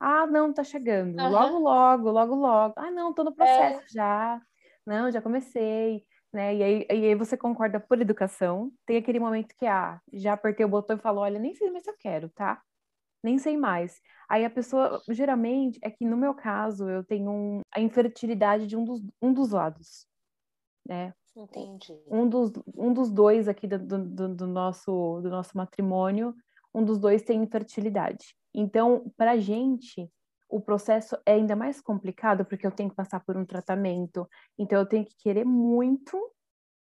Ah, 0.00 0.26
não, 0.26 0.52
tá 0.52 0.64
chegando. 0.64 1.18
Uhum. 1.20 1.30
Logo, 1.30 1.58
logo, 1.58 2.10
logo, 2.10 2.34
logo. 2.34 2.74
Ah, 2.76 2.90
não, 2.90 3.12
tô 3.12 3.22
no 3.22 3.34
processo 3.34 3.82
é. 3.82 3.88
já. 3.88 4.42
Não, 4.86 5.10
já 5.10 5.20
comecei 5.20 6.04
né? 6.32 6.54
E 6.54 6.62
aí, 6.62 6.86
e 6.90 7.06
aí 7.06 7.14
você 7.14 7.36
concorda 7.36 7.80
por 7.80 8.00
educação. 8.00 8.72
Tem 8.86 8.96
aquele 8.96 9.18
momento 9.18 9.54
que, 9.56 9.66
ah, 9.66 10.00
já 10.12 10.34
apertei 10.34 10.64
o 10.64 10.68
botão 10.68 10.96
e 10.96 11.00
falou, 11.00 11.24
olha, 11.24 11.38
nem 11.38 11.54
sei 11.54 11.70
mais 11.70 11.84
se 11.84 11.90
eu 11.90 11.96
quero, 11.98 12.28
tá? 12.30 12.62
Nem 13.22 13.38
sei 13.38 13.56
mais. 13.56 14.00
Aí 14.28 14.44
a 14.44 14.50
pessoa, 14.50 15.02
geralmente, 15.08 15.78
é 15.82 15.90
que 15.90 16.04
no 16.04 16.16
meu 16.16 16.34
caso, 16.34 16.88
eu 16.88 17.02
tenho 17.02 17.30
um, 17.30 17.60
a 17.74 17.80
infertilidade 17.80 18.66
de 18.66 18.76
um 18.76 18.84
dos, 18.84 19.02
um 19.20 19.32
dos 19.32 19.50
lados, 19.50 20.06
né? 20.86 21.14
Entendi. 21.36 21.96
Um 22.08 22.28
dos, 22.28 22.52
um 22.76 22.92
dos 22.92 23.10
dois 23.10 23.48
aqui 23.48 23.66
do, 23.66 23.78
do, 23.78 24.34
do 24.34 24.46
nosso, 24.46 25.20
do 25.20 25.30
nosso 25.30 25.56
matrimônio, 25.56 26.34
um 26.74 26.84
dos 26.84 26.98
dois 26.98 27.22
tem 27.22 27.42
infertilidade. 27.42 28.34
Então, 28.54 29.12
pra 29.16 29.36
gente, 29.36 30.10
o 30.48 30.60
processo 30.60 31.16
é 31.26 31.34
ainda 31.34 31.54
mais 31.54 31.80
complicado 31.80 32.44
porque 32.44 32.66
eu 32.66 32.70
tenho 32.70 32.90
que 32.90 32.96
passar 32.96 33.20
por 33.20 33.36
um 33.36 33.44
tratamento, 33.44 34.28
então 34.58 34.78
eu 34.78 34.86
tenho 34.86 35.04
que 35.04 35.16
querer 35.16 35.44
muito 35.44 36.18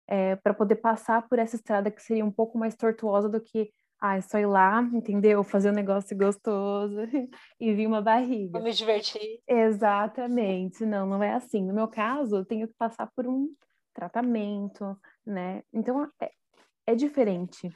é, 0.07 0.35
para 0.37 0.53
poder 0.53 0.77
passar 0.77 1.27
por 1.27 1.37
essa 1.37 1.55
estrada 1.55 1.91
que 1.91 2.01
seria 2.01 2.25
um 2.25 2.31
pouco 2.31 2.57
mais 2.57 2.75
tortuosa 2.75 3.27
do 3.27 3.41
que 3.41 3.71
ah, 3.99 4.17
é 4.17 4.21
só 4.21 4.37
ir 4.37 4.45
lá, 4.45 4.81
entendeu? 4.93 5.43
Fazer 5.43 5.71
um 5.71 5.73
negócio 5.73 6.15
gostoso 6.15 6.97
e 7.59 7.73
vir 7.73 7.87
uma 7.87 8.01
barriga. 8.01 8.51
Vou 8.59 8.63
me 8.63 8.71
divertir. 8.71 9.41
Exatamente. 9.47 10.85
Não, 10.85 11.05
não 11.05 11.21
é 11.23 11.33
assim. 11.33 11.65
No 11.65 11.73
meu 11.73 11.87
caso, 11.87 12.37
eu 12.37 12.45
tenho 12.45 12.67
que 12.67 12.75
passar 12.75 13.11
por 13.15 13.27
um 13.27 13.51
tratamento, 13.93 14.95
né? 15.25 15.63
Então, 15.73 16.07
é, 16.21 16.31
é 16.85 16.95
diferente. 16.95 17.75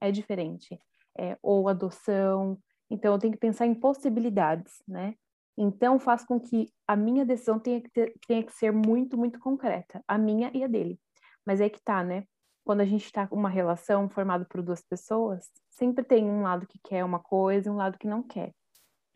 É 0.00 0.12
diferente. 0.12 0.80
É, 1.18 1.36
ou 1.42 1.68
adoção, 1.68 2.56
então, 2.90 3.12
eu 3.12 3.18
tenho 3.18 3.32
que 3.32 3.38
pensar 3.38 3.66
em 3.66 3.74
possibilidades, 3.74 4.82
né? 4.86 5.14
Então, 5.56 5.98
faz 5.98 6.24
com 6.24 6.40
que 6.40 6.72
a 6.86 6.96
minha 6.96 7.24
decisão 7.24 7.58
tenha 7.58 7.80
que, 7.80 7.90
ter, 7.90 8.14
tenha 8.26 8.42
que 8.42 8.52
ser 8.52 8.72
muito, 8.72 9.18
muito 9.18 9.38
concreta, 9.38 10.02
a 10.06 10.16
minha 10.16 10.50
e 10.54 10.64
a 10.64 10.66
dele. 10.66 10.98
Mas 11.44 11.60
é 11.60 11.68
que 11.68 11.82
tá, 11.82 12.02
né? 12.02 12.24
Quando 12.64 12.80
a 12.80 12.84
gente 12.84 13.04
está 13.04 13.26
com 13.26 13.36
uma 13.36 13.48
relação 13.48 14.08
formada 14.08 14.44
por 14.44 14.62
duas 14.62 14.82
pessoas, 14.82 15.50
sempre 15.70 16.04
tem 16.04 16.24
um 16.24 16.42
lado 16.42 16.66
que 16.66 16.78
quer 16.82 17.04
uma 17.04 17.18
coisa 17.18 17.68
e 17.68 17.72
um 17.72 17.76
lado 17.76 17.98
que 17.98 18.06
não 18.06 18.22
quer. 18.22 18.52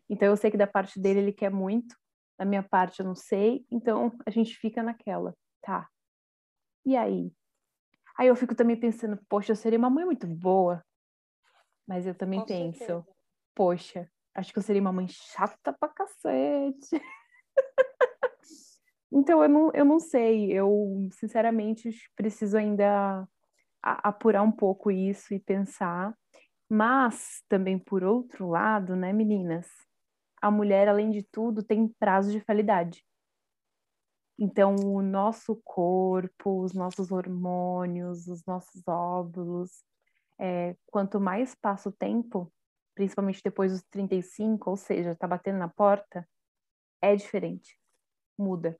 Então, 0.09 0.27
eu 0.27 0.37
sei 0.37 0.51
que 0.51 0.57
da 0.57 0.67
parte 0.67 0.99
dele 0.99 1.19
ele 1.19 1.33
quer 1.33 1.49
muito, 1.49 1.95
da 2.37 2.45
minha 2.45 2.63
parte 2.63 2.99
eu 2.99 3.05
não 3.05 3.15
sei, 3.15 3.65
então 3.71 4.11
a 4.25 4.29
gente 4.29 4.55
fica 4.55 4.83
naquela, 4.83 5.33
tá? 5.61 5.87
E 6.85 6.97
aí? 6.97 7.31
Aí 8.17 8.27
eu 8.27 8.35
fico 8.35 8.53
também 8.53 8.75
pensando, 8.75 9.17
poxa, 9.29 9.53
eu 9.53 9.55
seria 9.55 9.79
uma 9.79 9.89
mãe 9.89 10.05
muito 10.05 10.27
boa. 10.27 10.83
Mas 11.87 12.05
eu 12.05 12.13
também 12.13 12.39
com 12.41 12.45
penso, 12.45 12.77
certeza 12.77 13.13
poxa, 13.55 14.09
acho 14.35 14.51
que 14.51 14.59
eu 14.59 14.63
seria 14.63 14.81
uma 14.81 14.93
mãe 14.93 15.07
chata 15.07 15.73
pra 15.73 15.89
cacete. 15.89 17.01
então, 19.11 19.43
eu 19.43 19.49
não, 19.49 19.71
eu 19.73 19.85
não 19.85 19.99
sei. 19.99 20.51
Eu, 20.51 21.07
sinceramente, 21.11 21.89
preciso 22.15 22.57
ainda 22.57 23.27
apurar 23.81 24.43
um 24.43 24.51
pouco 24.51 24.91
isso 24.91 25.33
e 25.33 25.39
pensar. 25.39 26.17
Mas, 26.69 27.43
também, 27.47 27.77
por 27.77 28.03
outro 28.03 28.49
lado, 28.49 28.95
né, 28.95 29.13
meninas? 29.13 29.67
A 30.41 30.49
mulher, 30.49 30.87
além 30.87 31.11
de 31.11 31.23
tudo, 31.23 31.63
tem 31.63 31.87
prazo 31.99 32.31
de 32.31 32.39
validade. 32.39 33.03
Então, 34.37 34.75
o 34.75 35.01
nosso 35.01 35.55
corpo, 35.63 36.63
os 36.63 36.73
nossos 36.73 37.11
hormônios, 37.11 38.27
os 38.27 38.43
nossos 38.45 38.81
óvulos, 38.87 39.83
é, 40.39 40.75
quanto 40.87 41.19
mais 41.19 41.55
passa 41.55 41.89
o 41.89 41.91
tempo, 41.91 42.51
principalmente 42.95 43.41
depois 43.43 43.71
dos 43.71 43.83
35, 43.89 44.69
ou 44.69 44.77
seja, 44.77 45.15
tá 45.15 45.27
batendo 45.27 45.57
na 45.57 45.67
porta, 45.67 46.27
é 47.01 47.15
diferente, 47.15 47.77
muda. 48.37 48.77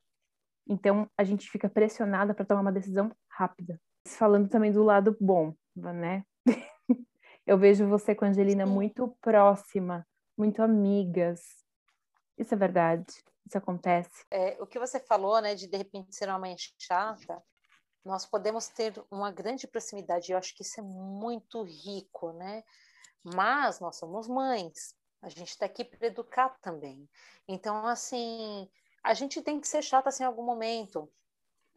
Então 0.67 1.09
a 1.17 1.23
gente 1.23 1.49
fica 1.49 1.69
pressionada 1.69 2.33
para 2.33 2.45
tomar 2.45 2.61
uma 2.61 2.71
decisão 2.71 3.11
rápida. 3.29 3.79
Falando 4.07 4.49
também 4.49 4.71
do 4.71 4.83
lado 4.83 5.15
bom, 5.19 5.53
né? 5.75 6.23
Eu 7.45 7.57
vejo 7.57 7.87
você 7.87 8.15
com 8.15 8.23
a 8.23 8.29
Angelina 8.29 8.65
muito 8.65 9.17
próxima, 9.21 10.07
muito 10.37 10.61
amigas. 10.61 11.41
Isso 12.37 12.53
é 12.53 12.57
verdade. 12.57 13.05
isso 13.45 13.57
acontece. 13.57 14.25
É, 14.31 14.57
o 14.61 14.65
que 14.65 14.79
você 14.79 14.99
falou, 14.99 15.41
né, 15.41 15.53
de 15.53 15.67
de 15.67 15.77
repente 15.77 16.15
ser 16.15 16.29
uma 16.29 16.39
mãe 16.39 16.55
chata, 16.79 17.43
nós 18.03 18.25
podemos 18.25 18.67
ter 18.67 18.93
uma 19.09 19.31
grande 19.31 19.67
proximidade, 19.67 20.31
eu 20.31 20.37
acho 20.37 20.55
que 20.55 20.63
isso 20.63 20.79
é 20.79 20.83
muito 20.83 21.63
rico, 21.63 22.31
né? 22.33 22.63
Mas 23.23 23.79
nós 23.79 23.95
somos 23.95 24.27
mães, 24.27 24.95
a 25.21 25.29
gente 25.29 25.49
está 25.49 25.65
aqui 25.65 25.85
para 25.85 26.07
educar 26.07 26.49
também. 26.61 27.09
Então, 27.47 27.85
assim, 27.87 28.69
a 29.03 29.13
gente 29.13 29.41
tem 29.41 29.59
que 29.59 29.67
ser 29.67 29.81
chata 29.81 30.09
assim, 30.09 30.23
em 30.23 30.27
algum 30.27 30.43
momento 30.43 31.09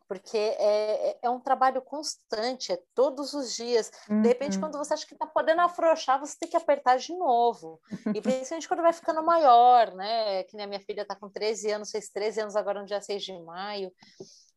porque 0.09 0.37
é, 0.37 1.11
é, 1.11 1.19
é 1.23 1.31
um 1.31 1.41
trabalho 1.41 1.83
constante, 1.83 2.73
é 2.73 2.81
todos 2.95 3.35
os 3.35 3.55
dias. 3.55 3.91
Uhum. 4.09 4.23
De 4.23 4.29
repente, 4.29 4.59
quando 4.59 4.79
você 4.79 4.95
acha 4.95 5.07
que 5.07 5.15
está 5.15 5.27
podendo 5.27 5.61
afrouxar, 5.61 6.21
você 6.21 6.37
tem 6.39 6.49
que 6.49 6.57
apertar 6.57 6.97
de 6.99 7.13
novo. 7.15 7.81
E 8.17 8.21
principalmente 8.21 8.69
quando 8.69 8.83
vai 8.83 8.93
ficando 8.93 9.23
maior, 9.23 9.95
né? 9.95 10.45
Que 10.45 10.57
nem 10.57 10.65
a 10.65 10.69
minha 10.69 10.81
filha 10.81 11.03
está 11.03 11.15
com 11.15 11.29
13 11.29 11.71
anos, 11.73 11.91
fez 11.91 12.09
13 12.09 12.43
anos 12.43 12.57
agora 12.57 12.81
no 12.81 12.87
dia 12.87 13.01
6 13.01 13.23
de 13.23 13.39
maio. 13.41 13.93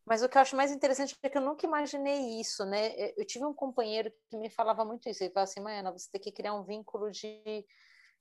Mas 0.06 0.22
o 0.22 0.28
que 0.28 0.36
eu 0.36 0.42
acho 0.42 0.56
mais 0.56 0.72
interessante 0.72 1.16
é 1.22 1.28
que 1.28 1.38
eu 1.38 1.42
nunca 1.42 1.66
imaginei 1.66 2.40
isso, 2.40 2.64
né? 2.64 2.92
Eu 3.16 3.24
tive 3.24 3.44
um 3.44 3.54
companheiro 3.54 4.12
que 4.28 4.36
me 4.36 4.50
falava 4.50 4.84
muito 4.84 5.08
isso. 5.08 5.22
Ele 5.22 5.32
falava 5.32 5.50
assim, 5.50 5.60
Maiana, 5.60 5.92
você 5.92 6.08
tem 6.10 6.20
que 6.20 6.32
criar 6.32 6.54
um 6.54 6.64
vínculo 6.64 7.10
de, 7.10 7.64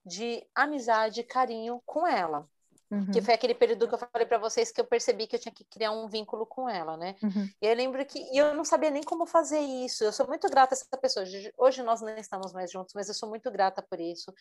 de 0.05 0.45
amizade, 0.53 1.23
carinho 1.23 1.81
com 1.85 2.05
ela. 2.05 2.47
Uhum. 2.91 3.11
Que 3.11 3.21
foi 3.21 3.35
aquele 3.35 3.53
período 3.53 3.87
que 3.87 3.93
eu 3.93 3.99
falei 3.99 4.25
para 4.25 4.39
vocês 4.39 4.71
que 4.71 4.81
eu 4.81 4.85
percebi 4.85 5.27
que 5.27 5.35
eu 5.35 5.39
tinha 5.39 5.53
que 5.53 5.63
criar 5.63 5.91
um 5.91 6.07
vínculo 6.07 6.45
com 6.45 6.67
ela, 6.67 6.97
né? 6.97 7.15
Uhum. 7.21 7.47
E 7.61 7.67
eu 7.67 7.75
lembro 7.75 8.03
que 8.03 8.19
e 8.19 8.37
eu 8.37 8.55
não 8.55 8.65
sabia 8.65 8.89
nem 8.89 9.03
como 9.03 9.27
fazer 9.27 9.59
isso. 9.59 10.03
Eu 10.03 10.11
sou 10.11 10.27
muito 10.27 10.49
grata 10.49 10.73
a 10.73 10.75
essa 10.75 10.97
pessoa. 10.97 11.23
Hoje 11.57 11.83
nós 11.83 12.01
não 12.01 12.09
estamos 12.17 12.51
mais 12.51 12.71
juntos, 12.71 12.95
mas 12.95 13.07
eu 13.07 13.13
sou 13.13 13.29
muito 13.29 13.51
grata 13.51 13.81
por 13.83 13.99
isso. 13.99 14.33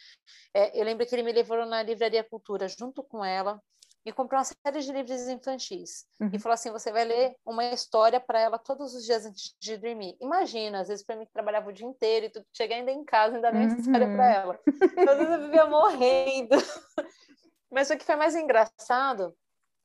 É, 0.55 0.79
eu 0.79 0.83
lembro 0.83 1.07
que 1.07 1.15
ele 1.15 1.23
me 1.23 1.33
levou 1.33 1.65
na 1.67 1.83
Livraria 1.83 2.25
Cultura 2.25 2.67
junto 2.69 3.03
com 3.03 3.23
ela 3.23 3.61
e 4.05 4.13
comprou 4.13 4.39
uma 4.39 4.45
série 4.45 4.81
de 4.81 4.93
livros 4.93 5.29
infantis. 5.29 6.07
Uhum. 6.21 6.31
E 6.33 6.39
falou 6.39 6.55
assim: 6.55 6.71
você 6.71 6.91
vai 6.91 7.05
ler 7.05 7.37
uma 7.45 7.65
história 7.67 8.21
para 8.21 8.41
ela 8.41 8.59
todos 8.59 8.95
os 8.95 9.05
dias 9.05 9.27
antes 9.27 9.55
de 9.61 9.77
dormir. 9.77 10.17
Imagina, 10.21 10.81
às 10.81 10.89
vezes 10.89 11.05
para 11.05 11.17
mim 11.17 11.27
que 11.27 11.33
trabalhava 11.33 11.69
o 11.69 11.73
dia 11.73 11.87
inteiro 11.87 12.27
e 12.27 12.31
tudo, 12.31 12.47
chegar 12.53 12.77
ainda 12.77 12.91
em 12.91 13.05
casa, 13.05 13.37
ainda 13.37 13.53
nem 13.53 13.69
uhum. 13.69 13.77
história 13.77 14.07
para 14.07 14.33
ela. 14.33 14.61
Então, 14.67 15.13
às 15.13 15.19
vezes 15.19 15.33
eu 15.33 15.41
vivia 15.43 15.67
morrendo. 15.67 16.57
Mas 17.71 17.91
o 17.91 17.97
que 17.97 18.05
foi 18.05 18.17
mais 18.17 18.35
engraçado 18.35 19.37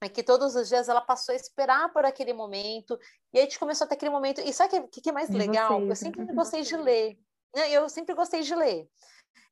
é 0.01 0.09
que 0.09 0.23
todos 0.23 0.55
os 0.55 0.67
dias 0.67 0.89
ela 0.89 1.01
passou 1.01 1.33
a 1.33 1.35
esperar 1.35 1.91
por 1.91 2.05
aquele 2.05 2.33
momento, 2.33 2.97
e 3.33 3.37
aí 3.37 3.43
a 3.43 3.45
gente 3.45 3.59
começou 3.59 3.85
a 3.85 3.87
ter 3.87 3.95
aquele 3.95 4.11
momento. 4.11 4.41
E 4.41 4.51
sabe 4.53 4.77
o 4.77 4.87
que, 4.87 5.01
que 5.01 5.09
é 5.09 5.13
mais 5.13 5.29
legal? 5.29 5.79
Vocês, 5.81 5.89
eu 5.89 5.95
sempre 5.95 6.25
né? 6.25 6.33
gostei 6.33 6.61
de 6.61 6.77
ler. 6.77 7.17
Né? 7.55 7.71
Eu 7.71 7.89
sempre 7.89 8.15
gostei 8.15 8.41
de 8.41 8.55
ler. 8.55 8.87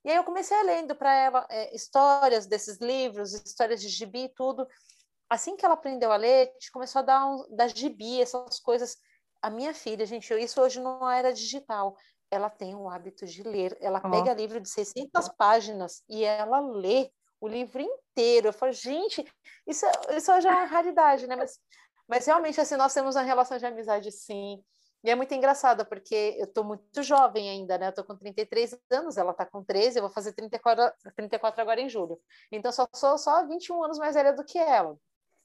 E 0.04 0.10
aí 0.10 0.16
eu 0.16 0.24
comecei 0.24 0.58
a 0.58 0.64
lendo 0.64 0.96
para 0.96 1.14
ela 1.14 1.48
é, 1.50 1.76
histórias 1.76 2.48
desses 2.48 2.78
livros, 2.78 3.34
histórias 3.34 3.82
de 3.82 3.88
gibi 3.88 4.26
e 4.26 4.30
tudo. 4.30 4.68
Assim 5.30 5.56
que 5.56 5.64
ela 5.64 5.76
aprendeu 5.76 6.12
a 6.12 6.18
ler, 6.18 6.50
a 6.50 6.54
gente 6.54 6.72
começou 6.72 7.00
a 7.00 7.04
dar, 7.04 7.26
um, 7.26 7.46
dar 7.56 7.68
gibi, 7.68 8.22
essas 8.22 8.60
coisas. 8.60 8.98
A 9.42 9.50
minha 9.50 9.74
filha, 9.74 10.06
gente, 10.06 10.34
isso 10.34 10.62
hoje 10.62 10.80
não 10.80 11.10
era 11.10 11.34
digital. 11.34 11.96
Ela 12.30 12.50
tem 12.50 12.76
o 12.76 12.90
hábito 12.90 13.26
de 13.26 13.44
ler. 13.44 13.78
Ela 13.80 14.00
pega 14.02 14.34
livro 14.34 14.60
de 14.60 14.70
600 14.70 15.30
páginas 15.38 16.04
e 16.10 16.24
ela 16.24 16.60
lê 16.60 17.12
o 17.40 17.48
livro 17.48 17.82
inteiro. 17.82 18.48
Eu 18.48 18.54
falo, 18.54 18.72
gente, 18.72 19.26
isso, 19.68 19.86
isso 20.16 20.42
já 20.42 20.52
é 20.52 20.56
uma 20.56 20.66
raridade, 20.66 21.28
né? 21.28 21.36
Mas, 21.36 21.60
mas 22.08 22.26
realmente, 22.26 22.60
assim, 22.60 22.76
nós 22.76 22.94
temos 22.94 23.16
uma 23.16 23.24
relação 23.24 23.58
de 23.58 23.66
amizade, 23.66 24.12
sim. 24.12 24.64
E 25.04 25.10
é 25.10 25.16
muito 25.16 25.34
engraçado, 25.34 25.86
porque 25.86 26.36
eu 26.38 26.46
estou 26.46 26.64
muito 26.64 27.02
jovem 27.04 27.50
ainda, 27.50 27.78
né? 27.78 27.88
Eu 27.88 27.90
estou 27.90 28.04
com 28.06 28.16
33 28.16 28.78
anos, 28.92 29.18
ela 29.18 29.32
está 29.32 29.46
com 29.46 29.64
13, 29.64 29.98
eu 29.98 30.04
vou 30.04 30.12
fazer 30.12 30.34
34, 30.34 30.94
34 31.16 31.62
agora 31.62 31.82
em 31.82 31.90
julho. 31.90 32.20
Então, 32.52 32.72
só 32.72 32.88
sou 32.94 33.18
só 33.18 33.46
21 33.48 33.84
anos 33.84 33.98
mais 33.98 34.16
velha 34.16 34.34
do 34.34 34.44
que 34.46 34.60
ela. 34.60 34.96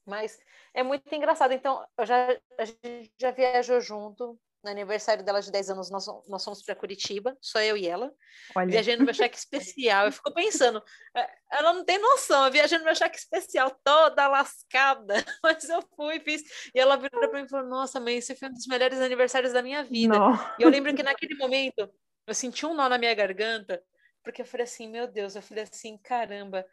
Mas 0.06 0.38
é 0.74 0.82
muito 0.82 1.12
engraçado. 1.14 1.52
Então, 1.52 1.84
eu 1.98 2.06
já, 2.06 2.38
a 2.58 2.64
gente 2.64 3.12
já 3.20 3.30
viajou 3.30 3.80
junto, 3.80 4.38
no 4.66 4.72
aniversário 4.72 5.24
dela 5.24 5.40
de 5.40 5.50
10 5.50 5.70
anos, 5.70 5.90
nós, 5.90 6.06
nós 6.28 6.44
fomos 6.44 6.60
para 6.62 6.74
Curitiba, 6.74 7.36
só 7.40 7.60
eu 7.60 7.76
e 7.76 7.86
ela. 7.86 8.12
Olha. 8.54 8.66
Viajei 8.66 8.96
no 8.96 9.04
meu 9.04 9.14
cheque 9.14 9.38
especial. 9.38 10.06
Eu 10.06 10.12
fico 10.12 10.34
pensando, 10.34 10.82
é, 11.16 11.30
ela 11.52 11.72
não 11.72 11.84
tem 11.84 11.98
noção, 11.98 12.46
eu 12.46 12.50
viajei 12.50 12.76
no 12.76 12.84
meu 12.84 12.94
cheque 12.94 13.16
especial, 13.16 13.70
toda 13.84 14.26
lascada. 14.26 15.14
Mas 15.42 15.68
eu 15.68 15.80
fui, 15.94 16.18
fiz. 16.18 16.42
E 16.74 16.80
ela 16.80 16.96
virou 16.96 17.30
para 17.30 17.40
mim 17.40 17.46
e 17.46 17.48
falou: 17.48 17.68
Nossa, 17.68 18.00
mãe, 18.00 18.16
esse 18.16 18.34
foi 18.34 18.48
um 18.48 18.52
dos 18.52 18.66
melhores 18.66 19.00
aniversários 19.00 19.52
da 19.52 19.62
minha 19.62 19.84
vida. 19.84 20.18
Não. 20.18 20.34
E 20.58 20.62
eu 20.62 20.68
lembro 20.68 20.94
que 20.94 21.02
naquele 21.02 21.36
momento 21.36 21.88
eu 22.26 22.34
senti 22.34 22.66
um 22.66 22.74
nó 22.74 22.88
na 22.88 22.98
minha 22.98 23.14
garganta, 23.14 23.80
porque 24.24 24.42
eu 24.42 24.46
falei 24.46 24.64
assim: 24.64 24.88
Meu 24.88 25.06
Deus, 25.06 25.36
eu 25.36 25.42
falei 25.42 25.62
assim: 25.62 25.96
caramba. 25.98 26.66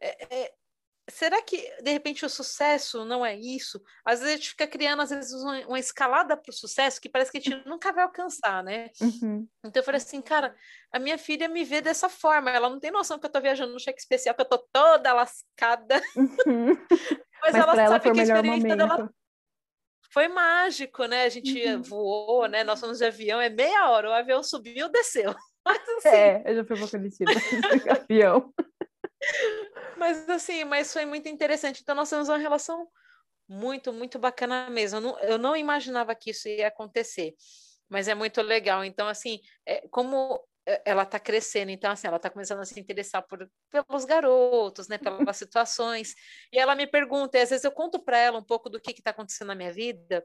É, 0.00 0.34
é, 0.34 0.52
será 1.08 1.40
que 1.40 1.56
de 1.82 1.90
repente 1.92 2.24
o 2.24 2.28
sucesso 2.28 3.04
não 3.04 3.24
é 3.24 3.36
isso? 3.36 3.82
Às 4.04 4.20
vezes 4.20 4.34
a 4.34 4.36
gente 4.36 4.50
fica 4.50 4.66
criando 4.66 5.02
às 5.02 5.10
vezes 5.10 5.32
uma, 5.32 5.58
uma 5.66 5.78
escalada 5.78 6.36
para 6.36 6.50
o 6.50 6.54
sucesso 6.54 7.00
que 7.00 7.08
parece 7.08 7.30
que 7.30 7.38
a 7.38 7.40
gente 7.40 7.66
nunca 7.66 7.92
vai 7.92 8.04
alcançar, 8.04 8.62
né? 8.64 8.90
Uhum. 9.00 9.46
Então 9.64 9.80
eu 9.80 9.84
falei 9.84 9.98
assim, 9.98 10.20
cara, 10.20 10.54
a 10.92 10.98
minha 10.98 11.16
filha 11.16 11.48
me 11.48 11.64
vê 11.64 11.80
dessa 11.80 12.08
forma, 12.08 12.50
ela 12.50 12.68
não 12.68 12.80
tem 12.80 12.90
noção 12.90 13.18
que 13.18 13.26
eu 13.26 13.28
estou 13.28 13.42
viajando 13.42 13.72
no 13.72 13.80
cheque 13.80 14.00
especial, 14.00 14.34
que 14.34 14.42
eu 14.42 14.44
estou 14.44 14.66
toda 14.72 15.12
lascada. 15.12 16.00
Uhum. 16.16 16.76
Mas, 17.42 17.52
Mas 17.52 17.54
ela 17.54 17.76
sabe 17.76 18.12
que 18.12 18.20
a 18.20 18.22
experiência 18.22 18.68
momento. 18.68 18.76
dela 18.76 19.10
foi 20.10 20.28
mágico, 20.28 21.04
né? 21.04 21.24
A 21.24 21.28
gente 21.28 21.62
uhum. 21.62 21.82
voou, 21.82 22.48
né? 22.48 22.64
Nós 22.64 22.80
fomos 22.80 22.98
de 22.98 23.04
avião, 23.04 23.40
é 23.40 23.50
meia 23.50 23.90
hora, 23.90 24.08
o 24.08 24.12
avião 24.14 24.42
subiu, 24.42 24.88
desceu. 24.88 25.34
Mas, 25.64 25.88
assim... 25.98 26.08
É, 26.08 26.42
eu 26.46 26.56
já 26.56 26.64
fui 26.64 26.76
para 26.76 26.88
Curitiba, 26.88 27.32
avião. 27.90 28.52
Mas 29.96 30.28
assim, 30.28 30.64
mas 30.64 30.92
foi 30.92 31.04
muito 31.04 31.28
interessante. 31.28 31.80
Então 31.82 31.94
nós 31.94 32.10
temos 32.10 32.28
uma 32.28 32.38
relação 32.38 32.88
muito, 33.48 33.92
muito 33.92 34.18
bacana 34.18 34.68
mesmo. 34.70 34.98
Eu 34.98 35.00
não, 35.00 35.18
eu 35.20 35.38
não 35.38 35.56
imaginava 35.56 36.14
que 36.14 36.30
isso 36.30 36.48
ia 36.48 36.68
acontecer, 36.68 37.34
mas 37.88 38.08
é 38.08 38.14
muito 38.14 38.42
legal. 38.42 38.84
Então, 38.84 39.08
assim, 39.08 39.40
é, 39.64 39.86
como 39.88 40.40
é, 40.66 40.82
ela 40.84 41.04
está 41.04 41.18
crescendo, 41.20 41.70
então 41.70 41.90
assim, 41.90 42.06
ela 42.08 42.16
está 42.16 42.28
começando 42.28 42.60
a 42.60 42.64
se 42.64 42.78
interessar 42.78 43.22
por, 43.26 43.48
pelos 43.70 44.04
garotos, 44.04 44.88
né, 44.88 44.98
pelas 44.98 45.36
situações. 45.38 46.14
E 46.52 46.58
ela 46.58 46.74
me 46.74 46.86
pergunta, 46.86 47.38
e 47.38 47.40
às 47.42 47.50
vezes 47.50 47.64
eu 47.64 47.72
conto 47.72 48.02
para 48.02 48.18
ela 48.18 48.38
um 48.38 48.44
pouco 48.44 48.68
do 48.68 48.80
que 48.80 48.90
está 48.90 49.10
acontecendo 49.10 49.48
na 49.48 49.54
minha 49.54 49.72
vida, 49.72 50.24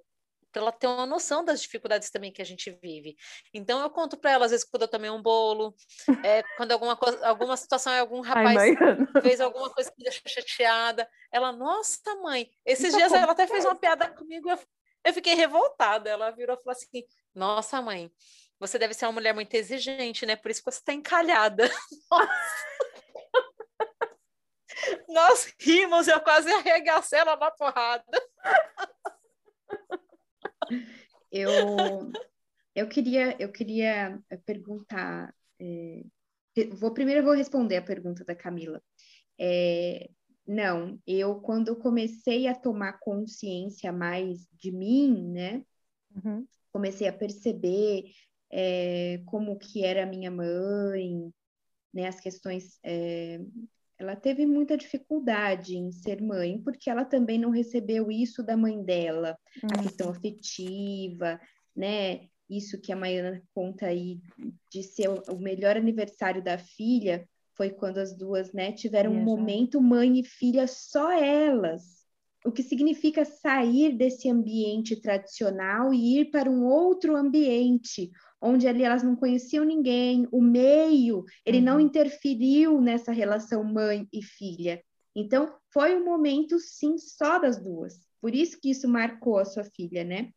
para 0.52 0.62
ela 0.62 0.72
ter 0.72 0.88
uma 0.88 1.06
noção 1.06 1.44
das 1.44 1.62
dificuldades 1.62 2.10
também 2.10 2.32
que 2.32 2.42
a 2.42 2.46
gente 2.46 2.72
vive. 2.82 3.16
Então 3.54 3.82
eu 3.82 3.90
conto 3.90 4.18
para 4.18 4.32
ela 4.32 4.46
às 4.46 4.52
vezes 4.52 4.66
quando 4.66 4.84
eu 4.84 4.88
tomei 4.88 5.10
um 5.10 5.22
bolo, 5.22 5.76
é, 6.24 6.44
quando 6.58 6.72
alguma 6.72 6.96
coisa, 6.96 7.26
alguma 7.26 7.58
situação, 7.58 7.94
algum 7.94 8.22
rapaz 8.22 8.58
Ai, 8.58 8.76
fez 9.22 9.42
alguma 9.42 9.70
coisa 9.70 9.92
que 9.92 9.98
me 9.98 10.04
deixou 10.04 10.22
chateada, 10.28 11.08
ela, 11.32 11.52
nossa 11.52 12.16
mãe, 12.16 12.50
esses 12.66 12.94
dias 12.94 13.12
ela 13.12 13.32
até 13.32 13.48
fez 13.48 13.66
uma 13.66 13.76
piada 13.76 14.10
comigo, 14.10 14.50
eu, 14.50 14.60
eu 15.06 15.14
fiquei 15.14 15.34
revoltada. 15.34 16.10
Ela 16.10 16.32
virou 16.32 16.56
e 16.56 16.62
falou 16.62 16.78
assim: 16.78 17.04
Nossa 17.34 17.82
mãe, 17.82 18.12
você 18.60 18.78
deve 18.78 18.94
ser 18.94 19.06
uma 19.06 19.14
mulher 19.14 19.34
muito 19.34 19.54
exigente, 19.56 20.26
né? 20.26 20.36
Por 20.36 20.52
isso 20.52 20.62
que 20.62 20.72
você 20.72 20.80
está 20.80 20.94
encalhada. 20.94 21.70
Nós 25.08 25.54
rimos, 25.60 26.08
eu 26.08 26.20
quase 26.22 26.52
arregacei 26.52 27.20
ela 27.20 27.36
na 27.36 27.52
porrada. 27.52 28.04
Eu, 31.32 32.12
eu 32.76 32.90
queria, 32.90 33.36
eu 33.42 33.52
queria 33.52 34.22
perguntar. 34.46 35.34
É, 35.60 36.04
vou 36.74 36.94
primeiro 36.94 37.22
eu 37.22 37.26
vou 37.26 37.34
responder 37.34 37.78
a 37.78 37.82
pergunta 37.82 38.26
da 38.26 38.36
Camila. 38.36 38.82
É, 39.40 40.10
não, 40.46 41.00
eu 41.08 41.40
quando 41.40 41.76
comecei 41.76 42.48
a 42.48 42.56
tomar 42.56 43.00
consciência 43.00 43.92
mais 43.92 44.48
de 44.54 44.72
mim, 44.72 45.32
né? 45.32 45.64
Uhum. 46.16 46.46
Comecei 46.72 47.08
a 47.08 47.14
perceber 47.14 48.12
é, 48.52 49.22
como 49.26 49.58
que 49.58 49.86
era 49.86 50.04
a 50.04 50.06
minha 50.06 50.30
mãe, 50.30 51.32
né? 51.94 52.08
As 52.08 52.20
questões 52.20 52.80
é, 52.84 53.40
ela 54.02 54.16
teve 54.16 54.46
muita 54.46 54.76
dificuldade 54.76 55.78
em 55.78 55.92
ser 55.92 56.22
mãe, 56.22 56.60
porque 56.62 56.90
ela 56.90 57.06
também 57.06 57.38
não 57.38 57.52
recebeu 57.52 58.12
isso 58.12 58.44
da 58.44 58.58
mãe 58.58 58.84
dela, 58.84 59.38
uhum. 59.64 59.70
a 59.72 59.84
questão 59.84 60.10
afetiva, 60.10 61.40
né? 61.76 62.28
Isso 62.50 62.82
que 62.82 62.92
a 62.92 62.96
Maiana 62.96 63.42
conta 63.54 63.86
aí 63.86 64.20
de 64.70 64.84
ser 64.84 65.08
o 65.08 65.38
melhor 65.38 65.78
aniversário 65.78 66.44
da 66.44 66.58
filha 66.58 67.28
foi 67.56 67.70
quando 67.70 68.00
as 68.00 68.18
duas, 68.18 68.52
né, 68.54 68.72
tiveram 68.72 69.12
um 69.12 69.24
momento 69.24 69.80
mãe 69.80 70.20
e 70.20 70.24
filha 70.24 70.68
só 70.68 71.12
elas. 71.12 72.01
O 72.44 72.52
que 72.52 72.64
significa 72.64 73.24
sair 73.24 73.96
desse 73.96 74.30
ambiente 74.30 75.00
tradicional 75.00 75.94
e 75.94 76.20
ir 76.20 76.32
para 76.32 76.50
um 76.50 76.66
outro 76.66 77.16
ambiente, 77.16 78.10
onde 78.42 78.68
ali 78.68 78.84
elas 78.84 79.04
não 79.04 79.16
conheciam 79.16 79.64
ninguém, 79.64 80.28
o 80.32 80.42
meio, 80.42 81.24
ele 81.46 81.60
uhum. 81.60 81.64
não 81.64 81.80
interferiu 81.80 82.82
nessa 82.82 83.12
relação 83.12 83.64
mãe 83.64 84.08
e 84.12 84.24
filha. 84.24 84.82
Então, 85.16 85.54
foi 85.72 85.96
um 85.96 86.04
momento, 86.04 86.58
sim, 86.58 86.98
só 86.98 87.38
das 87.38 87.62
duas. 87.62 88.00
Por 88.20 88.34
isso 88.34 88.60
que 88.60 88.72
isso 88.72 88.88
marcou 88.88 89.38
a 89.38 89.46
sua 89.46 89.64
filha, 89.64 90.04
né? 90.04 90.32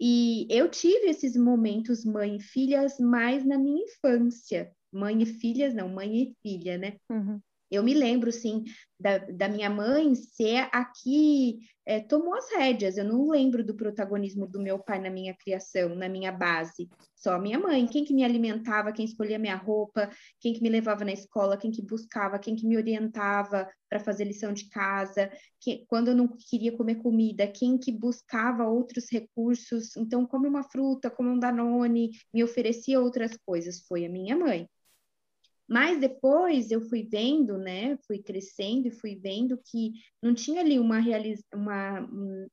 E 0.00 0.46
eu 0.50 0.68
tive 0.68 1.06
esses 1.06 1.36
momentos 1.36 2.04
mãe 2.04 2.36
e 2.36 2.42
filhas 2.42 2.98
mais 2.98 3.44
na 3.44 3.56
minha 3.56 3.84
infância. 3.84 4.72
Mãe 4.92 5.22
e 5.22 5.26
filhas, 5.26 5.72
não, 5.74 5.88
mãe 5.88 6.22
e 6.22 6.36
filha, 6.42 6.76
né? 6.76 6.96
Uhum. 7.08 7.40
Eu 7.72 7.82
me 7.82 7.94
lembro, 7.94 8.30
sim, 8.30 8.64
da, 9.00 9.16
da 9.16 9.48
minha 9.48 9.70
mãe 9.70 10.14
ser 10.14 10.68
a 10.70 10.84
que 10.84 11.58
é, 11.86 12.00
tomou 12.00 12.34
as 12.34 12.50
rédeas. 12.52 12.98
Eu 12.98 13.04
não 13.04 13.30
lembro 13.30 13.64
do 13.64 13.74
protagonismo 13.74 14.46
do 14.46 14.60
meu 14.60 14.78
pai 14.78 15.00
na 15.00 15.08
minha 15.08 15.34
criação, 15.34 15.94
na 15.94 16.06
minha 16.06 16.30
base. 16.30 16.90
Só 17.16 17.32
a 17.32 17.38
minha 17.38 17.58
mãe. 17.58 17.86
Quem 17.86 18.04
que 18.04 18.12
me 18.12 18.22
alimentava, 18.24 18.92
quem 18.92 19.06
escolhia 19.06 19.38
minha 19.38 19.56
roupa, 19.56 20.10
quem 20.38 20.52
que 20.52 20.62
me 20.62 20.68
levava 20.68 21.02
na 21.02 21.12
escola, 21.12 21.56
quem 21.56 21.70
que 21.70 21.80
buscava, 21.80 22.38
quem 22.38 22.54
que 22.54 22.66
me 22.66 22.76
orientava 22.76 23.66
para 23.88 23.98
fazer 23.98 24.24
lição 24.24 24.52
de 24.52 24.68
casa, 24.68 25.30
que, 25.58 25.86
quando 25.86 26.08
eu 26.08 26.14
não 26.14 26.28
queria 26.28 26.76
comer 26.76 26.96
comida, 26.96 27.46
quem 27.46 27.78
que 27.78 27.90
buscava 27.90 28.66
outros 28.66 29.10
recursos. 29.10 29.96
Então, 29.96 30.26
come 30.26 30.46
uma 30.46 30.62
fruta, 30.62 31.10
come 31.10 31.30
um 31.30 31.38
danone, 31.38 32.10
me 32.34 32.44
oferecia 32.44 33.00
outras 33.00 33.34
coisas. 33.46 33.80
Foi 33.88 34.04
a 34.04 34.10
minha 34.10 34.36
mãe. 34.36 34.68
Mas 35.72 35.98
depois 35.98 36.70
eu 36.70 36.82
fui 36.82 37.02
vendo, 37.02 37.56
né, 37.56 37.96
fui 38.06 38.18
crescendo 38.18 38.88
e 38.88 38.90
fui 38.90 39.16
vendo 39.16 39.58
que 39.64 39.92
não 40.22 40.34
tinha 40.34 40.60
ali 40.60 40.78
uma 40.78 40.98
realização, 40.98 41.48
uma, 41.54 42.06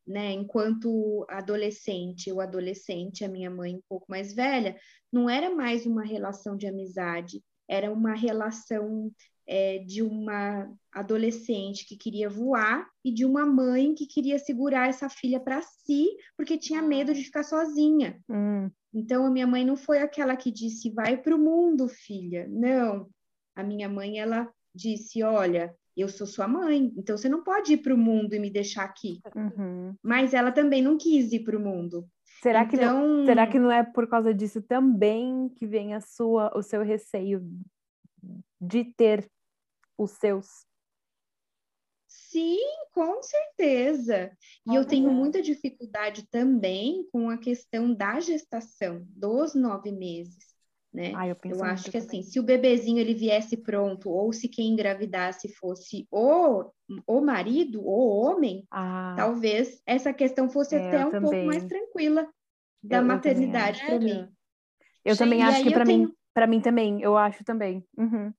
né, 0.07 0.31
enquanto 0.31 1.25
adolescente, 1.29 2.31
o 2.31 2.39
adolescente, 2.39 3.25
a 3.25 3.27
minha 3.27 3.51
mãe 3.51 3.75
um 3.75 3.81
pouco 3.89 4.05
mais 4.09 4.33
velha, 4.33 4.79
não 5.11 5.29
era 5.29 5.53
mais 5.53 5.85
uma 5.85 6.05
relação 6.05 6.55
de 6.55 6.65
amizade, 6.65 7.43
era 7.67 7.91
uma 7.91 8.15
relação 8.15 9.11
é, 9.45 9.79
de 9.79 10.01
uma 10.01 10.71
adolescente 10.89 11.85
que 11.85 11.97
queria 11.97 12.29
voar 12.29 12.87
e 13.03 13.11
de 13.11 13.25
uma 13.25 13.45
mãe 13.45 13.93
que 13.95 14.07
queria 14.07 14.39
segurar 14.39 14.87
essa 14.87 15.09
filha 15.09 15.41
para 15.41 15.61
si, 15.61 16.07
porque 16.37 16.57
tinha 16.57 16.81
medo 16.81 17.13
de 17.13 17.25
ficar 17.25 17.43
sozinha. 17.43 18.17
Hum. 18.29 18.69
Então, 18.93 19.25
a 19.25 19.29
minha 19.29 19.47
mãe 19.47 19.65
não 19.65 19.77
foi 19.77 19.99
aquela 19.99 20.35
que 20.35 20.51
disse, 20.51 20.89
vai 20.91 21.17
para 21.17 21.35
o 21.35 21.39
mundo, 21.39 21.87
filha. 21.87 22.47
Não. 22.49 23.09
A 23.55 23.63
minha 23.63 23.87
mãe, 23.87 24.19
ela 24.19 24.49
disse, 24.73 25.21
olha, 25.23 25.75
eu 25.95 26.07
sou 26.07 26.25
sua 26.25 26.47
mãe, 26.47 26.93
então 26.97 27.17
você 27.17 27.27
não 27.27 27.43
pode 27.43 27.73
ir 27.73 27.77
para 27.77 27.93
o 27.93 27.97
mundo 27.97 28.33
e 28.33 28.39
me 28.39 28.49
deixar 28.49 28.83
aqui. 28.83 29.19
Uhum. 29.35 29.95
Mas 30.01 30.33
ela 30.33 30.51
também 30.51 30.81
não 30.81 30.97
quis 30.97 31.31
ir 31.31 31.43
para 31.43 31.57
o 31.57 31.59
mundo. 31.59 32.07
Será, 32.41 32.63
então... 32.63 32.69
que 32.69 32.85
não, 32.85 33.25
será 33.25 33.47
que 33.47 33.59
não 33.59 33.71
é 33.71 33.83
por 33.83 34.07
causa 34.07 34.33
disso 34.33 34.61
também 34.61 35.49
que 35.49 35.67
vem 35.67 35.93
a 35.93 35.99
sua, 35.99 36.51
o 36.57 36.63
seu 36.63 36.81
receio 36.81 37.45
de 38.61 38.85
ter 38.85 39.29
os 39.97 40.11
seus 40.11 40.65
Sim, 42.29 42.59
com 42.93 43.23
certeza. 43.23 44.31
E 44.67 44.75
eu 44.75 44.85
tenho 44.85 45.09
muita 45.09 45.41
dificuldade 45.41 46.27
também 46.29 47.07
com 47.11 47.27
a 47.27 47.37
questão 47.39 47.91
da 47.91 48.19
gestação, 48.19 49.03
dos 49.09 49.55
nove 49.55 49.91
meses, 49.91 50.37
né? 50.93 51.13
Ah, 51.15 51.27
eu, 51.27 51.35
eu 51.43 51.63
acho 51.63 51.85
que 51.85 51.99
também. 51.99 52.19
assim, 52.19 52.21
se 52.21 52.39
o 52.39 52.43
bebezinho 52.43 52.99
ele 52.99 53.15
viesse 53.15 53.57
pronto, 53.57 54.11
ou 54.11 54.31
se 54.31 54.47
quem 54.47 54.67
engravidasse 54.67 55.49
fosse 55.55 56.07
o, 56.11 56.65
o 57.07 57.19
marido, 57.19 57.81
o 57.81 58.09
homem, 58.09 58.63
ah, 58.69 59.15
talvez 59.17 59.81
essa 59.83 60.13
questão 60.13 60.47
fosse 60.47 60.75
é, 60.75 60.87
até 60.87 61.03
um 61.07 61.11
também. 61.11 61.31
pouco 61.31 61.45
mais 61.47 61.63
tranquila 61.63 62.27
da 62.83 62.97
eu, 62.97 63.05
maternidade 63.05 63.83
para 63.83 63.99
mim. 63.99 64.27
Eu 65.03 65.15
Sim, 65.15 65.23
também 65.23 65.41
acho 65.41 65.63
que 65.63 65.71
para 65.71 65.85
tenho... 65.85 66.07
mim, 66.07 66.13
para 66.31 66.45
mim 66.45 66.61
também, 66.61 67.01
eu 67.01 67.17
acho 67.17 67.43
também. 67.43 67.83
Uhum. 67.97 68.31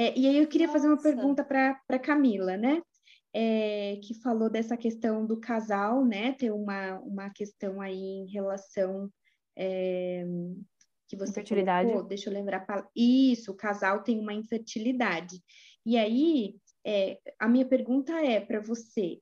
É, 0.00 0.18
e 0.18 0.26
aí 0.26 0.38
eu 0.38 0.46
queria 0.46 0.66
Nossa. 0.66 0.78
fazer 0.78 0.88
uma 0.88 1.02
pergunta 1.02 1.44
para 1.44 1.98
Camila, 1.98 2.56
né? 2.56 2.80
É, 3.34 4.00
que 4.02 4.14
falou 4.14 4.48
dessa 4.48 4.74
questão 4.74 5.26
do 5.26 5.38
casal, 5.38 6.06
né? 6.06 6.32
Ter 6.32 6.50
uma, 6.50 6.98
uma 7.00 7.28
questão 7.28 7.82
aí 7.82 8.00
em 8.00 8.30
relação 8.30 9.10
é, 9.54 10.24
que 11.06 11.16
você 11.16 11.32
Infertilidade. 11.32 11.86
colocou, 11.86 12.08
deixa 12.08 12.30
eu 12.30 12.32
lembrar. 12.32 12.66
Isso, 12.96 13.52
o 13.52 13.54
casal 13.54 14.02
tem 14.02 14.18
uma 14.18 14.32
infertilidade. 14.32 15.38
E 15.84 15.98
aí, 15.98 16.56
é, 16.82 17.18
a 17.38 17.46
minha 17.46 17.66
pergunta 17.66 18.12
é 18.24 18.40
para 18.40 18.58
você, 18.58 19.20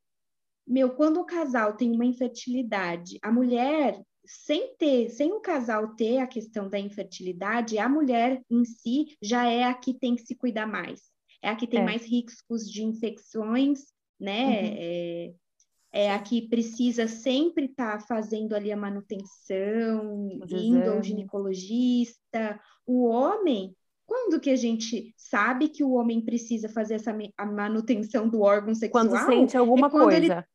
meu, 0.64 0.94
quando 0.94 1.18
o 1.18 1.26
casal 1.26 1.76
tem 1.76 1.90
uma 1.90 2.04
infertilidade, 2.04 3.18
a 3.20 3.32
mulher 3.32 4.00
sem 4.28 4.76
ter, 4.76 5.08
sem 5.08 5.32
o 5.32 5.40
casal 5.40 5.94
ter 5.96 6.18
a 6.18 6.26
questão 6.26 6.68
da 6.68 6.78
infertilidade, 6.78 7.78
a 7.78 7.88
mulher 7.88 8.42
em 8.50 8.62
si 8.64 9.16
já 9.22 9.50
é 9.50 9.64
a 9.64 9.72
que 9.72 9.94
tem 9.94 10.14
que 10.14 10.22
se 10.22 10.34
cuidar 10.34 10.66
mais. 10.66 11.00
É 11.42 11.48
a 11.48 11.56
que 11.56 11.66
tem 11.66 11.80
É. 11.80 11.84
mais 11.84 12.04
riscos 12.04 12.70
de 12.70 12.84
infecções, 12.84 13.86
né? 14.20 14.44
Uhum. 14.44 14.76
É, 14.76 15.32
é 15.92 16.12
a 16.12 16.18
que 16.18 16.46
precisa 16.48 17.08
sempre 17.08 17.64
estar 17.64 18.00
fazendo 18.06 18.54
ali 18.54 18.70
a 18.70 18.76
manutenção, 18.76 20.38
Os 20.42 20.52
indo 20.52 20.90
ao 20.90 21.02
ginecologista. 21.02 22.60
O 22.86 23.06
homem, 23.06 23.74
quando 24.04 24.40
que 24.40 24.50
a 24.50 24.56
gente 24.56 25.14
sabe 25.16 25.68
que 25.68 25.82
o 25.82 25.92
homem 25.92 26.20
precisa 26.20 26.68
fazer 26.68 26.94
essa 26.96 27.16
a 27.36 27.46
manutenção 27.46 28.28
do 28.28 28.42
órgão 28.42 28.74
sexual? 28.74 29.06
Quando 29.06 29.26
sente 29.26 29.56
alguma 29.56 29.88
quando 29.88 30.12
ele 30.12 30.26
coisa. 30.26 30.46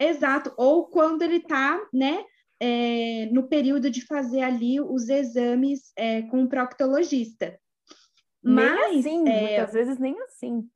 Exato, 0.00 0.52
ou 0.56 0.86
quando 0.86 1.22
ele 1.22 1.38
está, 1.38 1.80
né, 1.92 2.22
é, 2.60 3.26
no 3.26 3.48
período 3.48 3.90
de 3.90 4.04
fazer 4.04 4.42
ali 4.42 4.80
os 4.80 5.08
exames 5.08 5.92
é, 5.96 6.22
com 6.22 6.42
o 6.42 6.48
proctologista. 6.48 7.58
Mas, 8.42 9.04
nem 9.04 9.20
assim, 9.20 9.28
é, 9.28 9.40
muitas 9.40 9.72
vezes 9.72 9.98
nem 9.98 10.20
assim. 10.22 10.68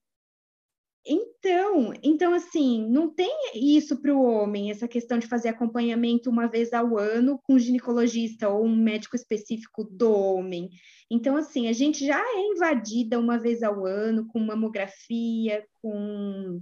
então, 1.07 1.93
então 2.03 2.35
assim, 2.35 2.87
não 2.89 3.09
tem 3.09 3.33
isso 3.55 4.01
para 4.01 4.15
o 4.15 4.23
homem, 4.23 4.71
essa 4.71 4.89
questão 4.89 5.19
de 5.19 5.27
fazer 5.27 5.49
acompanhamento 5.49 6.29
uma 6.29 6.47
vez 6.47 6.73
ao 6.73 6.99
ano 6.99 7.41
com 7.45 7.55
um 7.55 7.59
ginecologista 7.59 8.49
ou 8.49 8.65
um 8.65 8.77
médico 8.77 9.17
específico 9.17 9.85
do 9.85 10.13
homem. 10.13 10.71
Então, 11.11 11.37
assim, 11.37 11.69
a 11.69 11.73
gente 11.73 12.07
já 12.07 12.19
é 12.19 12.41
invadida 12.53 13.19
uma 13.19 13.39
vez 13.39 13.63
ao 13.63 13.87
ano 13.87 14.27
com 14.27 14.41
mamografia, 14.41 15.65
com 15.81 16.61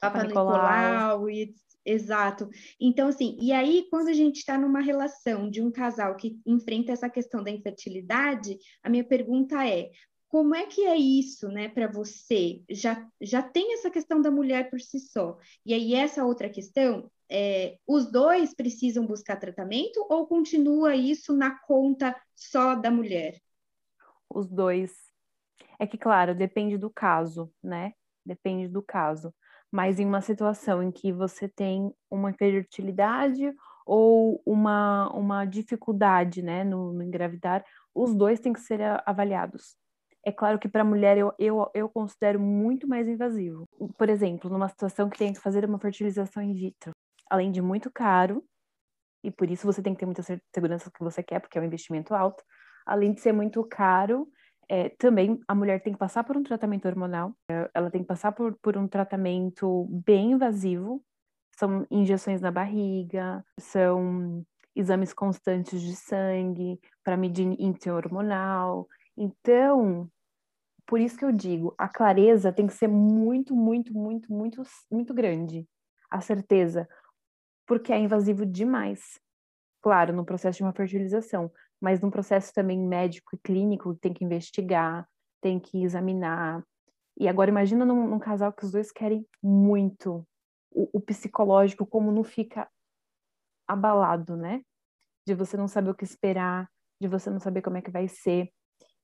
Papa 0.00 0.24
Nicolau. 0.24 0.52
Nicolau, 0.52 1.30
e, 1.30 1.54
exato. 1.92 2.48
Então, 2.80 3.08
assim, 3.08 3.36
e 3.40 3.52
aí, 3.52 3.86
quando 3.90 4.08
a 4.08 4.12
gente 4.12 4.36
está 4.36 4.58
numa 4.58 4.80
relação 4.80 5.50
de 5.50 5.62
um 5.62 5.70
casal 5.70 6.16
que 6.16 6.40
enfrenta 6.46 6.92
essa 6.92 7.08
questão 7.08 7.42
da 7.42 7.50
infertilidade, 7.50 8.58
a 8.82 8.90
minha 8.90 9.04
pergunta 9.04 9.66
é: 9.66 9.90
como 10.28 10.54
é 10.54 10.66
que 10.66 10.84
é 10.84 10.96
isso, 10.96 11.48
né, 11.48 11.68
para 11.68 11.90
você? 11.90 12.62
Já, 12.70 13.06
já 13.20 13.42
tem 13.42 13.74
essa 13.74 13.90
questão 13.90 14.20
da 14.20 14.30
mulher 14.30 14.68
por 14.70 14.80
si 14.80 15.00
só. 15.00 15.38
E 15.64 15.72
aí, 15.72 15.94
essa 15.94 16.24
outra 16.24 16.50
questão, 16.50 17.10
é, 17.30 17.78
os 17.86 18.10
dois 18.10 18.54
precisam 18.54 19.06
buscar 19.06 19.36
tratamento 19.36 20.04
ou 20.08 20.26
continua 20.26 20.94
isso 20.94 21.34
na 21.34 21.58
conta 21.58 22.14
só 22.34 22.74
da 22.74 22.90
mulher? 22.90 23.40
Os 24.28 24.48
dois. 24.48 24.92
É 25.78 25.86
que, 25.86 25.96
claro, 25.96 26.34
depende 26.34 26.76
do 26.76 26.90
caso, 26.90 27.50
né? 27.62 27.94
Depende 28.24 28.68
do 28.68 28.82
caso. 28.82 29.32
Mas 29.70 29.98
em 29.98 30.06
uma 30.06 30.20
situação 30.20 30.82
em 30.82 30.90
que 30.90 31.12
você 31.12 31.48
tem 31.48 31.92
uma 32.10 32.30
infertilidade 32.30 33.52
ou 33.84 34.42
uma, 34.44 35.10
uma 35.14 35.44
dificuldade, 35.44 36.42
né, 36.42 36.64
no, 36.64 36.92
no 36.92 37.02
engravidar, 37.02 37.64
os 37.94 38.14
dois 38.14 38.40
têm 38.40 38.52
que 38.52 38.60
ser 38.60 38.80
avaliados. 39.06 39.76
É 40.24 40.32
claro 40.32 40.58
que 40.58 40.68
para 40.68 40.82
a 40.82 40.84
mulher 40.84 41.16
eu, 41.16 41.32
eu, 41.38 41.70
eu 41.72 41.88
considero 41.88 42.38
muito 42.38 42.86
mais 42.86 43.08
invasivo. 43.08 43.64
Por 43.96 44.08
exemplo, 44.08 44.50
numa 44.50 44.68
situação 44.68 45.08
que 45.08 45.18
tem 45.18 45.32
que 45.32 45.40
fazer 45.40 45.64
uma 45.64 45.78
fertilização 45.78 46.42
in 46.42 46.52
vitro, 46.52 46.92
além 47.30 47.50
de 47.50 47.62
muito 47.62 47.90
caro, 47.90 48.44
e 49.24 49.30
por 49.30 49.50
isso 49.50 49.66
você 49.66 49.82
tem 49.82 49.94
que 49.94 50.00
ter 50.00 50.06
muita 50.06 50.22
segurança 50.54 50.90
que 50.90 51.02
você 51.02 51.22
quer, 51.22 51.40
porque 51.40 51.58
é 51.58 51.60
um 51.60 51.64
investimento 51.64 52.14
alto, 52.14 52.42
além 52.86 53.12
de 53.12 53.20
ser 53.20 53.32
muito 53.32 53.64
caro, 53.64 54.28
é, 54.68 54.90
também 54.90 55.40
a 55.48 55.54
mulher 55.54 55.82
tem 55.82 55.92
que 55.92 55.98
passar 55.98 56.24
por 56.24 56.36
um 56.36 56.42
tratamento 56.42 56.86
hormonal, 56.86 57.34
é, 57.50 57.70
ela 57.72 57.90
tem 57.90 58.02
que 58.02 58.06
passar 58.06 58.32
por, 58.32 58.54
por 58.60 58.76
um 58.76 58.86
tratamento 58.86 59.86
bem 59.90 60.32
invasivo, 60.32 61.02
são 61.56 61.86
injeções 61.90 62.40
na 62.40 62.50
barriga, 62.50 63.44
são 63.58 64.44
exames 64.76 65.12
constantes 65.12 65.80
de 65.80 65.96
sangue 65.96 66.78
para 67.02 67.16
medir 67.16 67.46
índice 67.58 67.90
hormonal. 67.90 68.86
Então, 69.16 70.08
por 70.86 71.00
isso 71.00 71.18
que 71.18 71.24
eu 71.24 71.32
digo, 71.32 71.74
a 71.76 71.88
clareza 71.88 72.52
tem 72.52 72.66
que 72.66 72.74
ser 72.74 72.88
muito, 72.88 73.56
muito, 73.56 73.92
muito, 73.92 74.32
muito, 74.32 74.62
muito 74.90 75.12
grande. 75.12 75.66
A 76.10 76.20
certeza, 76.20 76.88
porque 77.66 77.92
é 77.92 77.98
invasivo 77.98 78.46
demais. 78.46 79.20
Claro, 79.82 80.12
no 80.12 80.24
processo 80.24 80.58
de 80.58 80.62
uma 80.62 80.72
fertilização, 80.72 81.50
mas 81.80 82.00
num 82.00 82.10
processo 82.10 82.52
também 82.52 82.78
médico 82.78 83.34
e 83.34 83.38
clínico, 83.38 83.94
tem 83.94 84.12
que 84.12 84.24
investigar, 84.24 85.08
tem 85.40 85.58
que 85.58 85.82
examinar. 85.82 86.64
E 87.18 87.28
agora 87.28 87.50
imagina 87.50 87.84
num, 87.84 88.08
num 88.08 88.18
casal 88.18 88.52
que 88.52 88.64
os 88.64 88.72
dois 88.72 88.90
querem 88.90 89.26
muito 89.42 90.26
o, 90.70 90.98
o 90.98 91.00
psicológico, 91.00 91.86
como 91.86 92.12
não 92.12 92.24
fica 92.24 92.68
abalado, 93.66 94.36
né? 94.36 94.62
De 95.26 95.34
você 95.34 95.56
não 95.56 95.68
saber 95.68 95.90
o 95.90 95.94
que 95.94 96.04
esperar, 96.04 96.68
de 97.00 97.08
você 97.08 97.30
não 97.30 97.40
saber 97.40 97.62
como 97.62 97.76
é 97.76 97.82
que 97.82 97.90
vai 97.90 98.08
ser. 98.08 98.50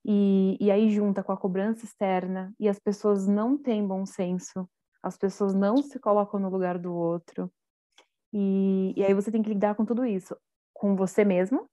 E, 0.03 0.57
e 0.59 0.69
aí 0.69 0.89
junta 0.89 1.23
com 1.23 1.31
a 1.31 1.37
cobrança 1.37 1.85
externa, 1.85 2.53
e 2.59 2.69
as 2.69 2.79
pessoas 2.79 3.27
não 3.27 3.57
têm 3.57 3.85
bom 3.85 4.05
senso, 4.05 4.69
as 5.01 5.17
pessoas 5.17 5.53
não 5.53 5.77
se 5.77 5.99
colocam 5.99 6.39
no 6.39 6.49
lugar 6.49 6.77
do 6.77 6.93
outro. 6.93 7.51
E, 8.31 8.93
e 8.95 9.03
aí 9.03 9.13
você 9.13 9.31
tem 9.31 9.41
que 9.41 9.49
lidar 9.49 9.75
com 9.75 9.85
tudo 9.85 10.05
isso, 10.05 10.35
com 10.73 10.95
você 10.95 11.23
mesmo, 11.23 11.67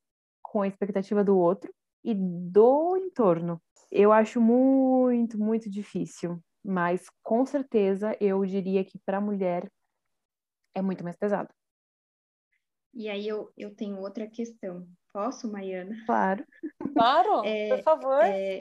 com 0.52 0.60
a 0.60 0.68
expectativa 0.68 1.24
do 1.24 1.34
outro 1.38 1.74
e 2.04 2.14
do 2.14 2.94
entorno. 2.98 3.58
Eu 3.90 4.12
acho 4.12 4.38
muito, 4.38 5.38
muito 5.38 5.70
difícil, 5.70 6.38
mas 6.62 7.06
com 7.22 7.46
certeza 7.46 8.14
eu 8.20 8.44
diria 8.44 8.84
que 8.84 8.98
para 8.98 9.16
a 9.16 9.20
mulher 9.20 9.72
é 10.74 10.82
muito 10.82 11.02
mais 11.02 11.16
pesado. 11.16 11.48
E 12.92 13.08
aí 13.08 13.26
eu, 13.26 13.50
eu 13.56 13.74
tenho 13.74 13.98
outra 13.98 14.28
questão. 14.28 14.86
Posso, 15.10 15.50
Maiana? 15.50 15.96
Claro. 16.04 16.44
Claro, 16.92 17.44
é, 17.48 17.68
por 17.68 17.82
favor. 17.82 18.22
É, 18.22 18.58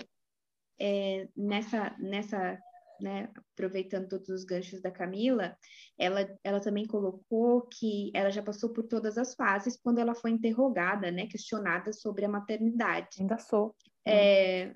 é, 0.80 1.28
nessa, 1.36 1.94
nessa 2.00 2.58
né, 3.02 3.30
aproveitando 3.54 4.08
todos 4.08 4.30
os 4.30 4.44
ganchos 4.44 4.82
da 4.82 4.92
Camila, 4.92 5.58
ela, 5.98 6.28
ela 6.44 6.60
também 6.60 6.86
colocou 6.86 7.64
que 7.64 8.12
ela 8.14 8.30
já 8.30 8.42
passou 8.42 8.70
por 8.70 8.84
todas 8.84 9.18
as 9.18 9.36
fases 9.36 9.78
quando 9.78 10.00
ela 10.00 10.16
foi 10.16 10.32
interrogada, 10.32 11.12
né, 11.12 11.28
questionada 11.28 11.92
sobre 11.92 12.26
a 12.26 12.30
maternidade. 12.30 13.18
Ainda 13.20 13.38
sou. 13.38 13.76
É, 14.06 14.74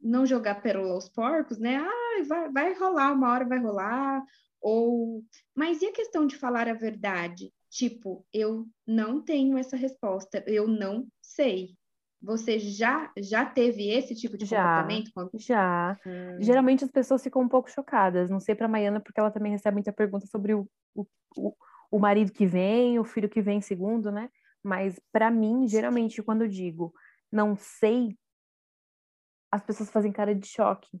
não 0.00 0.26
jogar 0.26 0.62
pérola 0.62 0.94
aos 0.94 1.08
porcos, 1.08 1.58
né? 1.58 1.76
Ah, 1.76 2.22
vai, 2.26 2.50
vai 2.50 2.74
rolar, 2.74 3.12
uma 3.12 3.30
hora 3.32 3.46
vai 3.46 3.58
rolar. 3.58 4.22
Ou, 4.60 5.24
mas 5.54 5.82
e 5.82 5.86
a 5.86 5.92
questão 5.92 6.26
de 6.26 6.36
falar 6.36 6.68
a 6.68 6.74
verdade? 6.74 7.52
Tipo, 7.70 8.26
eu 8.32 8.66
não 8.86 9.22
tenho 9.22 9.58
essa 9.58 9.76
resposta, 9.76 10.42
eu 10.46 10.66
não 10.66 11.06
sei. 11.20 11.77
Você 12.20 12.58
já 12.58 13.12
já 13.16 13.46
teve 13.46 13.88
esse 13.88 14.14
tipo 14.14 14.36
de 14.36 14.44
já, 14.44 14.56
comportamento? 14.56 15.10
Já. 15.34 15.96
Hum. 16.04 16.36
Geralmente 16.40 16.84
as 16.84 16.90
pessoas 16.90 17.22
ficam 17.22 17.42
um 17.42 17.48
pouco 17.48 17.70
chocadas. 17.70 18.28
Não 18.28 18.40
sei 18.40 18.54
para 18.54 18.66
a 18.66 18.68
Maiana, 18.68 19.00
porque 19.00 19.20
ela 19.20 19.30
também 19.30 19.52
recebe 19.52 19.74
muita 19.74 19.92
pergunta 19.92 20.26
sobre 20.26 20.54
o, 20.54 20.68
o, 20.94 21.06
o, 21.36 21.54
o 21.92 21.98
marido 21.98 22.32
que 22.32 22.46
vem, 22.46 22.98
o 22.98 23.04
filho 23.04 23.28
que 23.28 23.40
vem 23.40 23.60
segundo, 23.60 24.10
né? 24.10 24.28
Mas 24.62 25.00
para 25.12 25.30
mim, 25.30 25.68
geralmente, 25.68 26.22
quando 26.22 26.42
eu 26.42 26.48
digo 26.48 26.92
não 27.30 27.56
sei, 27.56 28.16
as 29.52 29.62
pessoas 29.62 29.90
fazem 29.90 30.12
cara 30.12 30.34
de 30.34 30.46
choque. 30.46 31.00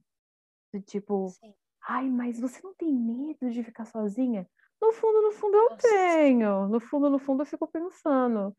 De 0.72 0.80
tipo, 0.82 1.28
Sim. 1.28 1.54
ai, 1.82 2.08
mas 2.08 2.38
você 2.38 2.60
não 2.62 2.74
tem 2.74 2.92
medo 2.92 3.50
de 3.50 3.64
ficar 3.64 3.86
sozinha? 3.86 4.48
No 4.80 4.92
fundo, 4.92 5.22
no 5.22 5.32
fundo 5.32 5.56
eu 5.56 5.70
Nossa. 5.70 5.88
tenho. 5.88 6.68
No 6.68 6.80
fundo, 6.80 7.10
no 7.10 7.18
fundo 7.18 7.42
eu 7.42 7.46
fico 7.46 7.66
pensando. 7.66 8.54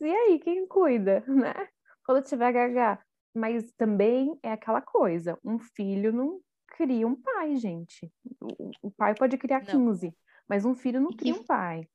E 0.00 0.04
aí, 0.04 0.38
quem 0.38 0.66
cuida, 0.66 1.22
né? 1.28 1.68
Quando 2.04 2.24
tiver 2.24 2.52
gaga. 2.52 2.98
Mas 3.36 3.72
também 3.72 4.38
é 4.44 4.52
aquela 4.52 4.80
coisa, 4.80 5.36
um 5.44 5.58
filho 5.58 6.12
não 6.12 6.40
cria 6.68 7.06
um 7.06 7.20
pai, 7.20 7.56
gente. 7.56 8.12
O, 8.40 8.70
o 8.82 8.90
pai 8.92 9.14
pode 9.14 9.36
criar 9.36 9.60
não. 9.60 9.86
15, 9.86 10.14
mas 10.48 10.64
um 10.64 10.74
filho 10.74 11.00
não 11.00 11.10
e 11.10 11.16
cria 11.16 11.34
que, 11.34 11.40
um 11.40 11.44
pai. 11.44 11.88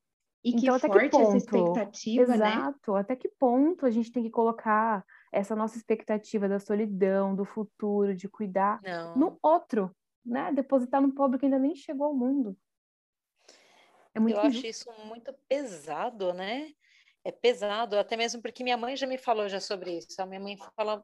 E 0.44 0.50
então, 0.50 0.60
que 0.60 0.70
até 0.70 0.88
forte 0.88 1.04
que 1.06 1.10
ponto, 1.12 1.28
essa 1.28 1.38
expectativa, 1.38 2.28
né? 2.28 2.36
Exato, 2.36 2.94
né? 2.94 3.00
até 3.00 3.16
que 3.16 3.30
ponto 3.30 3.86
a 3.86 3.90
gente 3.90 4.12
tem 4.12 4.24
que 4.24 4.30
colocar 4.30 5.06
essa 5.32 5.56
nossa 5.56 5.78
expectativa 5.78 6.48
da 6.48 6.60
solidão, 6.60 7.36
do 7.36 7.46
futuro, 7.46 8.16
de 8.16 8.28
cuidar 8.28 8.82
não. 8.82 9.16
no 9.16 9.40
outro, 9.42 9.96
né? 10.26 10.52
Depositar 10.52 11.02
no 11.02 11.14
pobre 11.14 11.40
que 11.40 11.46
ainda 11.46 11.60
nem 11.60 11.76
chegou 11.76 12.08
ao 12.08 12.14
mundo. 12.14 12.58
É 14.14 14.20
muito 14.20 14.36
Eu 14.36 14.42
acho 14.42 14.66
isso 14.66 14.90
muito 15.06 15.34
pesado, 15.48 16.34
né? 16.34 16.74
É 17.24 17.32
pesado, 17.32 17.98
até 17.98 18.16
mesmo 18.16 18.42
porque 18.42 18.64
minha 18.64 18.78
mãe 18.78 18.96
já 18.96 19.06
me 19.06 19.18
falou 19.18 19.50
já 19.50 19.60
sobre 19.60 19.98
isso. 19.98 20.22
A 20.22 20.26
minha 20.26 20.40
mãe 20.40 20.58
fala, 20.76 21.04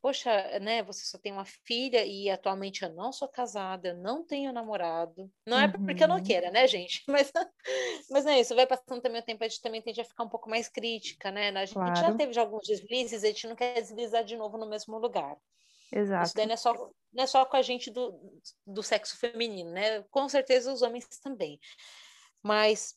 poxa, 0.00 0.58
né, 0.60 0.82
você 0.82 1.04
só 1.04 1.18
tem 1.18 1.32
uma 1.32 1.44
filha 1.44 2.04
e 2.04 2.30
atualmente 2.30 2.82
eu 2.82 2.90
não 2.90 3.12
sou 3.12 3.28
casada, 3.28 3.88
eu 3.88 3.96
não 3.96 4.24
tenho 4.24 4.52
namorado. 4.52 5.30
Não 5.46 5.58
é 5.58 5.68
porque 5.68 6.02
eu 6.02 6.08
não 6.08 6.16
uhum. 6.16 6.22
queira, 6.22 6.50
né, 6.50 6.66
gente? 6.66 7.02
Mas, 7.08 7.30
mas 8.10 8.24
não 8.24 8.32
é 8.32 8.40
isso, 8.40 8.54
vai 8.54 8.66
passando 8.66 9.02
também 9.02 9.20
o 9.20 9.24
tempo, 9.24 9.44
a 9.44 9.48
gente 9.48 9.60
também 9.60 9.82
tende 9.82 10.00
a 10.00 10.04
ficar 10.04 10.24
um 10.24 10.28
pouco 10.28 10.48
mais 10.48 10.68
crítica, 10.68 11.30
né? 11.30 11.50
A 11.50 11.64
gente 11.64 11.74
claro. 11.74 11.96
já 11.96 12.14
teve 12.14 12.32
já 12.32 12.40
alguns 12.40 12.66
deslizes, 12.66 13.24
a 13.24 13.26
gente 13.26 13.46
não 13.46 13.56
quer 13.56 13.74
deslizar 13.74 14.24
de 14.24 14.36
novo 14.36 14.56
no 14.56 14.68
mesmo 14.68 14.98
lugar. 14.98 15.36
Exato. 15.92 16.26
Isso 16.26 16.36
daí 16.36 16.46
não 16.46 16.54
é 16.54 16.56
só, 16.56 16.72
não 17.12 17.24
é 17.24 17.26
só 17.26 17.44
com 17.44 17.56
a 17.56 17.62
gente 17.62 17.90
do, 17.90 18.18
do 18.66 18.82
sexo 18.82 19.18
feminino, 19.18 19.70
né? 19.70 20.02
Com 20.10 20.28
certeza 20.28 20.72
os 20.72 20.82
homens 20.82 21.06
também. 21.22 21.58
Mas 22.42 22.94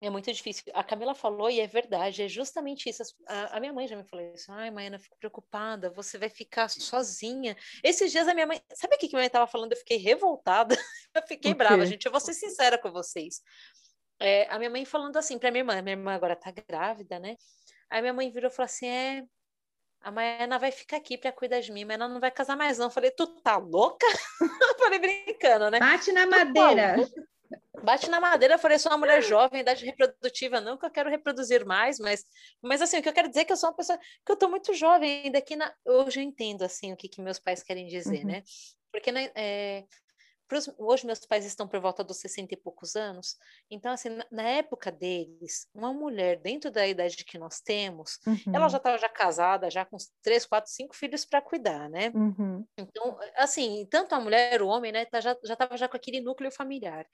é 0.00 0.10
muito 0.10 0.30
difícil. 0.30 0.64
A 0.74 0.84
Camila 0.84 1.14
falou, 1.14 1.50
e 1.50 1.58
é 1.58 1.66
verdade, 1.66 2.22
é 2.22 2.28
justamente 2.28 2.88
isso. 2.88 3.02
A, 3.26 3.56
a 3.56 3.60
minha 3.60 3.72
mãe 3.72 3.88
já 3.88 3.96
me 3.96 4.04
falou 4.04 4.30
isso. 4.34 4.52
Ai, 4.52 4.70
eu 4.92 5.00
fico 5.00 5.16
preocupada, 5.16 5.90
você 5.90 6.18
vai 6.18 6.28
ficar 6.28 6.68
sozinha. 6.68 7.56
Esses 7.82 8.12
dias 8.12 8.28
a 8.28 8.34
minha 8.34 8.46
mãe. 8.46 8.60
Sabe 8.74 8.96
o 8.96 8.98
que, 8.98 9.08
que 9.08 9.14
minha 9.14 9.22
mãe 9.22 9.26
estava 9.26 9.46
falando? 9.46 9.72
Eu 9.72 9.78
fiquei 9.78 9.96
revoltada. 9.96 10.76
eu 11.14 11.22
fiquei 11.26 11.54
brava, 11.54 11.86
gente. 11.86 12.04
Eu 12.04 12.12
vou 12.12 12.20
ser 12.20 12.34
sincera 12.34 12.76
com 12.76 12.92
vocês. 12.92 13.40
É, 14.20 14.46
a 14.50 14.58
minha 14.58 14.70
mãe 14.70 14.84
falando 14.84 15.16
assim 15.16 15.38
para 15.38 15.50
minha 15.50 15.60
irmã, 15.60 15.80
minha 15.82 15.96
irmã 15.96 16.14
agora 16.14 16.36
tá 16.36 16.50
grávida, 16.50 17.18
né? 17.18 17.36
Aí 17.90 18.00
minha 18.00 18.14
mãe 18.14 18.30
virou 18.30 18.50
e 18.50 18.54
falou 18.54 18.66
assim: 18.66 18.86
é, 18.86 19.24
a 20.00 20.10
Maiana 20.10 20.58
vai 20.58 20.70
ficar 20.70 20.98
aqui 20.98 21.16
para 21.16 21.32
cuidar 21.32 21.60
de 21.60 21.72
mim, 21.72 21.84
mas 21.84 21.96
ela 21.96 22.08
não 22.08 22.20
vai 22.20 22.30
casar 22.30 22.56
mais, 22.56 22.78
não. 22.78 22.86
Eu 22.86 22.90
falei, 22.90 23.10
tu 23.10 23.26
tá 23.40 23.56
louca? 23.56 24.06
falei 24.78 24.98
brincando, 24.98 25.70
né? 25.70 25.78
Bate 25.78 26.12
na 26.12 26.26
madeira. 26.26 26.96
Bate 27.82 28.08
na 28.08 28.20
madeira, 28.20 28.54
eu 28.54 28.58
falei, 28.58 28.78
sou 28.78 28.90
uma 28.90 28.98
mulher 28.98 29.22
jovem, 29.22 29.60
idade 29.60 29.84
reprodutiva, 29.84 30.60
não 30.60 30.78
que 30.78 30.86
eu 30.86 30.90
quero 30.90 31.10
reproduzir 31.10 31.64
mais, 31.64 31.98
mas, 31.98 32.24
mas 32.62 32.80
assim, 32.80 32.98
o 32.98 33.02
que 33.02 33.08
eu 33.08 33.12
quero 33.12 33.28
dizer 33.28 33.40
é 33.40 33.44
que 33.44 33.52
eu 33.52 33.56
sou 33.56 33.68
uma 33.70 33.76
pessoa 33.76 33.98
que 33.98 34.32
eu 34.32 34.36
tô 34.36 34.48
muito 34.48 34.72
jovem 34.74 35.24
ainda 35.24 35.38
aqui 35.38 35.56
na, 35.56 35.72
hoje 35.84 36.20
eu 36.20 36.24
entendo 36.24 36.62
assim 36.62 36.92
o 36.92 36.96
que, 36.96 37.08
que 37.08 37.20
meus 37.20 37.38
pais 37.38 37.62
querem 37.62 37.86
dizer, 37.86 38.20
uhum. 38.20 38.32
né? 38.32 38.42
Porque 38.90 39.12
né, 39.12 39.30
é, 39.34 39.84
Pros, 40.48 40.70
hoje 40.78 41.06
meus 41.06 41.20
pais 41.26 41.44
estão 41.44 41.66
por 41.66 41.80
volta 41.80 42.04
dos 42.04 42.18
60 42.18 42.54
e 42.54 42.56
poucos 42.56 42.94
anos, 42.94 43.36
então 43.70 43.90
assim, 43.92 44.10
na, 44.10 44.26
na 44.30 44.42
época 44.42 44.92
deles, 44.92 45.68
uma 45.74 45.92
mulher 45.92 46.38
dentro 46.38 46.70
da 46.70 46.86
idade 46.86 47.24
que 47.24 47.38
nós 47.38 47.60
temos, 47.60 48.20
uhum. 48.26 48.54
ela 48.54 48.68
já 48.68 48.76
estava 48.76 48.98
já 48.98 49.08
casada, 49.08 49.70
já 49.70 49.84
com 49.84 49.96
três, 50.22 50.46
quatro, 50.46 50.70
cinco 50.70 50.94
filhos 50.94 51.24
para 51.24 51.42
cuidar, 51.42 51.88
né? 51.90 52.12
Uhum. 52.14 52.64
Então, 52.78 53.18
assim, 53.34 53.86
tanto 53.90 54.14
a 54.14 54.20
mulher, 54.20 54.62
o 54.62 54.68
homem, 54.68 54.92
né, 54.92 55.04
tá, 55.04 55.20
já 55.20 55.36
já 55.42 55.54
estava 55.54 55.76
já 55.76 55.88
com 55.88 55.96
aquele 55.96 56.20
núcleo 56.20 56.50
familiar. 56.50 57.06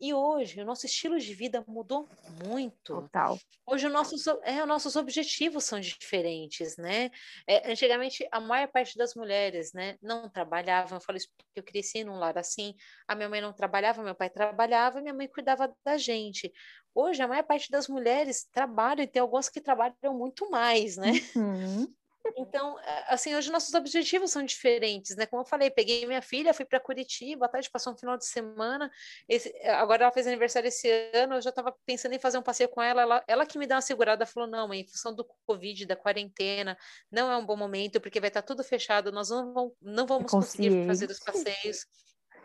E 0.00 0.14
hoje 0.14 0.60
o 0.60 0.64
nosso 0.64 0.86
estilo 0.86 1.18
de 1.18 1.34
vida 1.34 1.64
mudou 1.68 2.08
muito. 2.46 3.02
Total. 3.02 3.38
Hoje 3.66 3.86
o 3.86 3.90
nossos, 3.90 4.26
é, 4.44 4.62
os 4.62 4.68
nossos 4.68 4.96
objetivos 4.96 5.64
são 5.64 5.78
diferentes, 5.78 6.76
né? 6.76 7.10
É, 7.46 7.70
antigamente 7.70 8.26
a 8.30 8.40
maior 8.40 8.68
parte 8.68 8.96
das 8.96 9.14
mulheres, 9.14 9.72
né, 9.72 9.96
não 10.00 10.28
trabalhavam. 10.28 10.96
Eu 10.96 11.02
falo 11.02 11.18
isso 11.18 11.28
porque 11.36 11.60
eu 11.60 11.62
cresci 11.62 12.04
num 12.04 12.18
lar 12.18 12.38
assim 12.38 12.61
assim, 12.62 12.74
a 13.06 13.14
minha 13.14 13.28
mãe 13.28 13.40
não 13.40 13.52
trabalhava, 13.52 14.02
meu 14.02 14.14
pai 14.14 14.30
trabalhava, 14.30 15.00
minha 15.00 15.14
mãe 15.14 15.28
cuidava 15.28 15.74
da 15.84 15.96
gente. 15.96 16.52
Hoje, 16.94 17.22
a 17.22 17.28
maior 17.28 17.44
parte 17.44 17.70
das 17.70 17.88
mulheres 17.88 18.44
trabalham 18.52 19.02
e 19.02 19.06
tem 19.06 19.20
algumas 19.20 19.48
que 19.48 19.60
trabalham 19.60 20.14
muito 20.14 20.50
mais, 20.50 20.96
né? 20.96 21.12
Uhum. 21.34 21.92
Então, 22.36 22.76
assim, 23.08 23.34
hoje 23.34 23.50
nossos 23.50 23.74
objetivos 23.74 24.30
são 24.30 24.44
diferentes, 24.44 25.16
né? 25.16 25.26
Como 25.26 25.42
eu 25.42 25.46
falei, 25.46 25.70
peguei 25.70 26.06
minha 26.06 26.22
filha, 26.22 26.54
fui 26.54 26.64
para 26.64 26.78
Curitiba, 26.78 27.46
à 27.46 27.48
tarde 27.48 27.68
passou 27.68 27.92
um 27.92 27.96
final 27.96 28.16
de 28.16 28.24
semana. 28.24 28.90
Esse, 29.28 29.52
agora 29.66 30.04
ela 30.04 30.12
fez 30.12 30.26
aniversário 30.28 30.68
esse 30.68 30.88
ano, 31.14 31.34
eu 31.34 31.42
já 31.42 31.50
estava 31.50 31.74
pensando 31.84 32.14
em 32.14 32.20
fazer 32.20 32.38
um 32.38 32.42
passeio 32.42 32.68
com 32.68 32.80
ela, 32.80 33.02
ela. 33.02 33.24
Ela 33.26 33.44
que 33.44 33.58
me 33.58 33.66
dá 33.66 33.74
uma 33.74 33.82
segurada, 33.82 34.24
falou: 34.24 34.48
não, 34.48 34.68
mãe, 34.68 34.80
em 34.80 34.86
função 34.86 35.12
do 35.12 35.24
Covid, 35.44 35.84
da 35.84 35.96
quarentena, 35.96 36.78
não 37.10 37.30
é 37.30 37.36
um 37.36 37.44
bom 37.44 37.56
momento, 37.56 38.00
porque 38.00 38.20
vai 38.20 38.28
estar 38.28 38.42
tá 38.42 38.46
tudo 38.46 38.62
fechado, 38.62 39.10
nós 39.10 39.30
não, 39.30 39.52
vamos, 39.52 39.72
não 39.82 40.06
vamos 40.06 40.30
conseguir 40.30 40.86
fazer 40.86 41.10
os 41.10 41.18
passeios. 41.18 41.86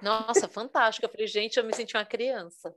Nossa, 0.01 0.47
fantástico. 0.47 1.05
Eu 1.05 1.09
falei, 1.09 1.27
gente, 1.27 1.57
eu 1.57 1.63
me 1.63 1.73
senti 1.73 1.95
uma 1.97 2.05
criança. 2.05 2.73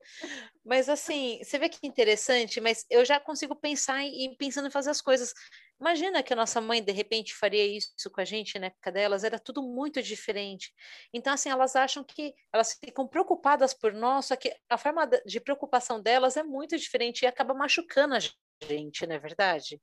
Mas 0.64 0.88
assim, 0.88 1.38
você 1.42 1.58
vê 1.58 1.68
que 1.68 1.86
interessante, 1.86 2.60
mas 2.60 2.86
eu 2.88 3.04
já 3.04 3.20
consigo 3.20 3.54
pensar 3.54 4.04
e 4.04 4.34
pensando 4.38 4.68
em 4.68 4.70
fazer 4.70 4.90
as 4.90 5.00
coisas. 5.00 5.34
Imagina 5.78 6.22
que 6.22 6.32
a 6.32 6.36
nossa 6.36 6.60
mãe, 6.60 6.82
de 6.82 6.92
repente, 6.92 7.34
faria 7.34 7.64
isso 7.64 8.10
com 8.10 8.20
a 8.20 8.24
gente 8.24 8.58
na 8.58 8.66
época 8.66 8.92
delas, 8.92 9.24
era 9.24 9.38
tudo 9.38 9.62
muito 9.62 10.02
diferente. 10.02 10.72
Então, 11.12 11.32
assim, 11.32 11.50
elas 11.50 11.76
acham 11.76 12.04
que 12.04 12.34
elas 12.52 12.78
ficam 12.82 13.06
preocupadas 13.06 13.74
por 13.74 13.92
nós, 13.92 14.26
só 14.26 14.36
que 14.36 14.54
a 14.68 14.78
forma 14.78 15.06
de 15.26 15.40
preocupação 15.40 16.00
delas 16.00 16.36
é 16.36 16.42
muito 16.42 16.76
diferente 16.76 17.22
e 17.22 17.26
acaba 17.26 17.54
machucando 17.54 18.14
a 18.14 18.18
gente, 18.66 19.06
não 19.06 19.16
é 19.16 19.18
verdade? 19.18 19.80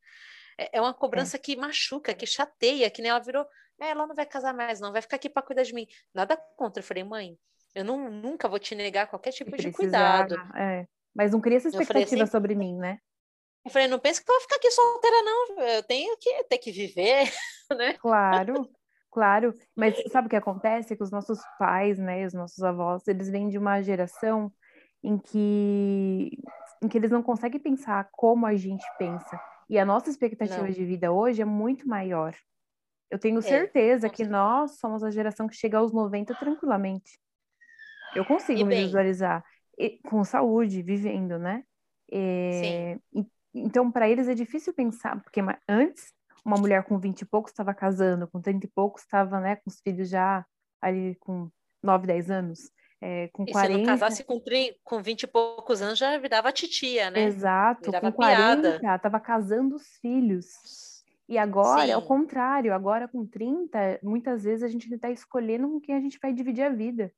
É, 0.57 0.77
é 0.77 0.81
uma 0.81 0.91
é. 0.91 0.93
cobrança 0.93 1.37
é. 1.37 1.39
que 1.39 1.55
machuca, 1.55 2.13
que 2.13 2.25
chateia, 2.25 2.89
que 2.89 3.01
nem 3.01 3.11
ela 3.11 3.19
virou 3.19 3.45
é, 3.79 3.89
ela 3.89 4.07
não 4.07 4.15
vai 4.15 4.25
casar 4.25 4.53
mais, 4.53 4.79
não, 4.79 4.91
vai 4.91 5.01
ficar 5.01 5.17
aqui 5.17 5.29
para 5.29 5.43
cuidar 5.43 5.63
de 5.63 5.73
mim. 5.73 5.87
Nada 6.13 6.37
contra. 6.55 6.81
Eu 6.81 6.85
falei, 6.85 7.03
mãe, 7.03 7.37
eu 7.75 7.85
não, 7.85 8.09
nunca 8.09 8.47
vou 8.47 8.59
te 8.59 8.73
negar 8.73 9.07
qualquer 9.07 9.31
tipo 9.31 9.55
de 9.55 9.71
cuidado. 9.71 10.35
É. 10.55 10.87
Mas 11.13 11.31
não 11.31 11.41
cria 11.41 11.57
essa 11.57 11.67
expectativa 11.67 12.07
falei, 12.07 12.23
assim, 12.23 12.31
sobre 12.31 12.55
mim, 12.55 12.77
né? 12.77 12.99
Eu 13.65 13.71
falei, 13.71 13.87
não 13.87 13.99
pensa 13.99 14.23
que 14.23 14.29
eu 14.29 14.33
vou 14.33 14.41
ficar 14.41 14.55
aqui 14.55 14.71
solteira, 14.71 15.21
não. 15.23 15.61
Eu 15.61 15.83
tenho 15.83 16.15
que 16.17 16.43
ter 16.45 16.57
que 16.57 16.71
viver, 16.71 17.31
né? 17.77 17.93
Claro, 17.93 18.69
claro. 19.11 19.53
Mas 19.75 19.95
sabe 20.11 20.27
o 20.27 20.29
que 20.29 20.35
acontece? 20.35 20.95
Que 20.95 21.03
os 21.03 21.11
nossos 21.11 21.39
pais, 21.59 21.99
né, 21.99 22.25
os 22.25 22.33
nossos 22.33 22.63
avós, 22.63 23.07
eles 23.07 23.29
vêm 23.29 23.49
de 23.49 23.57
uma 23.57 23.81
geração 23.81 24.51
em 25.03 25.17
que, 25.17 26.31
em 26.81 26.87
que 26.87 26.97
eles 26.97 27.11
não 27.11 27.21
conseguem 27.21 27.59
pensar 27.59 28.09
como 28.11 28.45
a 28.45 28.55
gente 28.55 28.85
pensa. 28.97 29.39
E 29.69 29.77
a 29.77 29.85
nossa 29.85 30.09
expectativa 30.09 30.63
não. 30.63 30.71
de 30.71 30.85
vida 30.85 31.11
hoje 31.11 31.41
é 31.41 31.45
muito 31.45 31.87
maior. 31.87 32.33
Eu 33.09 33.19
tenho 33.19 33.39
é, 33.39 33.41
certeza 33.41 34.07
é, 34.07 34.09
que 34.09 34.25
nós 34.25 34.79
somos 34.79 35.03
a 35.03 35.11
geração 35.11 35.47
que 35.47 35.55
chega 35.55 35.77
aos 35.77 35.93
90 35.93 36.35
tranquilamente. 36.35 37.19
Eu 38.15 38.25
consigo 38.25 38.59
e 38.59 38.63
me 38.63 38.75
visualizar 38.75 39.43
e, 39.77 39.99
com 40.09 40.23
saúde, 40.23 40.81
vivendo, 40.81 41.37
né? 41.37 41.63
É, 42.11 42.97
e, 43.13 43.25
então, 43.53 43.91
para 43.91 44.09
eles 44.09 44.27
é 44.27 44.33
difícil 44.33 44.73
pensar, 44.73 45.21
porque 45.21 45.41
antes 45.67 46.13
uma 46.45 46.57
mulher 46.57 46.83
com 46.83 46.97
20 46.97 47.21
e 47.21 47.25
poucos 47.25 47.51
estava 47.51 47.73
casando, 47.73 48.27
com 48.27 48.41
30 48.41 48.65
e 48.65 48.69
poucos 48.69 49.01
estava, 49.01 49.39
né, 49.41 49.57
com 49.57 49.69
os 49.69 49.81
filhos 49.81 50.09
já 50.09 50.45
ali 50.81 51.15
com 51.19 51.49
9, 51.83 52.07
10 52.07 52.31
anos. 52.31 52.71
É, 53.01 53.27
com 53.27 53.43
e 53.43 53.51
40... 53.51 53.73
se 53.73 53.77
não 53.77 53.85
casasse 53.85 54.23
com, 54.23 54.39
30, 54.39 54.77
com 54.83 55.03
20 55.03 55.23
e 55.23 55.27
poucos 55.27 55.81
anos, 55.81 55.99
já 55.99 56.17
virava 56.17 56.51
titia, 56.51 57.11
né? 57.11 57.25
Exato, 57.25 57.91
virava 57.91 58.11
com 58.11 58.17
40, 58.17 58.79
estava 58.95 59.19
casando 59.19 59.75
os 59.75 59.85
filhos. 60.01 60.96
E 61.27 61.37
agora 61.37 61.85
Sim. 61.85 61.91
é 61.91 61.97
o 61.97 62.01
contrário, 62.01 62.73
agora 62.73 63.07
com 63.07 63.25
30, 63.25 63.99
muitas 64.01 64.43
vezes 64.43 64.63
a 64.63 64.67
gente 64.67 64.91
está 64.93 65.09
escolhendo 65.09 65.69
com 65.69 65.81
quem 65.81 65.95
a 65.95 65.99
gente 65.99 66.17
vai 66.21 66.31
dividir 66.31 66.63
a 66.63 66.69
vida. 66.69 67.13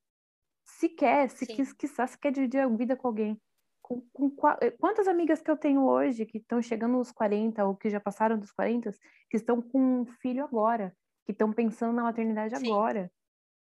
Se 0.66 0.89
quer, 0.89 1.30
se 1.30 1.45
quis, 1.45 1.74
quiçá, 1.74 2.07
se 2.07 2.18
quer 2.18 2.32
dividir 2.32 2.60
a 2.60 2.68
vida 2.68 2.95
com 2.95 3.07
alguém. 3.07 3.39
Com, 3.82 4.01
com, 4.14 4.32
eh, 4.62 4.72
quantas 4.72 5.07
amigas 5.07 5.41
que 5.41 5.49
eu 5.49 5.57
tenho 5.57 5.84
hoje 5.84 6.26
que 6.26 6.38
estão 6.38 6.62
chegando 6.62 6.93
nos 6.93 7.12
40 7.12 7.66
ou 7.66 7.76
que 7.76 7.89
já 7.89 7.99
passaram 7.99 8.38
dos 8.38 8.51
40, 8.51 8.91
que 9.30 9.38
estão 9.38 9.62
com 9.62 10.01
um 10.01 10.05
filho 10.05 10.43
agora, 10.43 10.95
que 11.26 11.32
estão 11.32 11.51
pensando 11.51 11.93
na 11.93 12.03
maternidade 12.03 12.57
Sim. 12.57 12.68
agora. 12.68 13.12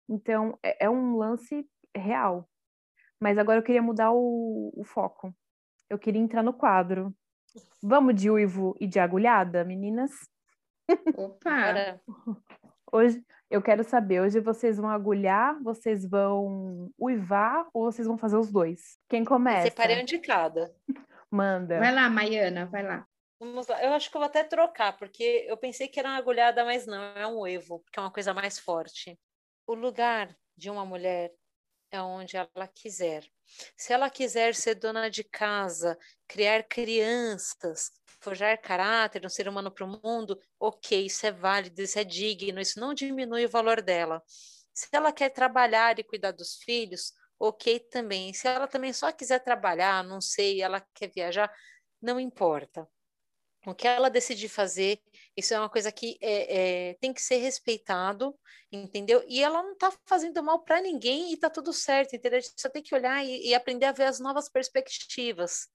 Então, 0.09 0.59
é, 0.63 0.85
é, 0.85 0.91
um 0.91 1.17
lance 1.17 1.69
real. 1.95 2.49
Mas 3.21 3.39
agora 3.39 3.59
eu 3.59 3.63
queria 3.63 3.83
mudar 3.83 4.13
o, 4.13 4.73
o 4.75 4.85
foco. 4.85 5.35
Eu 5.89 5.99
queria 5.99 6.21
entrar 6.21 6.43
no 6.43 6.53
quadro. 6.53 7.15
Vamos 7.83 8.15
de 8.15 8.31
uivo 8.31 8.77
e 8.81 8.87
de 8.87 8.99
agulhada, 8.99 9.65
meninas? 9.65 10.11
Opa! 11.17 12.01
Hoje 12.93 13.25
eu 13.51 13.63
quero 13.63 13.85
saber, 13.85 14.21
hoje 14.21 14.41
vocês 14.41 14.77
vão 14.77 14.89
agulhar, 14.89 15.61
vocês 15.63 16.09
vão 16.09 16.91
uivar 16.99 17.67
ou 17.73 17.91
vocês 17.91 18.07
vão 18.07 18.19
fazer 18.19 18.37
os 18.37 18.51
dois? 18.51 18.99
Quem 19.09 19.25
começa? 19.25 19.69
Separei 19.69 20.03
um 20.03 20.05
de 20.05 20.19
cada. 20.19 20.75
Manda. 21.31 21.79
Vai 21.79 21.95
lá, 21.95 22.09
Maiana, 22.09 22.67
vai 22.67 22.83
lá. 22.83 23.07
Vamos 23.39 23.67
lá. 23.67 23.83
Eu 23.83 23.93
acho 23.93 24.11
que 24.11 24.17
eu 24.17 24.21
vou 24.21 24.27
até 24.27 24.43
trocar, 24.43 24.97
porque 24.97 25.45
eu 25.49 25.57
pensei 25.57 25.89
que 25.89 26.01
era 26.01 26.09
uma 26.09 26.19
agulhada, 26.19 26.65
mas 26.65 26.87
não, 26.87 27.03
é 27.17 27.27
um 27.27 27.41
uivo, 27.41 27.81
porque 27.81 27.99
é 27.99 28.03
uma 28.03 28.13
coisa 28.13 28.33
mais 28.33 28.59
forte. 28.59 29.19
O 29.67 29.75
lugar 29.75 30.35
de 30.57 30.71
uma 30.71 30.87
mulher 30.87 31.33
é 31.91 32.01
onde 32.01 32.37
ela 32.37 32.69
quiser. 32.69 33.25
Se 33.77 33.93
ela 33.93 34.11
quiser 34.11 34.55
ser 34.55 34.75
dona 34.75 35.09
de 35.09 35.25
casa, 35.25 35.99
criar 36.27 36.63
crianças, 36.65 37.91
forjar 38.21 38.61
caráter, 38.61 39.25
um 39.25 39.29
ser 39.29 39.49
humano 39.49 39.71
para 39.71 39.85
o 39.85 40.01
mundo, 40.03 40.39
ok, 40.59 41.07
isso 41.07 41.27
é 41.27 41.33
válido, 41.33 41.81
isso 41.81 41.99
é 41.99 42.05
digno, 42.05 42.61
isso 42.61 42.81
não 42.81 42.93
diminui 42.93 43.47
o 43.47 43.51
valor 43.51 43.81
dela. 43.81 44.23
Se 44.75 44.89
ela 44.93 45.13
quer 45.13 45.31
trabalhar 45.31 45.99
e 45.99 46.05
cuidar 46.05 46.33
dos 46.33 46.57
filhos, 46.57 47.13
ok 47.39 47.81
também. 47.81 48.33
Se 48.35 48.49
ela 48.49 48.67
também 48.67 48.93
só 48.93 49.13
quiser 49.13 49.39
trabalhar, 49.41 50.03
não 50.05 50.21
sei, 50.21 50.61
ela 50.61 50.81
quer 50.95 51.11
viajar, 51.11 51.53
não 52.03 52.19
importa. 52.19 52.89
O 53.67 53.75
que 53.75 53.89
ela 53.89 54.09
decidir 54.09 54.49
fazer, 54.49 55.01
isso 55.37 55.53
é 55.53 55.59
uma 55.59 55.69
coisa 55.69 55.91
que 55.91 56.17
é, 56.21 56.91
é, 56.91 56.95
tem 56.95 57.13
que 57.13 57.21
ser 57.21 57.39
respeitado, 57.39 58.33
entendeu? 58.71 59.25
E 59.27 59.43
ela 59.43 59.61
não 59.61 59.73
está 59.73 59.93
fazendo 60.07 60.41
mal 60.41 60.63
para 60.63 60.81
ninguém 60.81 61.31
e 61.31 61.35
está 61.35 61.51
tudo 61.51 61.73
certo, 61.73 62.15
entendeu? 62.15 62.39
A 62.39 62.41
gente 62.41 62.61
só 62.61 62.69
tem 62.69 62.81
que 62.81 62.95
olhar 62.95 63.25
e, 63.25 63.49
e 63.49 63.55
aprender 63.57 63.87
a 63.87 63.93
ver 63.93 64.05
as 64.05 64.21
novas 64.21 64.49
perspectivas. 64.49 65.67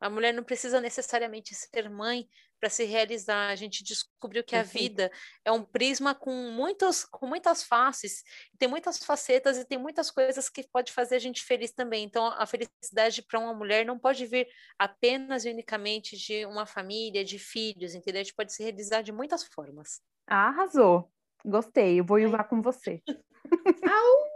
A 0.00 0.08
mulher 0.08 0.32
não 0.32 0.42
precisa 0.42 0.80
necessariamente 0.80 1.54
ser 1.54 1.90
mãe 1.90 2.26
para 2.58 2.68
se 2.68 2.84
realizar. 2.84 3.48
A 3.48 3.56
gente 3.56 3.82
descobriu 3.82 4.42
que 4.42 4.56
Perfeito. 4.56 4.76
a 4.76 4.88
vida 4.88 5.12
é 5.44 5.52
um 5.52 5.62
prisma 5.62 6.14
com 6.14 6.50
muitas, 6.50 7.04
com 7.04 7.26
muitas 7.26 7.62
faces, 7.62 8.22
tem 8.58 8.68
muitas 8.68 8.98
facetas 8.98 9.58
e 9.58 9.64
tem 9.64 9.78
muitas 9.78 10.10
coisas 10.10 10.48
que 10.48 10.66
pode 10.68 10.92
fazer 10.92 11.16
a 11.16 11.18
gente 11.18 11.42
feliz 11.42 11.72
também. 11.72 12.04
Então, 12.04 12.26
a 12.26 12.46
felicidade 12.46 13.22
para 13.22 13.38
uma 13.38 13.54
mulher 13.54 13.84
não 13.84 13.98
pode 13.98 14.26
vir 14.26 14.48
apenas 14.78 15.44
e 15.44 15.50
unicamente 15.50 16.16
de 16.16 16.46
uma 16.46 16.66
família, 16.66 17.24
de 17.24 17.38
filhos, 17.38 17.94
entendeu? 17.94 18.20
A 18.20 18.24
gente 18.24 18.34
pode 18.34 18.52
se 18.52 18.62
realizar 18.62 19.02
de 19.02 19.12
muitas 19.12 19.44
formas. 19.44 20.00
Ah, 20.26 20.48
arrasou. 20.48 21.10
Gostei. 21.44 22.00
Eu 22.00 22.04
vou 22.04 22.18
ir 22.18 22.30
com 22.48 22.60
você. 22.60 23.02
Au! 23.90 24.26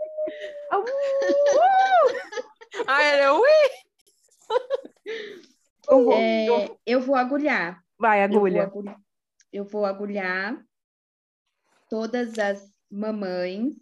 Au! 0.71 0.85
Ah, 2.87 3.03
era 3.03 3.35
ui! 3.35 3.49
É, 6.15 6.47
eu 6.87 7.01
vou 7.01 7.17
agulhar. 7.17 7.83
Vai, 8.01 8.23
agulha. 8.23 8.63
Eu 8.63 8.71
vou 8.71 8.81
agulhar, 8.81 9.01
eu 9.53 9.65
vou 9.65 9.85
agulhar 9.85 10.67
todas 11.91 12.39
as 12.39 12.73
mamães 12.91 13.75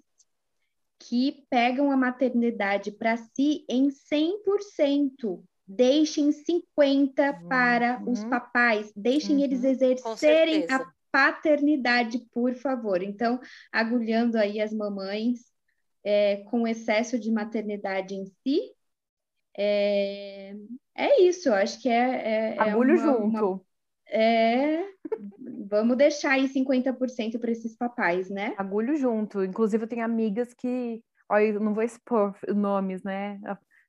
que 0.98 1.46
pegam 1.48 1.92
a 1.92 1.96
maternidade 1.96 2.90
para 2.90 3.16
si 3.16 3.64
em 3.68 3.86
100%. 3.88 5.40
Deixem 5.64 6.32
50 6.32 7.44
para 7.48 8.00
uhum. 8.00 8.10
os 8.10 8.24
papais, 8.24 8.90
deixem 8.96 9.36
uhum. 9.36 9.44
eles 9.44 9.62
exercerem 9.62 10.66
a 10.68 10.90
paternidade, 11.12 12.18
por 12.32 12.56
favor. 12.56 13.00
Então, 13.02 13.38
agulhando 13.70 14.36
aí 14.36 14.60
as 14.60 14.72
mamães 14.72 15.44
é, 16.02 16.38
com 16.38 16.66
excesso 16.66 17.20
de 17.20 17.30
maternidade 17.30 18.16
em 18.16 18.24
si, 18.24 18.72
é, 19.56 20.56
é 20.92 21.22
isso, 21.22 21.50
eu 21.50 21.54
acho 21.54 21.80
que 21.80 21.88
é. 21.88 21.92
é, 21.92 22.56
é 22.56 22.60
Agulho 22.60 22.94
uma, 22.94 23.02
junto. 23.02 23.24
Uma, 23.24 23.67
é. 24.09 24.84
Vamos 25.70 25.96
deixar 25.96 26.32
aí 26.32 26.48
50% 26.48 27.38
para 27.38 27.50
esses 27.50 27.76
papais, 27.76 28.30
né? 28.30 28.54
Agulho 28.56 28.96
junto. 28.96 29.44
Inclusive, 29.44 29.84
eu 29.84 29.88
tenho 29.88 30.04
amigas 30.04 30.54
que. 30.54 31.02
Olha, 31.28 31.44
eu 31.44 31.61
não 31.61 31.74
vou 31.74 31.82
expor 31.82 32.34
nomes, 32.54 33.02
né? 33.02 33.38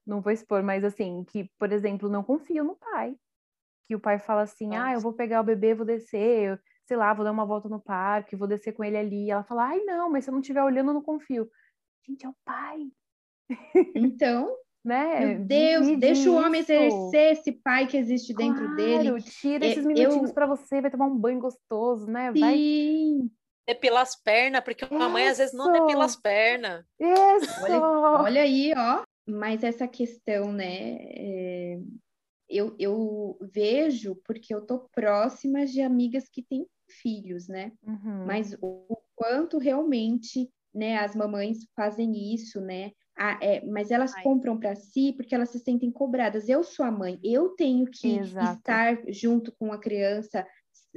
Não 0.05 0.21
vou 0.21 0.31
expor, 0.31 0.61
mas 0.63 0.83
assim, 0.83 1.23
que, 1.23 1.49
por 1.57 1.71
exemplo, 1.71 2.09
não 2.09 2.23
confiam 2.23 2.65
no 2.65 2.75
pai. 2.75 3.15
Que 3.87 3.95
o 3.95 3.99
pai 3.99 4.19
fala 4.19 4.41
assim: 4.41 4.67
Nossa. 4.67 4.83
ah, 4.83 4.93
eu 4.93 4.99
vou 4.99 5.13
pegar 5.13 5.41
o 5.41 5.43
bebê, 5.43 5.73
vou 5.73 5.85
descer, 5.85 6.59
sei 6.85 6.97
lá, 6.97 7.13
vou 7.13 7.23
dar 7.23 7.31
uma 7.31 7.45
volta 7.45 7.69
no 7.69 7.79
parque, 7.79 8.35
vou 8.35 8.47
descer 8.47 8.73
com 8.73 8.83
ele 8.83 8.97
ali. 8.97 9.25
E 9.25 9.31
ela 9.31 9.43
fala: 9.43 9.67
ai, 9.67 9.79
não, 9.85 10.09
mas 10.09 10.25
se 10.25 10.29
eu 10.29 10.33
não 10.33 10.41
estiver 10.41 10.63
olhando, 10.63 10.89
eu 10.89 10.95
não 10.95 11.01
confio. 11.01 11.49
Gente, 12.05 12.25
é 12.25 12.29
o 12.29 12.35
pai. 12.43 12.91
Então, 13.95 14.55
né? 14.89 15.19
Meu 15.23 15.45
Deus, 15.45 15.99
deixa 15.99 16.31
o 16.31 16.35
homem 16.35 16.61
exercer 16.61 17.33
esse 17.33 17.51
pai 17.51 17.85
que 17.85 17.95
existe 17.95 18.33
claro, 18.33 18.53
dentro 18.53 18.75
dele. 18.75 19.21
Tira 19.21 19.67
esses 19.67 19.85
minutinhos 19.85 20.29
eu... 20.29 20.33
para 20.33 20.47
você, 20.47 20.81
vai 20.81 20.89
tomar 20.89 21.05
um 21.05 21.15
banho 21.15 21.39
gostoso, 21.39 22.07
né? 22.07 22.31
Vai. 22.31 22.55
Sim. 22.55 23.29
Depilar 23.67 24.01
as 24.01 24.15
pernas, 24.15 24.63
porque 24.63 24.83
a 24.83 25.09
mãe 25.09 25.27
às 25.27 25.37
vezes 25.37 25.53
não 25.53 25.71
depila 25.71 26.05
as 26.05 26.15
pernas. 26.15 26.83
Isso! 26.99 27.63
Olha, 27.63 27.81
olha 28.23 28.41
aí, 28.41 28.73
ó. 28.75 29.03
Mas 29.27 29.63
essa 29.63 29.87
questão, 29.87 30.51
né? 30.51 30.97
É... 31.01 31.79
Eu, 32.49 32.75
eu 32.79 33.37
vejo 33.53 34.15
porque 34.25 34.55
eu 34.55 34.65
tô 34.65 34.89
próxima 34.91 35.67
de 35.67 35.83
amigas 35.83 36.27
que 36.27 36.41
têm 36.41 36.65
filhos, 36.89 37.47
né? 37.47 37.71
Uhum. 37.85 38.25
Mas 38.25 38.53
o, 38.59 38.85
o 38.89 38.97
quanto 39.15 39.59
realmente 39.59 40.49
né, 40.73 40.97
as 40.97 41.15
mamães 41.15 41.59
fazem 41.75 42.33
isso, 42.33 42.59
né? 42.59 42.91
Ah, 43.21 43.37
é, 43.41 43.65
mas 43.65 43.91
elas 43.91 44.15
Ai. 44.15 44.23
compram 44.23 44.57
para 44.57 44.73
si 44.75 45.11
porque 45.11 45.35
elas 45.35 45.49
se 45.49 45.59
sentem 45.59 45.91
cobradas. 45.91 46.47
Eu 46.47 46.63
sou 46.63 46.85
a 46.85 46.91
mãe, 46.91 47.19
eu 47.21 47.49
tenho 47.49 47.85
que 47.85 48.15
Exato. 48.15 48.53
estar 48.53 48.97
junto 49.09 49.51
com 49.59 49.73
a 49.73 49.77
criança 49.77 50.47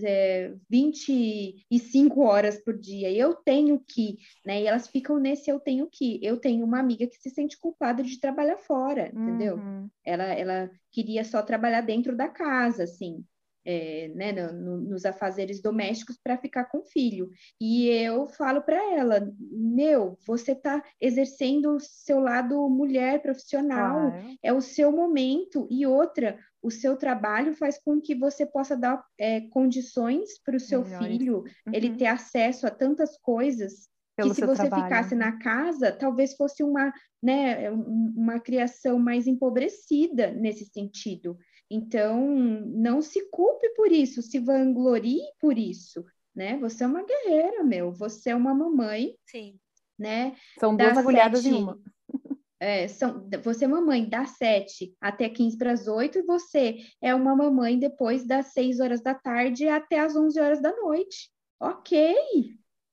é, 0.04 0.54
25 0.70 2.22
horas 2.22 2.62
por 2.62 2.78
dia, 2.78 3.10
eu 3.10 3.34
tenho 3.34 3.82
que, 3.86 4.18
né? 4.46 4.62
E 4.62 4.66
elas 4.68 4.86
ficam 4.86 5.18
nesse 5.18 5.50
eu 5.50 5.58
tenho 5.58 5.88
que. 5.90 6.20
Eu 6.22 6.36
tenho 6.38 6.64
uma 6.64 6.78
amiga 6.78 7.08
que 7.08 7.16
se 7.16 7.28
sente 7.28 7.58
culpada 7.58 8.04
de 8.04 8.20
trabalhar 8.20 8.58
fora, 8.58 9.10
uhum. 9.12 9.22
entendeu? 9.22 9.60
Ela, 10.04 10.32
ela 10.32 10.70
queria 10.92 11.24
só 11.24 11.42
trabalhar 11.42 11.80
dentro 11.80 12.16
da 12.16 12.28
casa, 12.28 12.84
assim 12.84 13.24
é, 13.64 14.08
né, 14.14 14.32
no, 14.32 14.80
nos 14.80 15.04
afazeres 15.04 15.60
domésticos 15.60 16.18
para 16.22 16.38
ficar 16.38 16.64
com 16.64 16.78
o 16.78 16.84
filho. 16.84 17.28
E 17.60 17.88
eu 17.88 18.26
falo 18.28 18.62
para 18.62 18.76
ela, 18.94 19.32
meu, 19.38 20.18
você 20.26 20.52
está 20.52 20.82
exercendo 21.00 21.76
o 21.76 21.80
seu 21.80 22.20
lado 22.20 22.68
mulher 22.68 23.20
profissional, 23.22 24.10
claro. 24.10 24.36
é 24.42 24.52
o 24.52 24.60
seu 24.60 24.92
momento. 24.92 25.66
E 25.70 25.86
outra, 25.86 26.38
o 26.62 26.70
seu 26.70 26.96
trabalho 26.96 27.54
faz 27.54 27.78
com 27.82 28.00
que 28.00 28.14
você 28.14 28.46
possa 28.46 28.76
dar 28.76 29.04
é, 29.18 29.40
condições 29.48 30.38
para 30.44 30.56
o 30.56 30.60
seu 30.60 30.84
Melhor. 30.84 31.02
filho, 31.02 31.36
uhum. 31.38 31.72
ele 31.72 31.96
ter 31.96 32.06
acesso 32.06 32.66
a 32.66 32.70
tantas 32.70 33.16
coisas 33.18 33.90
que 34.20 34.34
se 34.34 34.44
você 34.44 34.68
trabalho. 34.68 34.84
ficasse 34.84 35.14
na 35.14 35.38
casa, 35.38 35.90
talvez 35.90 36.34
fosse 36.34 36.62
uma, 36.62 36.92
né, 37.22 37.70
uma 37.70 38.38
criação 38.38 38.98
mais 38.98 39.26
empobrecida 39.26 40.30
nesse 40.32 40.66
sentido. 40.66 41.36
Então, 41.74 42.20
não 42.28 43.00
se 43.00 43.30
culpe 43.30 43.66
por 43.70 43.90
isso, 43.90 44.20
se 44.20 44.38
vanglorie 44.38 45.22
por 45.40 45.56
isso, 45.56 46.04
né? 46.34 46.58
Você 46.58 46.84
é 46.84 46.86
uma 46.86 47.02
guerreira, 47.02 47.64
meu, 47.64 47.90
você 47.90 48.28
é 48.28 48.36
uma 48.36 48.54
mamãe, 48.54 49.14
Sim. 49.26 49.58
né? 49.98 50.36
São 50.60 50.76
duas 50.76 50.98
agulhadas 50.98 51.46
em 51.46 51.54
uma. 51.54 51.80
É, 52.64 52.86
são, 52.86 53.28
você 53.42 53.64
é 53.64 53.68
mamãe 53.68 54.08
das 54.08 54.36
7 54.36 54.94
até 55.00 55.28
15 55.28 55.58
para 55.58 55.72
as 55.72 55.88
8 55.88 56.20
e 56.20 56.22
você 56.22 56.76
é 57.00 57.12
uma 57.12 57.34
mamãe 57.34 57.76
depois 57.76 58.24
das 58.24 58.52
6 58.52 58.78
horas 58.78 59.02
da 59.02 59.16
tarde 59.16 59.66
até 59.66 59.98
as 59.98 60.14
11 60.14 60.38
horas 60.38 60.62
da 60.62 60.72
noite. 60.76 61.28
Ok, 61.58 62.14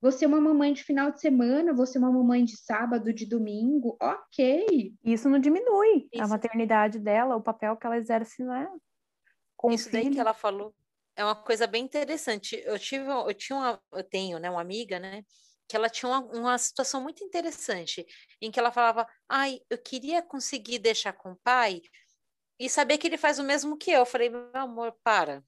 você 0.02 0.26
é 0.26 0.28
uma 0.28 0.40
mamãe 0.40 0.74
de 0.74 0.84
final 0.84 1.12
de 1.12 1.20
semana, 1.20 1.74
você 1.74 1.98
é 1.98 2.02
uma 2.02 2.12
mamãe 2.12 2.46
de 2.46 2.58
sábado, 2.58 3.14
de 3.14 3.26
domingo, 3.26 3.98
ok. 4.02 4.94
Isso 5.04 5.30
não 5.30 5.40
diminui 5.40 6.08
Isso. 6.12 6.24
a 6.24 6.28
maternidade 6.28 7.00
dela, 7.00 7.36
o 7.36 7.42
papel 7.42 7.76
que 7.76 7.86
ela 7.86 7.98
exerce, 7.98 8.44
né? 8.44 8.70
Com 9.58 9.72
Isso 9.72 9.92
daí 9.92 10.10
que 10.10 10.20
ela 10.20 10.34
falou 10.34 10.74
é 11.20 11.24
uma 11.24 11.36
coisa 11.36 11.68
bem 11.68 11.84
interessante. 11.84 12.56
Eu 12.66 12.80
tive, 12.80 13.06
eu 13.06 13.34
tinha 13.34 13.58
uma, 13.58 13.82
eu 13.92 14.04
tenho, 14.04 14.40
né, 14.40 14.50
uma 14.50 14.62
amiga, 14.62 14.98
né, 15.00 15.22
que 15.68 15.76
ela 15.76 15.90
tinha 15.90 16.10
uma, 16.10 16.20
uma 16.20 16.58
situação 16.58 17.02
muito 17.02 17.22
interessante, 17.26 18.06
em 18.42 18.50
que 18.50 18.58
ela 18.58 18.72
falava, 18.72 19.06
ai, 19.28 19.60
eu 19.70 19.78
queria 19.78 20.22
conseguir 20.22 20.80
deixar 20.80 21.12
com 21.12 21.34
o 21.34 21.40
pai 21.44 21.82
e 22.58 22.70
saber 22.70 22.98
que 22.98 23.06
ele 23.06 23.18
faz 23.18 23.38
o 23.38 23.44
mesmo 23.44 23.78
que 23.78 23.92
eu. 23.92 24.00
Eu 24.00 24.06
falei, 24.06 24.30
meu 24.30 24.50
amor, 24.54 24.96
para. 25.04 25.44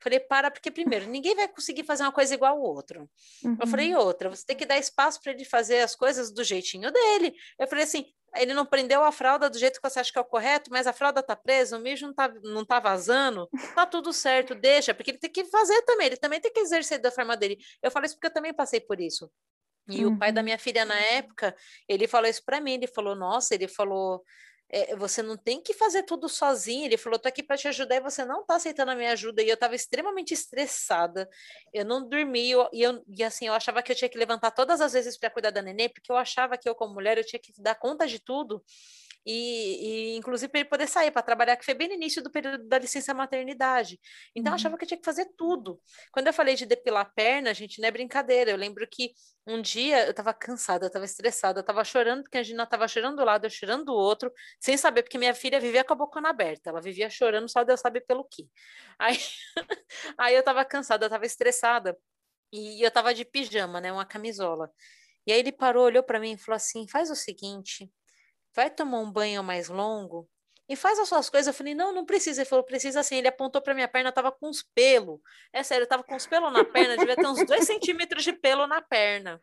Falei, 0.00 0.20
para, 0.20 0.50
porque 0.50 0.70
primeiro, 0.70 1.06
ninguém 1.06 1.34
vai 1.34 1.48
conseguir 1.48 1.84
fazer 1.84 2.02
uma 2.02 2.12
coisa 2.12 2.34
igual 2.34 2.56
ao 2.56 2.62
outro. 2.62 3.08
Uhum. 3.42 3.56
Eu 3.60 3.66
falei, 3.66 3.94
uhum. 3.94 4.00
outra, 4.00 4.28
você 4.28 4.44
tem 4.44 4.56
que 4.56 4.66
dar 4.66 4.78
espaço 4.78 5.20
para 5.20 5.32
ele 5.32 5.44
fazer 5.44 5.80
as 5.80 5.96
coisas 5.96 6.30
do 6.30 6.44
jeitinho 6.44 6.92
dele. 6.92 7.34
Eu 7.58 7.66
falei 7.66 7.84
assim, 7.84 8.06
ele 8.36 8.54
não 8.54 8.66
prendeu 8.66 9.02
a 9.02 9.10
fralda 9.10 9.48
do 9.48 9.58
jeito 9.58 9.80
que 9.80 9.88
você 9.88 10.00
acha 10.00 10.12
que 10.12 10.18
é 10.18 10.20
o 10.20 10.24
correto, 10.24 10.70
mas 10.70 10.86
a 10.86 10.92
fralda 10.92 11.22
tá 11.22 11.34
presa, 11.34 11.78
o 11.78 11.80
mijo 11.80 12.06
não 12.06 12.14
tá, 12.14 12.32
não 12.42 12.64
tá 12.64 12.78
vazando, 12.78 13.48
tá 13.74 13.86
tudo 13.86 14.12
certo, 14.12 14.54
deixa, 14.54 14.94
porque 14.94 15.12
ele 15.12 15.18
tem 15.18 15.30
que 15.30 15.44
fazer 15.46 15.80
também, 15.82 16.08
ele 16.08 16.16
também 16.16 16.40
tem 16.40 16.52
que 16.52 16.60
exercer 16.60 16.98
da 16.98 17.10
forma 17.10 17.36
dele. 17.36 17.58
Eu 17.82 17.90
falei 17.90 18.06
isso 18.06 18.16
porque 18.16 18.26
eu 18.26 18.34
também 18.34 18.52
passei 18.52 18.80
por 18.80 19.00
isso. 19.00 19.30
E 19.88 20.04
uhum. 20.04 20.14
o 20.14 20.18
pai 20.18 20.32
da 20.32 20.40
uhum. 20.40 20.44
minha 20.44 20.58
filha, 20.58 20.84
na 20.84 20.96
época, 20.96 21.54
ele 21.88 22.08
falou 22.08 22.28
isso 22.28 22.44
para 22.44 22.60
mim, 22.60 22.74
ele 22.74 22.86
falou, 22.88 23.14
nossa, 23.14 23.54
ele 23.54 23.68
falou, 23.68 24.22
é, 24.68 24.96
você 24.96 25.22
não 25.22 25.36
tem 25.36 25.62
que 25.62 25.72
fazer 25.74 26.02
tudo 26.02 26.28
sozinho. 26.28 26.84
Ele 26.84 26.96
falou: 26.96 27.18
tô 27.18 27.28
aqui 27.28 27.42
para 27.42 27.56
te 27.56 27.68
ajudar 27.68 27.96
e 27.96 28.00
você 28.00 28.24
não 28.24 28.44
tá 28.44 28.56
aceitando 28.56 28.90
a 28.90 28.94
minha 28.94 29.12
ajuda. 29.12 29.42
E 29.42 29.48
eu 29.48 29.54
estava 29.54 29.74
extremamente 29.74 30.34
estressada. 30.34 31.28
Eu 31.72 31.84
não 31.84 32.06
dormi 32.08 32.50
eu, 32.50 32.68
e, 32.72 32.82
eu, 32.82 33.02
e 33.08 33.22
assim, 33.22 33.46
eu 33.46 33.54
achava 33.54 33.82
que 33.82 33.92
eu 33.92 33.96
tinha 33.96 34.08
que 34.08 34.18
levantar 34.18 34.50
todas 34.50 34.80
as 34.80 34.92
vezes 34.92 35.18
para 35.18 35.30
cuidar 35.30 35.50
da 35.50 35.62
neném, 35.62 35.88
porque 35.88 36.10
eu 36.10 36.16
achava 36.16 36.56
que 36.58 36.68
eu, 36.68 36.74
como 36.74 36.94
mulher, 36.94 37.18
eu 37.18 37.24
tinha 37.24 37.40
que 37.40 37.52
dar 37.60 37.74
conta 37.74 38.06
de 38.06 38.18
tudo 38.18 38.62
e, 39.26 40.12
e 40.12 40.16
inclusive 40.16 40.48
para 40.48 40.60
ele 40.60 40.68
poder 40.68 40.86
sair 40.86 41.10
para 41.10 41.20
trabalhar, 41.20 41.56
que 41.56 41.64
foi 41.64 41.74
bem 41.74 41.88
no 41.88 41.94
início 41.94 42.22
do 42.22 42.30
período 42.30 42.66
da 42.68 42.78
licença 42.78 43.12
maternidade. 43.12 43.98
Então, 44.34 44.52
uhum. 44.52 44.54
eu 44.54 44.54
achava 44.54 44.78
que 44.78 44.84
eu 44.84 44.88
tinha 44.88 44.98
que 44.98 45.04
fazer 45.04 45.26
tudo. 45.36 45.80
Quando 46.12 46.28
eu 46.28 46.32
falei 46.32 46.54
de 46.54 46.64
depilar 46.64 47.02
a 47.02 47.10
perna, 47.10 47.52
gente, 47.52 47.80
não 47.80 47.88
é 47.88 47.90
brincadeira. 47.90 48.52
Eu 48.52 48.56
lembro 48.56 48.86
que 48.88 49.12
um 49.44 49.60
dia 49.60 50.04
eu 50.04 50.10
estava 50.10 50.32
cansada, 50.32 50.84
eu 50.84 50.88
estava 50.88 51.04
estressada, 51.04 51.58
eu 51.58 51.62
estava 51.62 51.82
chorando, 51.82 52.22
porque 52.22 52.38
a 52.38 52.42
Gina 52.42 52.62
estava 52.62 52.86
chorando 52.86 53.16
do 53.16 53.24
lado, 53.24 53.44
eu 53.46 53.50
chorando 53.50 53.84
do 53.84 53.94
outro, 53.94 54.32
sem 54.60 54.76
saber, 54.76 55.02
porque 55.02 55.18
minha 55.18 55.34
filha 55.34 55.60
vivia 55.60 55.84
com 55.84 55.92
a 55.92 55.96
boca 55.96 56.20
aberta, 56.26 56.70
ela 56.70 56.80
vivia 56.80 57.10
chorando, 57.10 57.48
só 57.48 57.62
Deus 57.64 57.80
sabe 57.80 58.00
pelo 58.00 58.24
quê. 58.24 58.46
Aí, 58.98 59.18
aí 60.18 60.34
eu 60.34 60.40
estava 60.40 60.64
cansada, 60.64 61.04
eu 61.04 61.08
estava 61.08 61.26
estressada, 61.26 61.96
e 62.52 62.82
eu 62.82 62.88
estava 62.88 63.12
de 63.12 63.24
pijama, 63.24 63.80
né, 63.80 63.92
uma 63.92 64.06
camisola. 64.06 64.70
E 65.26 65.32
aí 65.32 65.40
ele 65.40 65.52
parou, 65.52 65.84
olhou 65.84 66.02
para 66.02 66.20
mim 66.20 66.32
e 66.32 66.38
falou 66.38 66.56
assim: 66.56 66.88
faz 66.88 67.10
o 67.10 67.16
seguinte, 67.16 67.90
vai 68.54 68.70
tomar 68.70 69.00
um 69.00 69.10
banho 69.10 69.42
mais 69.42 69.68
longo 69.68 70.28
e 70.68 70.76
faz 70.76 70.98
as 70.98 71.08
suas 71.08 71.28
coisas. 71.28 71.48
Eu 71.48 71.54
falei, 71.54 71.74
não, 71.74 71.92
não 71.92 72.04
precisa. 72.04 72.40
Ele 72.40 72.48
falou, 72.48 72.64
precisa 72.64 73.00
assim. 73.00 73.16
Ele 73.16 73.28
apontou 73.28 73.62
para 73.62 73.74
minha 73.74 73.88
perna, 73.88 74.12
tava 74.12 74.32
com 74.32 74.48
os 74.48 74.62
pelos. 74.74 75.20
É 75.52 75.62
sério, 75.62 75.84
eu 75.84 75.88
tava 75.88 76.02
com 76.02 76.16
os 76.16 76.26
pelos 76.26 76.52
na 76.52 76.64
perna, 76.64 76.96
devia 76.96 77.16
ter 77.16 77.26
uns 77.26 77.44
dois 77.46 77.64
centímetros 77.66 78.24
de 78.24 78.32
pelo 78.32 78.66
na 78.66 78.80
perna. 78.82 79.40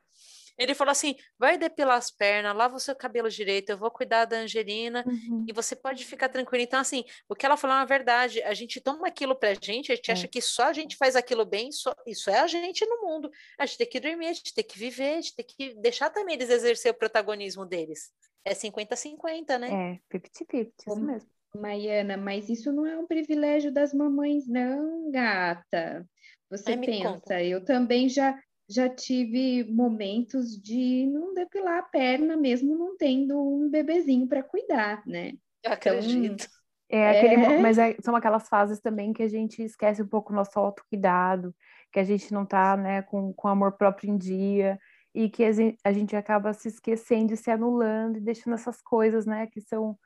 Ele 0.57 0.75
falou 0.75 0.91
assim: 0.91 1.15
vai 1.37 1.57
depilar 1.57 1.97
as 1.97 2.11
pernas, 2.11 2.55
lava 2.55 2.75
o 2.75 2.79
seu 2.79 2.95
cabelo 2.95 3.29
direito, 3.29 3.69
eu 3.69 3.77
vou 3.77 3.89
cuidar 3.89 4.25
da 4.25 4.37
Angelina 4.37 5.03
uhum. 5.07 5.45
e 5.47 5.53
você 5.53 5.75
pode 5.75 6.05
ficar 6.05 6.29
tranquila. 6.29 6.63
Então, 6.63 6.79
assim, 6.79 7.03
o 7.27 7.35
que 7.35 7.45
ela 7.45 7.57
falou 7.57 7.75
é 7.75 7.79
uma 7.79 7.85
verdade. 7.85 8.41
A 8.43 8.53
gente 8.53 8.79
toma 8.79 9.07
aquilo 9.07 9.35
pra 9.35 9.53
gente, 9.53 9.91
a 9.91 9.95
gente 9.95 10.09
é. 10.09 10.13
acha 10.13 10.27
que 10.27 10.41
só 10.41 10.65
a 10.65 10.73
gente 10.73 10.95
faz 10.95 11.15
aquilo 11.15 11.45
bem, 11.45 11.71
só, 11.71 11.93
isso 12.05 12.29
é 12.29 12.39
a 12.39 12.47
gente 12.47 12.85
no 12.85 13.01
mundo. 13.01 13.29
A 13.57 13.65
gente 13.65 13.77
tem 13.77 13.89
que 13.89 13.99
dormir, 13.99 14.27
a 14.27 14.33
gente 14.33 14.53
tem 14.53 14.63
que 14.63 14.77
viver, 14.77 15.13
a 15.13 15.21
gente 15.21 15.35
tem 15.35 15.45
que 15.45 15.73
deixar 15.75 16.09
também 16.09 16.35
eles 16.35 16.49
exercer 16.49 16.91
o 16.91 16.97
protagonismo 16.97 17.65
deles. 17.65 18.11
É 18.45 18.53
50-50, 18.53 19.57
né? 19.57 19.99
É, 20.11 20.17
50-50, 20.17 20.71
isso 20.87 20.99
mesmo. 20.99 21.29
Maiana, 21.55 22.17
mas 22.17 22.49
isso 22.49 22.71
não 22.71 22.85
é 22.85 22.97
um 22.97 23.05
privilégio 23.05 23.71
das 23.71 23.93
mamães, 23.93 24.47
não, 24.47 25.11
gata. 25.11 26.05
Você 26.49 26.71
Ai, 26.71 26.77
pensa, 26.79 27.43
eu 27.43 27.63
também 27.63 28.09
já 28.09 28.37
já 28.73 28.89
tive 28.89 29.63
momentos 29.71 30.59
de 30.61 31.05
não 31.05 31.33
depilar 31.33 31.79
a 31.79 31.83
perna, 31.83 32.35
mesmo 32.35 32.77
não 32.77 32.97
tendo 32.97 33.39
um 33.39 33.69
bebezinho 33.69 34.27
para 34.27 34.43
cuidar, 34.43 35.05
né? 35.05 35.33
Eu 35.63 35.71
então, 35.71 35.73
acredito. 35.73 36.47
é, 36.89 37.09
aquele, 37.09 37.45
é... 37.45 37.59
mas 37.59 37.77
é, 37.77 37.95
são 38.01 38.15
aquelas 38.15 38.47
fases 38.49 38.79
também 38.79 39.13
que 39.13 39.23
a 39.23 39.27
gente 39.27 39.63
esquece 39.63 40.01
um 40.01 40.07
pouco 40.07 40.33
o 40.33 40.35
nosso 40.35 40.57
autocuidado, 40.59 41.55
que 41.91 41.99
a 41.99 42.03
gente 42.03 42.33
não 42.33 42.45
tá, 42.45 42.75
né, 42.75 43.01
com, 43.03 43.33
com 43.33 43.47
amor 43.47 43.73
próprio 43.73 44.09
em 44.09 44.17
dia, 44.17 44.79
e 45.13 45.29
que 45.29 45.43
a 45.83 45.91
gente 45.91 46.15
acaba 46.15 46.53
se 46.53 46.67
esquecendo 46.67 47.33
e 47.33 47.37
se 47.37 47.51
anulando 47.51 48.17
e 48.17 48.21
deixando 48.21 48.55
essas 48.55 48.81
coisas, 48.81 49.25
né, 49.25 49.45
que 49.47 49.61
são 49.61 49.97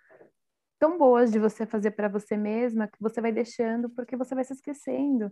tão 0.78 0.98
boas 0.98 1.32
de 1.32 1.40
você 1.40 1.66
fazer 1.66 1.92
para 1.92 2.08
você 2.08 2.36
mesma, 2.36 2.88
que 2.88 2.98
você 3.00 3.22
vai 3.22 3.32
deixando 3.32 3.90
porque 3.90 4.16
você 4.16 4.36
vai 4.36 4.44
se 4.44 4.54
esquecendo. 4.54 5.32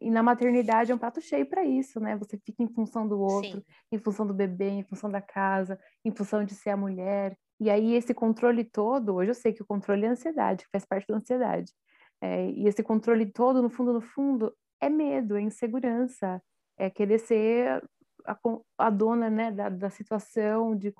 E 0.00 0.10
na 0.10 0.22
maternidade 0.22 0.92
é 0.92 0.94
um 0.94 0.98
prato 0.98 1.20
cheio 1.20 1.46
para 1.46 1.64
isso, 1.64 1.98
né? 2.00 2.16
Você 2.16 2.38
fica 2.38 2.62
em 2.62 2.68
função 2.68 3.06
do 3.06 3.20
outro, 3.20 3.58
Sim. 3.58 3.64
em 3.92 3.98
função 3.98 4.26
do 4.26 4.34
bebê, 4.34 4.68
em 4.68 4.82
função 4.82 5.10
da 5.10 5.20
casa, 5.20 5.78
em 6.04 6.10
função 6.10 6.44
de 6.44 6.54
ser 6.54 6.70
a 6.70 6.76
mulher. 6.76 7.36
E 7.58 7.70
aí 7.70 7.94
esse 7.94 8.14
controle 8.14 8.64
todo, 8.64 9.14
hoje 9.14 9.30
eu 9.30 9.34
sei 9.34 9.52
que 9.52 9.62
o 9.62 9.66
controle 9.66 10.04
é 10.04 10.08
ansiedade, 10.08 10.66
faz 10.70 10.84
parte 10.84 11.06
da 11.06 11.16
ansiedade. 11.16 11.72
É, 12.20 12.50
e 12.50 12.66
esse 12.66 12.82
controle 12.82 13.26
todo, 13.26 13.62
no 13.62 13.70
fundo, 13.70 13.92
no 13.92 14.00
fundo, 14.00 14.54
é 14.80 14.88
medo, 14.88 15.36
é 15.36 15.40
insegurança, 15.40 16.42
é 16.78 16.90
querer 16.90 17.18
ser 17.18 17.82
a, 18.26 18.38
a 18.78 18.90
dona 18.90 19.30
né, 19.30 19.50
da, 19.50 19.68
da 19.68 19.90
situação, 19.90 20.76
de 20.76 20.92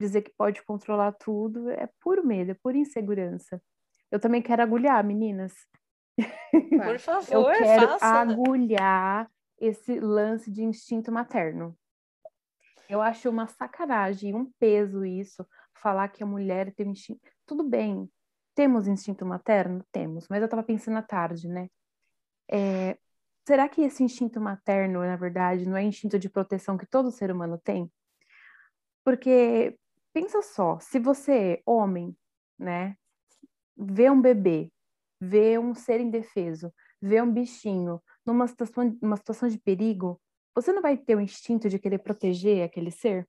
dizer 0.00 0.22
que 0.22 0.32
pode 0.36 0.62
controlar 0.64 1.12
tudo, 1.12 1.70
é 1.70 1.88
puro 2.00 2.26
medo, 2.26 2.50
é 2.50 2.54
pura 2.54 2.76
insegurança. 2.76 3.60
Eu 4.10 4.18
também 4.18 4.40
quero 4.40 4.62
agulhar, 4.62 5.04
meninas. 5.04 5.52
Por 6.70 6.98
favor, 7.00 7.32
Eu 7.32 7.44
quero 7.58 7.88
faça. 7.98 8.06
agulhar 8.06 9.30
esse 9.58 9.98
lance 9.98 10.50
de 10.50 10.62
instinto 10.62 11.10
materno. 11.10 11.76
Eu 12.88 13.02
acho 13.02 13.28
uma 13.28 13.46
sacanagem, 13.46 14.34
um 14.34 14.50
peso 14.58 15.04
isso, 15.04 15.46
falar 15.74 16.08
que 16.08 16.22
a 16.22 16.26
mulher 16.26 16.72
tem 16.74 16.90
instinto. 16.90 17.20
Tudo 17.44 17.62
bem, 17.62 18.10
temos 18.54 18.86
instinto 18.86 19.26
materno? 19.26 19.84
Temos, 19.92 20.26
mas 20.28 20.40
eu 20.40 20.46
estava 20.46 20.62
pensando 20.62 20.96
à 20.96 21.02
tarde, 21.02 21.48
né? 21.48 21.68
É, 22.50 22.96
Será 23.48 23.66
que 23.66 23.80
esse 23.80 24.04
instinto 24.04 24.38
materno, 24.38 25.00
na 25.00 25.16
verdade, 25.16 25.66
não 25.66 25.74
é 25.74 25.82
instinto 25.82 26.18
de 26.18 26.28
proteção 26.28 26.76
que 26.76 26.84
todo 26.84 27.10
ser 27.10 27.30
humano 27.30 27.58
tem? 27.58 27.90
Porque 29.02 29.74
pensa 30.12 30.42
só, 30.42 30.78
se 30.80 30.98
você, 30.98 31.62
homem, 31.64 32.14
né, 32.58 32.94
vê 33.74 34.10
um 34.10 34.20
bebê, 34.20 34.70
vê 35.20 35.58
um 35.58 35.74
ser 35.74 36.00
indefeso, 36.00 36.72
vê 37.00 37.20
um 37.20 37.32
bichinho 37.32 38.00
numa 38.24 38.46
situação, 38.46 38.96
numa 39.02 39.16
situação 39.16 39.48
de 39.48 39.58
perigo, 39.58 40.20
você 40.54 40.72
não 40.72 40.82
vai 40.82 40.96
ter 40.96 41.16
o 41.16 41.20
instinto 41.20 41.68
de 41.68 41.78
querer 41.78 41.98
proteger 41.98 42.64
aquele 42.64 42.90
ser? 42.90 43.28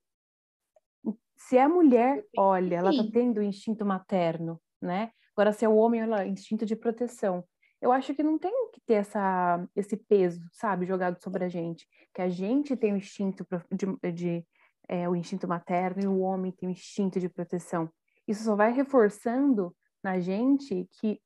Se 1.37 1.57
é 1.57 1.63
a 1.63 1.69
mulher, 1.69 2.25
olha, 2.37 2.75
ela 2.75 2.91
está 2.91 3.03
tendo 3.11 3.39
o 3.39 3.43
instinto 3.43 3.85
materno, 3.85 4.59
né? 4.81 5.11
Agora, 5.35 5.53
se 5.53 5.63
é 5.63 5.69
o 5.69 5.75
homem, 5.75 6.01
ela 6.01 6.25
instinto 6.25 6.65
de 6.65 6.75
proteção 6.75 7.45
eu 7.81 7.91
acho 7.91 8.13
que 8.13 8.23
não 8.23 8.37
tem 8.37 8.51
que 8.73 8.81
ter 8.81 8.95
essa, 8.95 9.65
esse 9.75 9.95
peso, 9.95 10.41
sabe, 10.51 10.85
jogado 10.85 11.21
sobre 11.21 11.45
a 11.45 11.49
gente. 11.49 11.87
Que 12.13 12.21
a 12.21 12.29
gente 12.29 12.75
tem 12.75 12.93
o 12.93 12.97
instinto 12.97 13.47
de, 13.71 14.11
de 14.11 14.45
é, 14.87 15.07
o 15.07 15.15
instinto 15.15 15.47
materno 15.47 16.01
e 16.01 16.07
o 16.07 16.19
homem 16.19 16.51
tem 16.51 16.67
o 16.67 16.71
instinto 16.71 17.19
de 17.19 17.29
proteção. 17.29 17.89
Isso 18.27 18.43
só 18.43 18.55
vai 18.55 18.73
reforçando 18.73 19.75
na 20.03 20.19
gente 20.19 20.87
que 20.99 21.21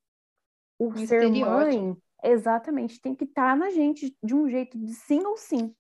o 0.78 0.90
um 0.90 1.08
ser 1.08 1.30
mãe, 1.30 1.96
exatamente, 2.24 3.00
tem 3.02 3.16
que 3.16 3.24
estar 3.24 3.52
tá 3.52 3.56
na 3.56 3.70
gente 3.70 4.16
de 4.24 4.34
um 4.34 4.50
jeito 4.50 4.78
de 4.78 4.94
sim 4.94 5.26
ou 5.26 5.38
sim. 5.38 5.74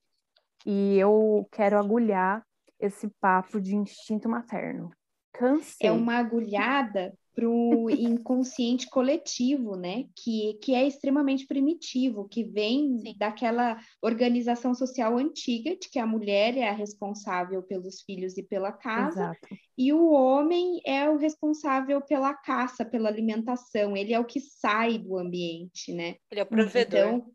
E 0.65 0.97
eu 0.97 1.47
quero 1.51 1.77
agulhar 1.77 2.45
esse 2.79 3.07
papo 3.19 3.59
de 3.59 3.75
instinto 3.75 4.29
materno. 4.29 4.91
Cansei. 5.33 5.87
É 5.87 5.91
uma 5.91 6.17
agulhada 6.17 7.13
para 7.35 7.49
o 7.49 7.89
inconsciente 7.89 8.87
coletivo, 8.89 9.75
né? 9.75 10.05
Que, 10.15 10.53
que 10.61 10.73
é 10.75 10.85
extremamente 10.85 11.47
primitivo, 11.47 12.27
que 12.27 12.43
vem 12.43 12.99
Sim. 12.99 13.15
daquela 13.17 13.79
organização 14.01 14.75
social 14.75 15.17
antiga 15.17 15.75
de 15.75 15.89
que 15.89 15.97
a 15.97 16.05
mulher 16.05 16.55
é 16.55 16.69
a 16.69 16.73
responsável 16.73 17.63
pelos 17.63 18.01
filhos 18.01 18.37
e 18.37 18.43
pela 18.43 18.71
casa, 18.71 19.31
Exato. 19.31 19.57
e 19.77 19.91
o 19.91 20.11
homem 20.11 20.79
é 20.85 21.09
o 21.09 21.17
responsável 21.17 22.01
pela 22.01 22.33
caça, 22.33 22.85
pela 22.85 23.09
alimentação, 23.09 23.97
ele 23.97 24.13
é 24.13 24.19
o 24.19 24.25
que 24.25 24.39
sai 24.39 24.97
do 24.97 25.17
ambiente, 25.17 25.91
né? 25.91 26.15
Ele 26.29 26.41
é 26.41 26.43
o 26.43 26.47
provedor. 26.47 26.99
Então, 26.99 27.33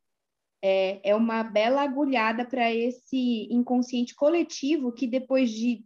é, 0.62 1.11
é 1.11 1.14
uma 1.14 1.42
bela 1.42 1.82
agulhada 1.82 2.44
para 2.44 2.72
esse 2.72 3.49
inconsciente 3.51 4.14
coletivo 4.14 4.92
que 4.92 5.07
depois 5.07 5.51
de 5.51 5.84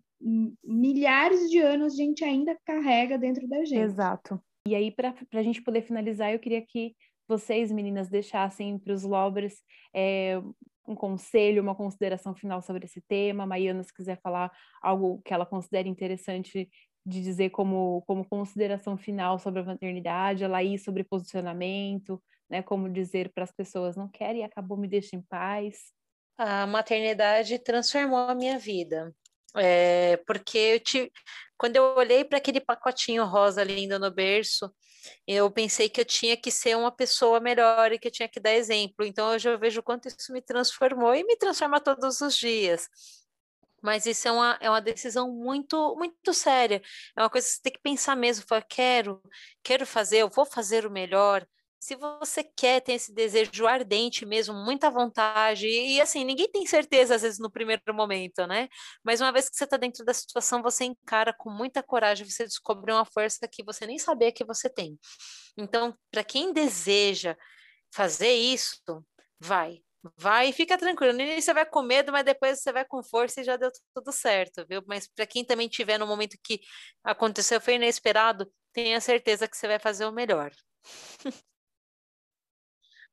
milhares 0.62 1.51
de 1.51 1.59
anos 1.59 1.95
a 1.95 1.97
gente 1.97 2.25
ainda 2.25 2.57
carrega 2.64 3.18
dentro 3.18 3.47
da 3.49 3.64
gente. 3.64 3.79
Exato. 3.79 4.41
E 4.66 4.75
aí, 4.75 4.91
para 4.91 5.14
a 5.33 5.43
gente 5.43 5.62
poder 5.62 5.83
finalizar, 5.83 6.33
eu 6.33 6.39
queria 6.39 6.64
que 6.64 6.95
vocês, 7.29 7.73
meninas, 7.73 8.09
deixassem 8.09 8.79
para 8.79 8.93
os 8.93 9.03
Lobres 9.03 9.57
é, 9.95 10.41
um 10.87 10.95
conselho, 10.95 11.62
uma 11.62 11.75
consideração 11.75 12.35
final 12.35 12.62
sobre 12.62 12.85
esse 12.85 13.01
tema. 13.01 13.45
A 13.45 13.47
Maiana, 13.47 13.83
se 13.83 13.93
quiser 13.93 14.20
falar 14.20 14.53
algo 14.81 15.20
que 15.25 15.33
ela 15.33 15.47
considere 15.47 15.89
interessante 15.89 16.68
de 17.05 17.20
dizer 17.20 17.51
como, 17.51 18.03
como 18.07 18.29
consideração 18.29 18.97
final 18.97 19.39
sobre 19.39 19.61
a 19.61 19.64
maternidade, 19.64 20.45
a 20.45 20.49
Laís 20.49 20.85
sobre 20.85 21.03
posicionamento, 21.03 22.23
né? 22.49 22.62
Como 22.62 22.89
dizer 22.89 23.33
para 23.35 23.45
as 23.45 23.53
pessoas, 23.53 23.97
não 23.97 24.09
quero 24.09 24.39
e 24.39 24.43
acabou, 24.43 24.77
me 24.77 24.87
deixa 24.87 25.16
em 25.16 25.23
paz. 25.23 25.93
A 26.39 26.66
maternidade 26.66 27.59
transformou 27.59 28.18
a 28.18 28.35
minha 28.35 28.59
vida. 28.59 29.12
É, 29.57 30.17
porque 30.27 30.59
eu 30.59 30.81
te, 30.81 31.13
quando 31.59 31.77
eu 31.77 31.95
olhei 31.97 32.25
para 32.25 32.39
aquele 32.39 32.61
pacotinho 32.61 33.25
rosa 33.25 33.63
lindo 33.63 33.99
no 33.99 34.11
berço, 34.11 34.73
eu 35.27 35.51
pensei 35.51 35.89
que 35.89 36.01
eu 36.01 36.05
tinha 36.05 36.37
que 36.37 36.51
ser 36.51 36.77
uma 36.77 36.91
pessoa 36.93 37.41
melhor 37.41 37.93
e 37.93 37.99
que 37.99 38.09
eu 38.09 38.13
tinha 38.13 38.29
que 38.29 38.41
dar 38.41 38.53
exemplo. 38.53 39.05
Então 39.05 39.29
hoje 39.29 39.49
eu 39.49 39.59
vejo 39.59 39.81
o 39.81 39.83
quanto 39.83 40.09
isso 40.09 40.33
me 40.33 40.41
transformou 40.43 41.15
e 41.15 41.25
me 41.25 41.37
transforma 41.37 41.81
todos 41.81 42.21
os 42.21 42.37
dias. 42.37 42.89
Mas 43.83 44.07
isso 44.07 44.29
é 44.29 44.33
uma, 44.33 44.59
é 44.61 44.71
uma 44.71 44.81
decisão 44.81 45.31
muito 45.33 45.97
muito 45.97 46.33
séria. 46.33 46.81
É 47.17 47.23
uma 47.23 47.31
coisa 47.31 47.47
que 47.47 47.55
você 47.55 47.63
tem 47.63 47.73
que 47.73 47.81
pensar 47.81 48.17
mesmo. 48.17 48.45
Quero, 48.69 49.21
quero 49.63 49.87
fazer, 49.87 50.19
eu 50.19 50.31
vou 50.31 50.47
fazer 50.47 50.87
o 50.87 50.91
melhor 50.91 51.47
se 51.83 51.97
você 51.97 52.45
quer, 52.45 52.80
tem 52.80 52.95
esse 52.95 53.12
desejo 53.12 53.66
ardente 53.66 54.24
mesmo, 54.24 54.55
muita 54.55 54.89
vontade, 54.89 55.66
e, 55.66 56.01
assim, 56.01 56.22
ninguém 56.24 56.49
tem 56.49 56.64
certeza 56.64 57.16
às 57.16 57.22
vezes 57.22 57.41
no 57.41 57.51
primeiro 57.51 57.83
momento, 57.93 58.47
né? 58.47 58.68
Mas 59.03 59.20
uma 59.20 59.33
vez 59.33 59.49
que 59.51 59.57
você 59.57 59.64
está 59.64 59.76
dentro 59.76 60.05
da 60.05 60.14
situação, 60.14 60.62
você 60.62 60.85
encara 60.85 61.33
com 61.37 61.51
muita 61.51 61.83
coragem, 61.83 62.24
você 62.24 62.45
descobre 62.45 62.93
uma 62.93 63.05
força 63.05 63.49
que 63.51 63.64
você 63.64 63.85
nem 63.85 63.99
sabia 63.99 64.30
que 64.30 64.45
você 64.45 64.70
tem. 64.70 64.97
Então, 65.59 65.93
para 66.09 66.22
quem 66.22 66.53
deseja 66.53 67.37
fazer 67.93 68.33
isso, 68.33 69.05
vai. 69.41 69.83
Vai 70.16 70.53
fica 70.53 70.78
tranquilo. 70.78 71.12
No 71.14 71.20
início 71.22 71.43
você 71.43 71.55
vai 71.55 71.66
com 71.66 71.83
medo, 71.83 72.12
mas 72.12 72.24
depois 72.24 72.61
você 72.61 72.72
vai 72.72 72.85
com 72.85 73.03
força 73.03 73.41
e 73.41 73.45
já 73.45 73.57
deu 73.57 73.70
tudo 73.93 74.12
certo, 74.12 74.64
viu? 74.68 74.85
Mas 74.87 75.09
para 75.09 75.26
quem 75.26 75.45
também 75.45 75.68
tiver 75.68 75.99
no 75.99 76.07
momento 76.07 76.39
que 76.45 76.61
aconteceu, 77.03 77.61
foi 77.61 77.74
inesperado, 77.74 78.49
tenha 78.72 79.01
certeza 79.01 79.49
que 79.49 79.57
você 79.57 79.66
vai 79.66 79.80
fazer 79.80 80.07
o 80.07 80.12
melhor. 80.12 80.53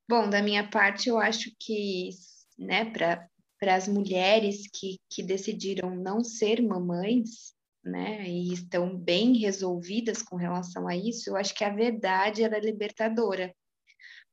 Bom, 0.09 0.27
da 0.27 0.41
minha 0.41 0.67
parte, 0.67 1.07
eu 1.07 1.19
acho 1.19 1.51
que, 1.59 2.09
né, 2.57 2.83
para 2.83 3.29
as 3.75 3.87
mulheres 3.87 4.67
que, 4.73 4.97
que 5.07 5.21
decidiram 5.21 5.95
não 5.95 6.23
ser 6.23 6.63
mamães, 6.63 7.53
né, 7.83 8.27
e 8.27 8.51
estão 8.51 8.97
bem 8.97 9.37
resolvidas 9.37 10.23
com 10.23 10.35
relação 10.35 10.87
a 10.87 10.95
isso, 10.95 11.29
eu 11.29 11.35
acho 11.35 11.53
que 11.53 11.63
a 11.63 11.69
verdade 11.69 12.41
era 12.41 12.57
libertadora. 12.57 13.53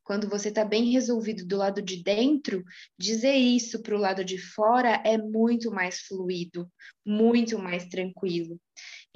Quando 0.03 0.31
você 0.31 0.49
está 0.49 0.65
bem 0.65 0.93
resolvido 0.93 1.45
do 1.45 1.59
lado 1.59 1.83
de 1.83 2.03
dentro, 2.03 2.65
dizer 2.99 3.35
isso 3.35 3.83
para 3.83 3.95
o 3.95 4.01
lado 4.01 4.25
de 4.25 4.39
fora 4.39 5.03
é 5.05 5.19
muito 5.19 5.71
mais 5.71 5.99
fluido, 6.01 6.67
muito 7.05 7.59
mais 7.59 7.85
tranquilo. 7.85 8.59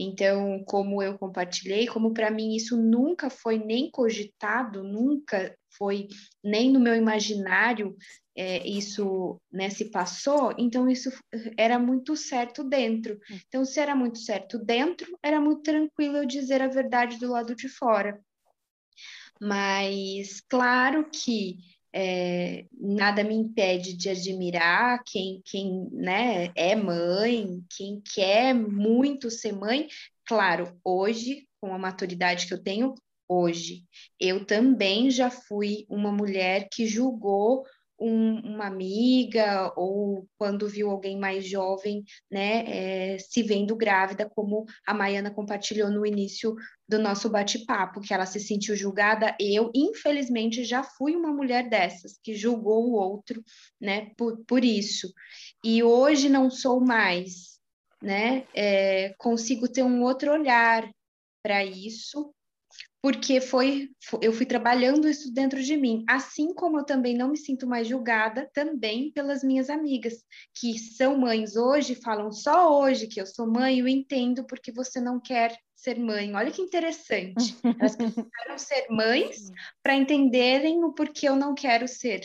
Então, 0.03 0.65
como 0.65 1.03
eu 1.03 1.19
compartilhei, 1.19 1.87
como 1.87 2.15
para 2.15 2.31
mim 2.31 2.57
isso 2.57 2.75
nunca 2.75 3.29
foi 3.29 3.59
nem 3.59 3.91
cogitado, 3.91 4.83
nunca 4.83 5.55
foi 5.77 6.09
nem 6.43 6.73
no 6.73 6.81
meu 6.81 6.95
imaginário 6.95 7.95
é, 8.35 8.67
isso 8.67 9.39
né, 9.53 9.69
se 9.69 9.91
passou, 9.91 10.55
então 10.57 10.89
isso 10.89 11.11
era 11.59 11.79
muito 11.79 12.17
certo 12.17 12.65
dentro. 12.65 13.21
Hum. 13.31 13.39
Então, 13.47 13.65
se 13.67 13.79
era 13.79 13.95
muito 13.95 14.19
certo 14.19 14.59
dentro, 14.59 15.19
era 15.23 15.39
muito 15.39 15.63
tranquilo 15.63 16.17
eu 16.17 16.25
dizer 16.25 16.63
a 16.63 16.69
verdade 16.69 17.19
do 17.19 17.31
lado 17.31 17.55
de 17.55 17.69
fora. 17.69 18.19
Mas, 19.39 20.41
claro 20.49 21.09
que 21.11 21.59
é, 21.93 22.65
nada 22.73 23.25
me 23.25 23.35
impede 23.35 23.97
de 23.97 24.09
admirar 24.11 25.03
quem, 25.05 25.43
quem 25.45 25.89
né, 25.93 26.51
é 26.55 26.75
mãe, 26.77 27.63
quem 27.77 28.01
quer 28.15 28.55
muito 28.55 29.31
ser 29.31 29.53
mãe. 29.53 29.89
Claro, 30.25 30.79
hoje, 30.85 31.47
com 31.61 31.73
a 31.73 31.79
maturidade 31.79 32.47
que 32.47 32.55
eu 32.55 32.63
tenho, 32.63 32.95
hoje. 33.29 33.85
Eu 34.19 34.45
também 34.45 35.11
já 35.11 35.31
fui 35.31 35.87
uma 35.89 36.11
mulher 36.11 36.69
que 36.71 36.87
julgou 36.87 37.65
um, 38.01 38.41
uma 38.41 38.67
amiga 38.67 39.73
ou 39.77 40.27
quando 40.39 40.69
viu 40.69 40.91
alguém 40.91 41.19
mais 41.19 41.47
jovem, 41.47 42.03
né, 42.31 42.65
é, 43.15 43.19
se 43.19 43.43
vendo 43.43 43.77
grávida, 43.77 44.29
como 44.29 44.65
a 44.87 44.95
Maiana 44.95 45.31
compartilhou 45.31 45.91
no 45.91 46.07
início 46.07 46.55
do 46.89 46.99
nosso 46.99 47.29
bate-papo, 47.29 48.01
que 48.01 48.15
ela 48.15 48.27
se 48.27 48.41
sentiu 48.41 48.75
julgada. 48.75 49.37
Eu, 49.39 49.71
infelizmente, 49.75 50.65
já 50.65 50.83
fui 50.83 51.15
uma 51.15 51.33
mulher 51.33 51.69
dessas 51.69 52.19
que 52.23 52.35
julgou 52.35 52.89
o 52.89 52.95
outro, 52.95 53.45
né, 53.81 54.11
por, 54.17 54.39
por 54.47 54.65
isso. 54.65 55.13
E 55.65 55.83
hoje 55.83 56.29
não 56.29 56.51
sou 56.51 56.81
mais, 56.81 57.61
né, 58.03 58.47
é, 58.55 59.15
consigo 59.19 59.69
ter 59.69 59.83
um 59.83 60.03
outro 60.03 60.33
olhar 60.33 60.91
para 61.43 61.65
isso 61.65 62.35
porque 63.03 63.41
foi 63.41 63.89
eu 64.21 64.33
fui 64.33 64.45
trabalhando 64.45 65.09
isso 65.09 65.33
dentro 65.33 65.63
de 65.63 65.77
mim, 65.77 66.05
assim 66.09 66.53
como 66.55 66.79
eu 66.79 66.85
também 66.85 67.17
não 67.17 67.31
me 67.31 67.37
sinto 67.37 67.67
mais 67.67 67.89
julgada 67.89 68.49
também 68.53 69.11
pelas 69.13 69.43
minhas 69.43 69.71
amigas 69.71 70.23
que 70.55 70.79
são 70.79 71.17
mães 71.17 71.57
hoje, 71.57 71.95
falam 71.95 72.31
só 72.31 72.81
hoje 72.81 73.07
que 73.07 73.21
eu 73.21 73.27
sou 73.27 73.47
mãe, 73.47 73.79
eu 73.79 73.89
entendo 73.89 74.45
porque 74.45 74.71
você 74.71 75.01
não 75.01 75.21
quer 75.21 75.57
ser 75.75 75.99
mãe. 75.99 76.35
Olha 76.35 76.51
que 76.51 76.61
interessante. 76.61 77.57
Elas 77.81 77.97
precisaram 77.97 78.59
ser 78.59 78.87
mães 78.91 79.51
para 79.83 79.95
entenderem 79.95 80.85
o 80.85 80.93
porquê 80.93 81.29
eu 81.29 81.37
não 81.37 81.55
quero 81.55 81.89
ser. 81.89 82.21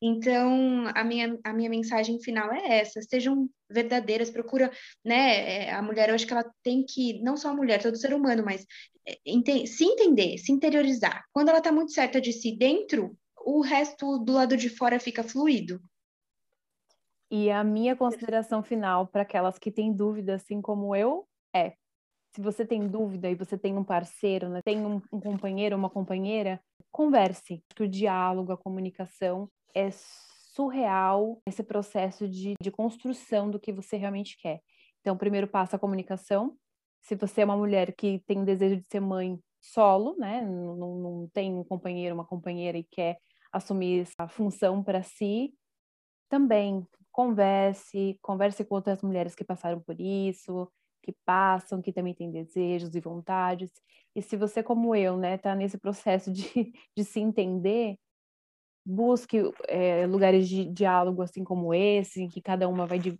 Então, 0.00 0.86
a 0.94 1.02
minha, 1.02 1.38
a 1.42 1.52
minha 1.52 1.70
mensagem 1.70 2.20
final 2.20 2.52
é 2.52 2.80
essa: 2.80 3.00
sejam 3.02 3.48
verdadeiras, 3.70 4.30
procura, 4.30 4.70
né? 5.04 5.66
É, 5.66 5.72
a 5.72 5.80
mulher, 5.80 6.08
eu 6.08 6.14
acho 6.14 6.26
que 6.26 6.32
ela 6.32 6.50
tem 6.62 6.84
que, 6.84 7.20
não 7.22 7.36
só 7.36 7.50
a 7.50 7.54
mulher, 7.54 7.82
todo 7.82 7.96
ser 7.96 8.12
humano, 8.12 8.42
mas 8.44 8.66
é, 9.08 9.16
ente, 9.24 9.66
se 9.66 9.84
entender, 9.84 10.36
se 10.38 10.52
interiorizar. 10.52 11.24
Quando 11.32 11.48
ela 11.48 11.58
está 11.58 11.72
muito 11.72 11.92
certa 11.92 12.20
de 12.20 12.32
si 12.32 12.56
dentro, 12.56 13.16
o 13.38 13.62
resto 13.62 14.18
do 14.18 14.32
lado 14.34 14.56
de 14.56 14.68
fora 14.68 15.00
fica 15.00 15.22
fluido. 15.22 15.80
E 17.30 17.50
a 17.50 17.64
minha 17.64 17.96
consideração 17.96 18.62
final 18.62 19.06
para 19.06 19.22
aquelas 19.22 19.58
que 19.58 19.70
têm 19.72 19.92
dúvida, 19.92 20.34
assim 20.34 20.60
como 20.60 20.94
eu, 20.94 21.26
é: 21.54 21.74
se 22.34 22.42
você 22.42 22.66
tem 22.66 22.86
dúvida 22.86 23.30
e 23.30 23.34
você 23.34 23.56
tem 23.56 23.78
um 23.78 23.82
parceiro, 23.84 24.50
né, 24.50 24.60
tem 24.62 24.84
um, 24.84 25.00
um 25.10 25.20
companheiro, 25.20 25.74
uma 25.74 25.88
companheira, 25.88 26.60
converse. 26.92 27.64
Que 27.74 27.82
o 27.82 27.88
diálogo, 27.88 28.52
a 28.52 28.58
comunicação 28.58 29.50
é 29.74 29.90
surreal 29.90 31.40
esse 31.46 31.62
processo 31.62 32.28
de, 32.28 32.54
de 32.60 32.70
construção 32.70 33.50
do 33.50 33.60
que 33.60 33.72
você 33.72 33.96
realmente 33.96 34.36
quer. 34.38 34.60
Então, 35.00 35.16
primeiro 35.16 35.46
passo 35.46 35.76
a 35.76 35.78
comunicação. 35.78 36.56
Se 37.02 37.14
você 37.14 37.42
é 37.42 37.44
uma 37.44 37.56
mulher 37.56 37.94
que 37.94 38.20
tem 38.26 38.44
desejo 38.44 38.76
de 38.76 38.86
ser 38.90 39.00
mãe 39.00 39.38
solo, 39.60 40.16
né, 40.18 40.42
não, 40.42 40.96
não 40.96 41.28
tem 41.32 41.54
um 41.54 41.64
companheiro, 41.64 42.14
uma 42.14 42.24
companheira 42.24 42.78
e 42.78 42.84
quer 42.84 43.18
assumir 43.52 44.02
essa 44.02 44.28
função 44.28 44.82
para 44.82 45.02
si, 45.02 45.54
também 46.28 46.86
converse, 47.12 48.18
converse 48.22 48.64
com 48.64 48.74
outras 48.74 49.02
mulheres 49.02 49.34
que 49.34 49.44
passaram 49.44 49.80
por 49.80 50.00
isso, 50.00 50.70
que 51.02 51.14
passam, 51.24 51.80
que 51.80 51.92
também 51.92 52.14
têm 52.14 52.30
desejos 52.30 52.94
e 52.94 53.00
vontades. 53.00 53.70
E 54.14 54.22
se 54.22 54.36
você, 54.36 54.62
como 54.62 54.94
eu, 54.94 55.16
né, 55.16 55.38
tá 55.38 55.54
nesse 55.54 55.78
processo 55.78 56.32
de, 56.32 56.72
de 56.96 57.04
se 57.04 57.20
entender, 57.20 57.96
busque 58.86 59.38
é, 59.66 60.06
lugares 60.06 60.48
de 60.48 60.64
diálogo 60.64 61.20
assim 61.20 61.42
como 61.42 61.74
esse, 61.74 62.22
em 62.22 62.28
que 62.28 62.40
cada 62.40 62.68
uma 62.68 62.86
vai 62.86 63.00
de, 63.00 63.18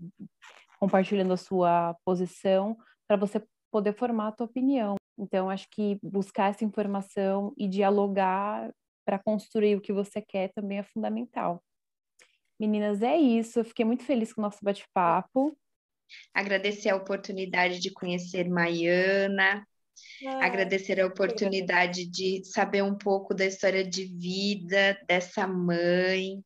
compartilhando 0.79 1.33
a 1.33 1.37
sua 1.37 1.97
posição, 2.05 2.77
para 3.09 3.17
você 3.17 3.43
poder 3.71 3.93
formar 3.93 4.29
a 4.29 4.33
tua 4.33 4.47
opinião. 4.47 4.95
Então, 5.19 5.51
acho 5.51 5.69
que 5.71 5.99
buscar 6.03 6.51
essa 6.51 6.65
informação 6.65 7.53
e 7.57 7.67
dialogar 7.67 8.71
para 9.05 9.19
construir 9.19 9.77
o 9.77 9.81
que 9.81 9.93
você 9.93 10.21
quer 10.21 10.53
também 10.53 10.79
é 10.79 10.83
fundamental. 10.83 11.63
Meninas, 12.59 13.03
é 13.03 13.17
isso. 13.17 13.61
Eu 13.61 13.65
fiquei 13.65 13.85
muito 13.85 14.05
feliz 14.05 14.33
com 14.33 14.41
o 14.41 14.45
nosso 14.45 14.59
bate-papo. 14.63 15.57
Agradecer 16.33 16.91
a 16.91 16.97
oportunidade 16.97 17.81
de 17.81 17.93
conhecer 17.93 18.49
Maiana, 18.49 19.67
ah, 20.27 20.47
Agradecer 20.47 21.01
a 21.01 21.07
oportunidade 21.07 22.07
de 22.07 22.45
saber 22.45 22.83
um 22.83 22.97
pouco 22.97 23.35
da 23.35 23.45
história 23.45 23.85
de 23.85 24.05
vida 24.05 24.99
dessa 25.07 25.47
mãe 25.47 26.43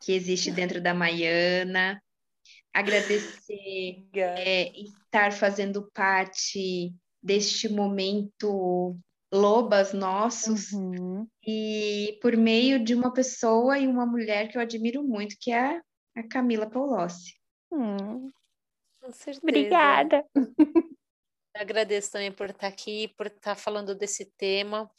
que 0.00 0.12
existe 0.12 0.50
dentro 0.50 0.80
da 0.80 0.92
Maiana. 0.92 2.02
Agradecer 2.74 4.06
é, 4.14 4.72
estar 4.80 5.32
fazendo 5.32 5.90
parte 5.92 6.92
deste 7.22 7.68
momento 7.68 8.96
lobas 9.32 9.94
nossos 9.94 10.72
uhum. 10.72 11.26
e 11.46 12.18
por 12.20 12.36
meio 12.36 12.84
de 12.84 12.94
uma 12.94 13.12
pessoa 13.12 13.78
e 13.78 13.86
uma 13.86 14.04
mulher 14.04 14.48
que 14.48 14.58
eu 14.58 14.62
admiro 14.62 15.02
muito, 15.02 15.36
que 15.40 15.50
é 15.50 15.80
a 16.14 16.22
Camila 16.28 16.68
Paulossi. 16.68 17.34
Hum. 17.70 18.30
Com 19.00 19.12
certeza. 19.12 19.40
Obrigada. 19.42 20.24
Agradeço 21.54 22.12
também 22.12 22.32
por 22.32 22.50
estar 22.50 22.66
aqui, 22.66 23.08
por 23.16 23.26
estar 23.26 23.54
falando 23.54 23.94
desse 23.94 24.24
tema 24.36 24.90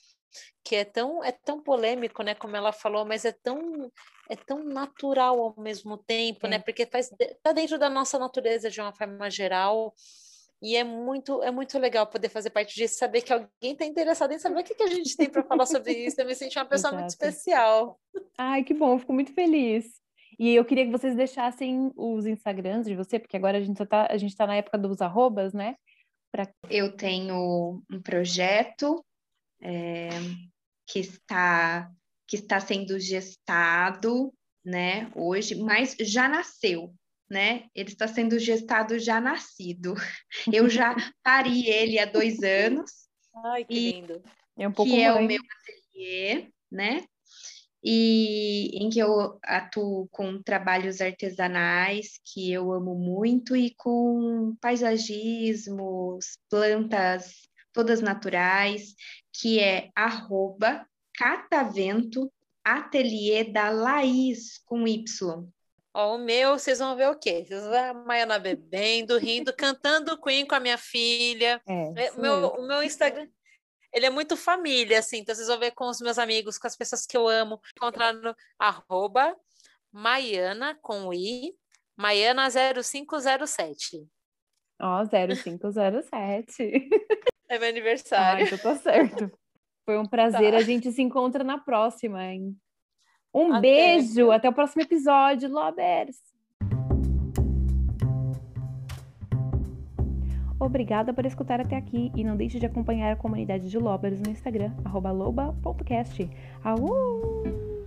que 0.63 0.75
é 0.75 0.85
tão 0.85 1.23
é 1.23 1.31
tão 1.31 1.61
polêmico, 1.61 2.23
né, 2.23 2.33
como 2.33 2.55
ela 2.55 2.71
falou, 2.71 3.05
mas 3.05 3.25
é 3.25 3.31
tão 3.31 3.91
é 4.29 4.35
tão 4.35 4.63
natural 4.63 5.39
ao 5.39 5.61
mesmo 5.61 5.97
tempo, 5.97 6.47
né, 6.47 6.55
é. 6.55 6.57
né? 6.57 6.63
Porque 6.63 6.85
faz 6.85 7.09
tá 7.41 7.51
dentro 7.51 7.77
da 7.77 7.89
nossa 7.89 8.17
natureza 8.17 8.69
de 8.69 8.79
uma 8.79 8.93
forma 8.93 9.29
geral. 9.29 9.93
E 10.61 10.77
é 10.77 10.83
muito, 10.83 11.43
é 11.43 11.51
muito 11.51 11.77
legal 11.77 12.07
poder 12.07 12.29
fazer 12.29 12.49
parte 12.49 12.73
disso, 12.73 12.95
saber 12.95 13.21
que 13.21 13.33
alguém 13.33 13.73
está 13.73 13.83
interessado 13.83 14.31
em 14.31 14.39
saber 14.39 14.61
o 14.61 14.63
que, 14.63 14.73
que 14.73 14.83
a 14.83 14.87
gente 14.87 15.17
tem 15.17 15.29
para 15.29 15.43
falar 15.43 15.65
sobre 15.65 15.91
isso. 15.91 16.21
Eu 16.21 16.25
me 16.25 16.33
senti 16.33 16.57
uma 16.57 16.63
pessoa 16.63 16.93
muito 16.93 17.09
especial. 17.09 17.99
Ai, 18.37 18.63
que 18.63 18.73
bom, 18.73 18.97
fico 18.97 19.11
muito 19.11 19.33
feliz. 19.33 20.01
E 20.39 20.55
eu 20.55 20.63
queria 20.63 20.85
que 20.85 20.91
vocês 20.91 21.17
deixassem 21.17 21.91
os 21.97 22.25
Instagrams 22.25 22.87
de 22.87 22.95
você, 22.95 23.19
porque 23.19 23.35
agora 23.35 23.57
a 23.57 23.61
gente 23.61 23.83
está 23.83 24.07
a 24.09 24.15
gente 24.15 24.37
tá 24.37 24.47
na 24.47 24.55
época 24.55 24.77
dos 24.77 25.01
arrobas, 25.01 25.53
né? 25.53 25.75
Pra... 26.33 26.51
Eu 26.67 26.97
tenho 26.97 27.83
um 27.87 28.01
projeto 28.01 29.05
é, 29.61 30.09
que 30.87 30.99
está 30.99 31.91
que 32.25 32.37
está 32.37 32.59
sendo 32.59 32.99
gestado, 32.99 34.33
né, 34.65 35.11
hoje, 35.13 35.53
mas 35.53 35.95
já 35.99 36.27
nasceu, 36.27 36.91
né? 37.29 37.67
Ele 37.75 37.89
está 37.89 38.07
sendo 38.07 38.39
gestado 38.39 38.97
já 38.97 39.21
nascido. 39.21 39.93
Eu 40.51 40.67
já 40.67 40.95
pari 41.21 41.67
ele 41.67 41.99
há 41.99 42.05
dois 42.05 42.41
anos. 42.41 43.07
Ai, 43.45 43.65
que 43.65 43.91
lindo. 43.91 44.23
É 44.57 44.67
um 44.67 44.71
pouco 44.71 44.91
que 44.91 45.01
é 45.01 45.13
o 45.13 45.21
meu 45.21 45.39
ateliê, 45.39 46.47
né? 46.71 47.03
E 47.83 48.69
em 48.81 48.89
que 48.89 48.99
eu 48.99 49.37
atuo 49.43 50.07
com 50.09 50.41
trabalhos 50.41 51.01
artesanais 51.01 52.19
que 52.23 52.51
eu 52.51 52.71
amo 52.71 52.95
muito 52.95 53.55
e 53.55 53.75
com 53.75 54.55
paisagismos, 54.61 56.37
plantas 56.49 57.49
todas 57.73 58.01
naturais, 58.01 58.95
que 59.33 59.59
é 59.59 59.89
arroba 59.95 60.85
catavento 61.17 62.31
ateliê 62.63 63.43
da 63.43 63.69
Laís 63.69 64.59
com 64.65 64.87
Y. 64.87 65.03
Ó, 65.95 66.15
o 66.15 66.17
meu, 66.17 66.57
vocês 66.57 66.79
vão 66.79 66.95
ver 66.95 67.09
o 67.09 67.19
quê? 67.19 67.43
Vocês 67.45 67.61
vão 67.61 67.69
ver 67.69 67.77
a 67.77 67.93
Maiana 67.93 68.39
bebendo, 68.39 69.17
rindo, 69.17 69.53
cantando 69.53 70.19
Queen 70.19 70.45
com 70.45 70.55
a 70.55 70.59
minha 70.59 70.77
filha. 70.77 71.61
É, 71.67 72.05
é 72.05 72.11
o, 72.13 72.21
meu, 72.21 72.47
o 72.47 72.67
meu 72.67 72.81
Instagram, 72.81 73.27
ele 73.93 74.07
é 74.07 74.09
muito 74.09 74.35
família, 74.35 74.99
assim, 74.99 75.19
então 75.19 75.35
vocês 75.35 75.47
vão 75.47 75.59
ver 75.59 75.71
com 75.71 75.87
os 75.87 76.01
meus 76.01 76.17
amigos, 76.17 76.57
com 76.57 76.65
as 76.65 76.75
pessoas 76.75 77.05
que 77.05 77.15
eu 77.15 77.27
amo, 77.27 77.61
encontrar 77.77 78.11
no 78.11 78.35
arroba 78.57 79.35
Maiana 79.91 80.75
com 80.81 81.13
I, 81.13 81.53
Maiana 81.95 82.49
0507. 82.49 84.07
Ó, 84.81 85.05
0507. 85.05 86.89
É 87.47 87.59
meu 87.59 87.69
aniversário. 87.69 88.47
Ah, 88.51 88.57
tá 88.57 88.75
certo. 88.75 89.31
Foi 89.85 89.97
um 89.99 90.07
prazer, 90.07 90.53
tá. 90.53 90.57
a 90.57 90.61
gente 90.61 90.91
se 90.91 91.01
encontra 91.01 91.43
na 91.43 91.59
próxima, 91.59 92.25
hein? 92.25 92.57
Um 93.33 93.53
até. 93.53 93.61
beijo, 93.61 94.31
até 94.31 94.49
o 94.49 94.53
próximo 94.53 94.81
episódio, 94.81 95.49
Lobers! 95.49 96.32
Obrigada 100.63 101.13
por 101.13 101.25
escutar 101.25 101.59
até 101.59 101.75
aqui 101.75 102.09
e 102.15 102.23
não 102.23 102.37
deixe 102.37 102.57
de 102.57 102.65
acompanhar 102.65 103.11
a 103.11 103.17
comunidade 103.17 103.69
de 103.69 103.77
Lobers 103.77 104.21
no 104.21 104.31
Instagram, 104.31 104.71
loba.cast. 105.11 106.29
Au! 106.63 107.82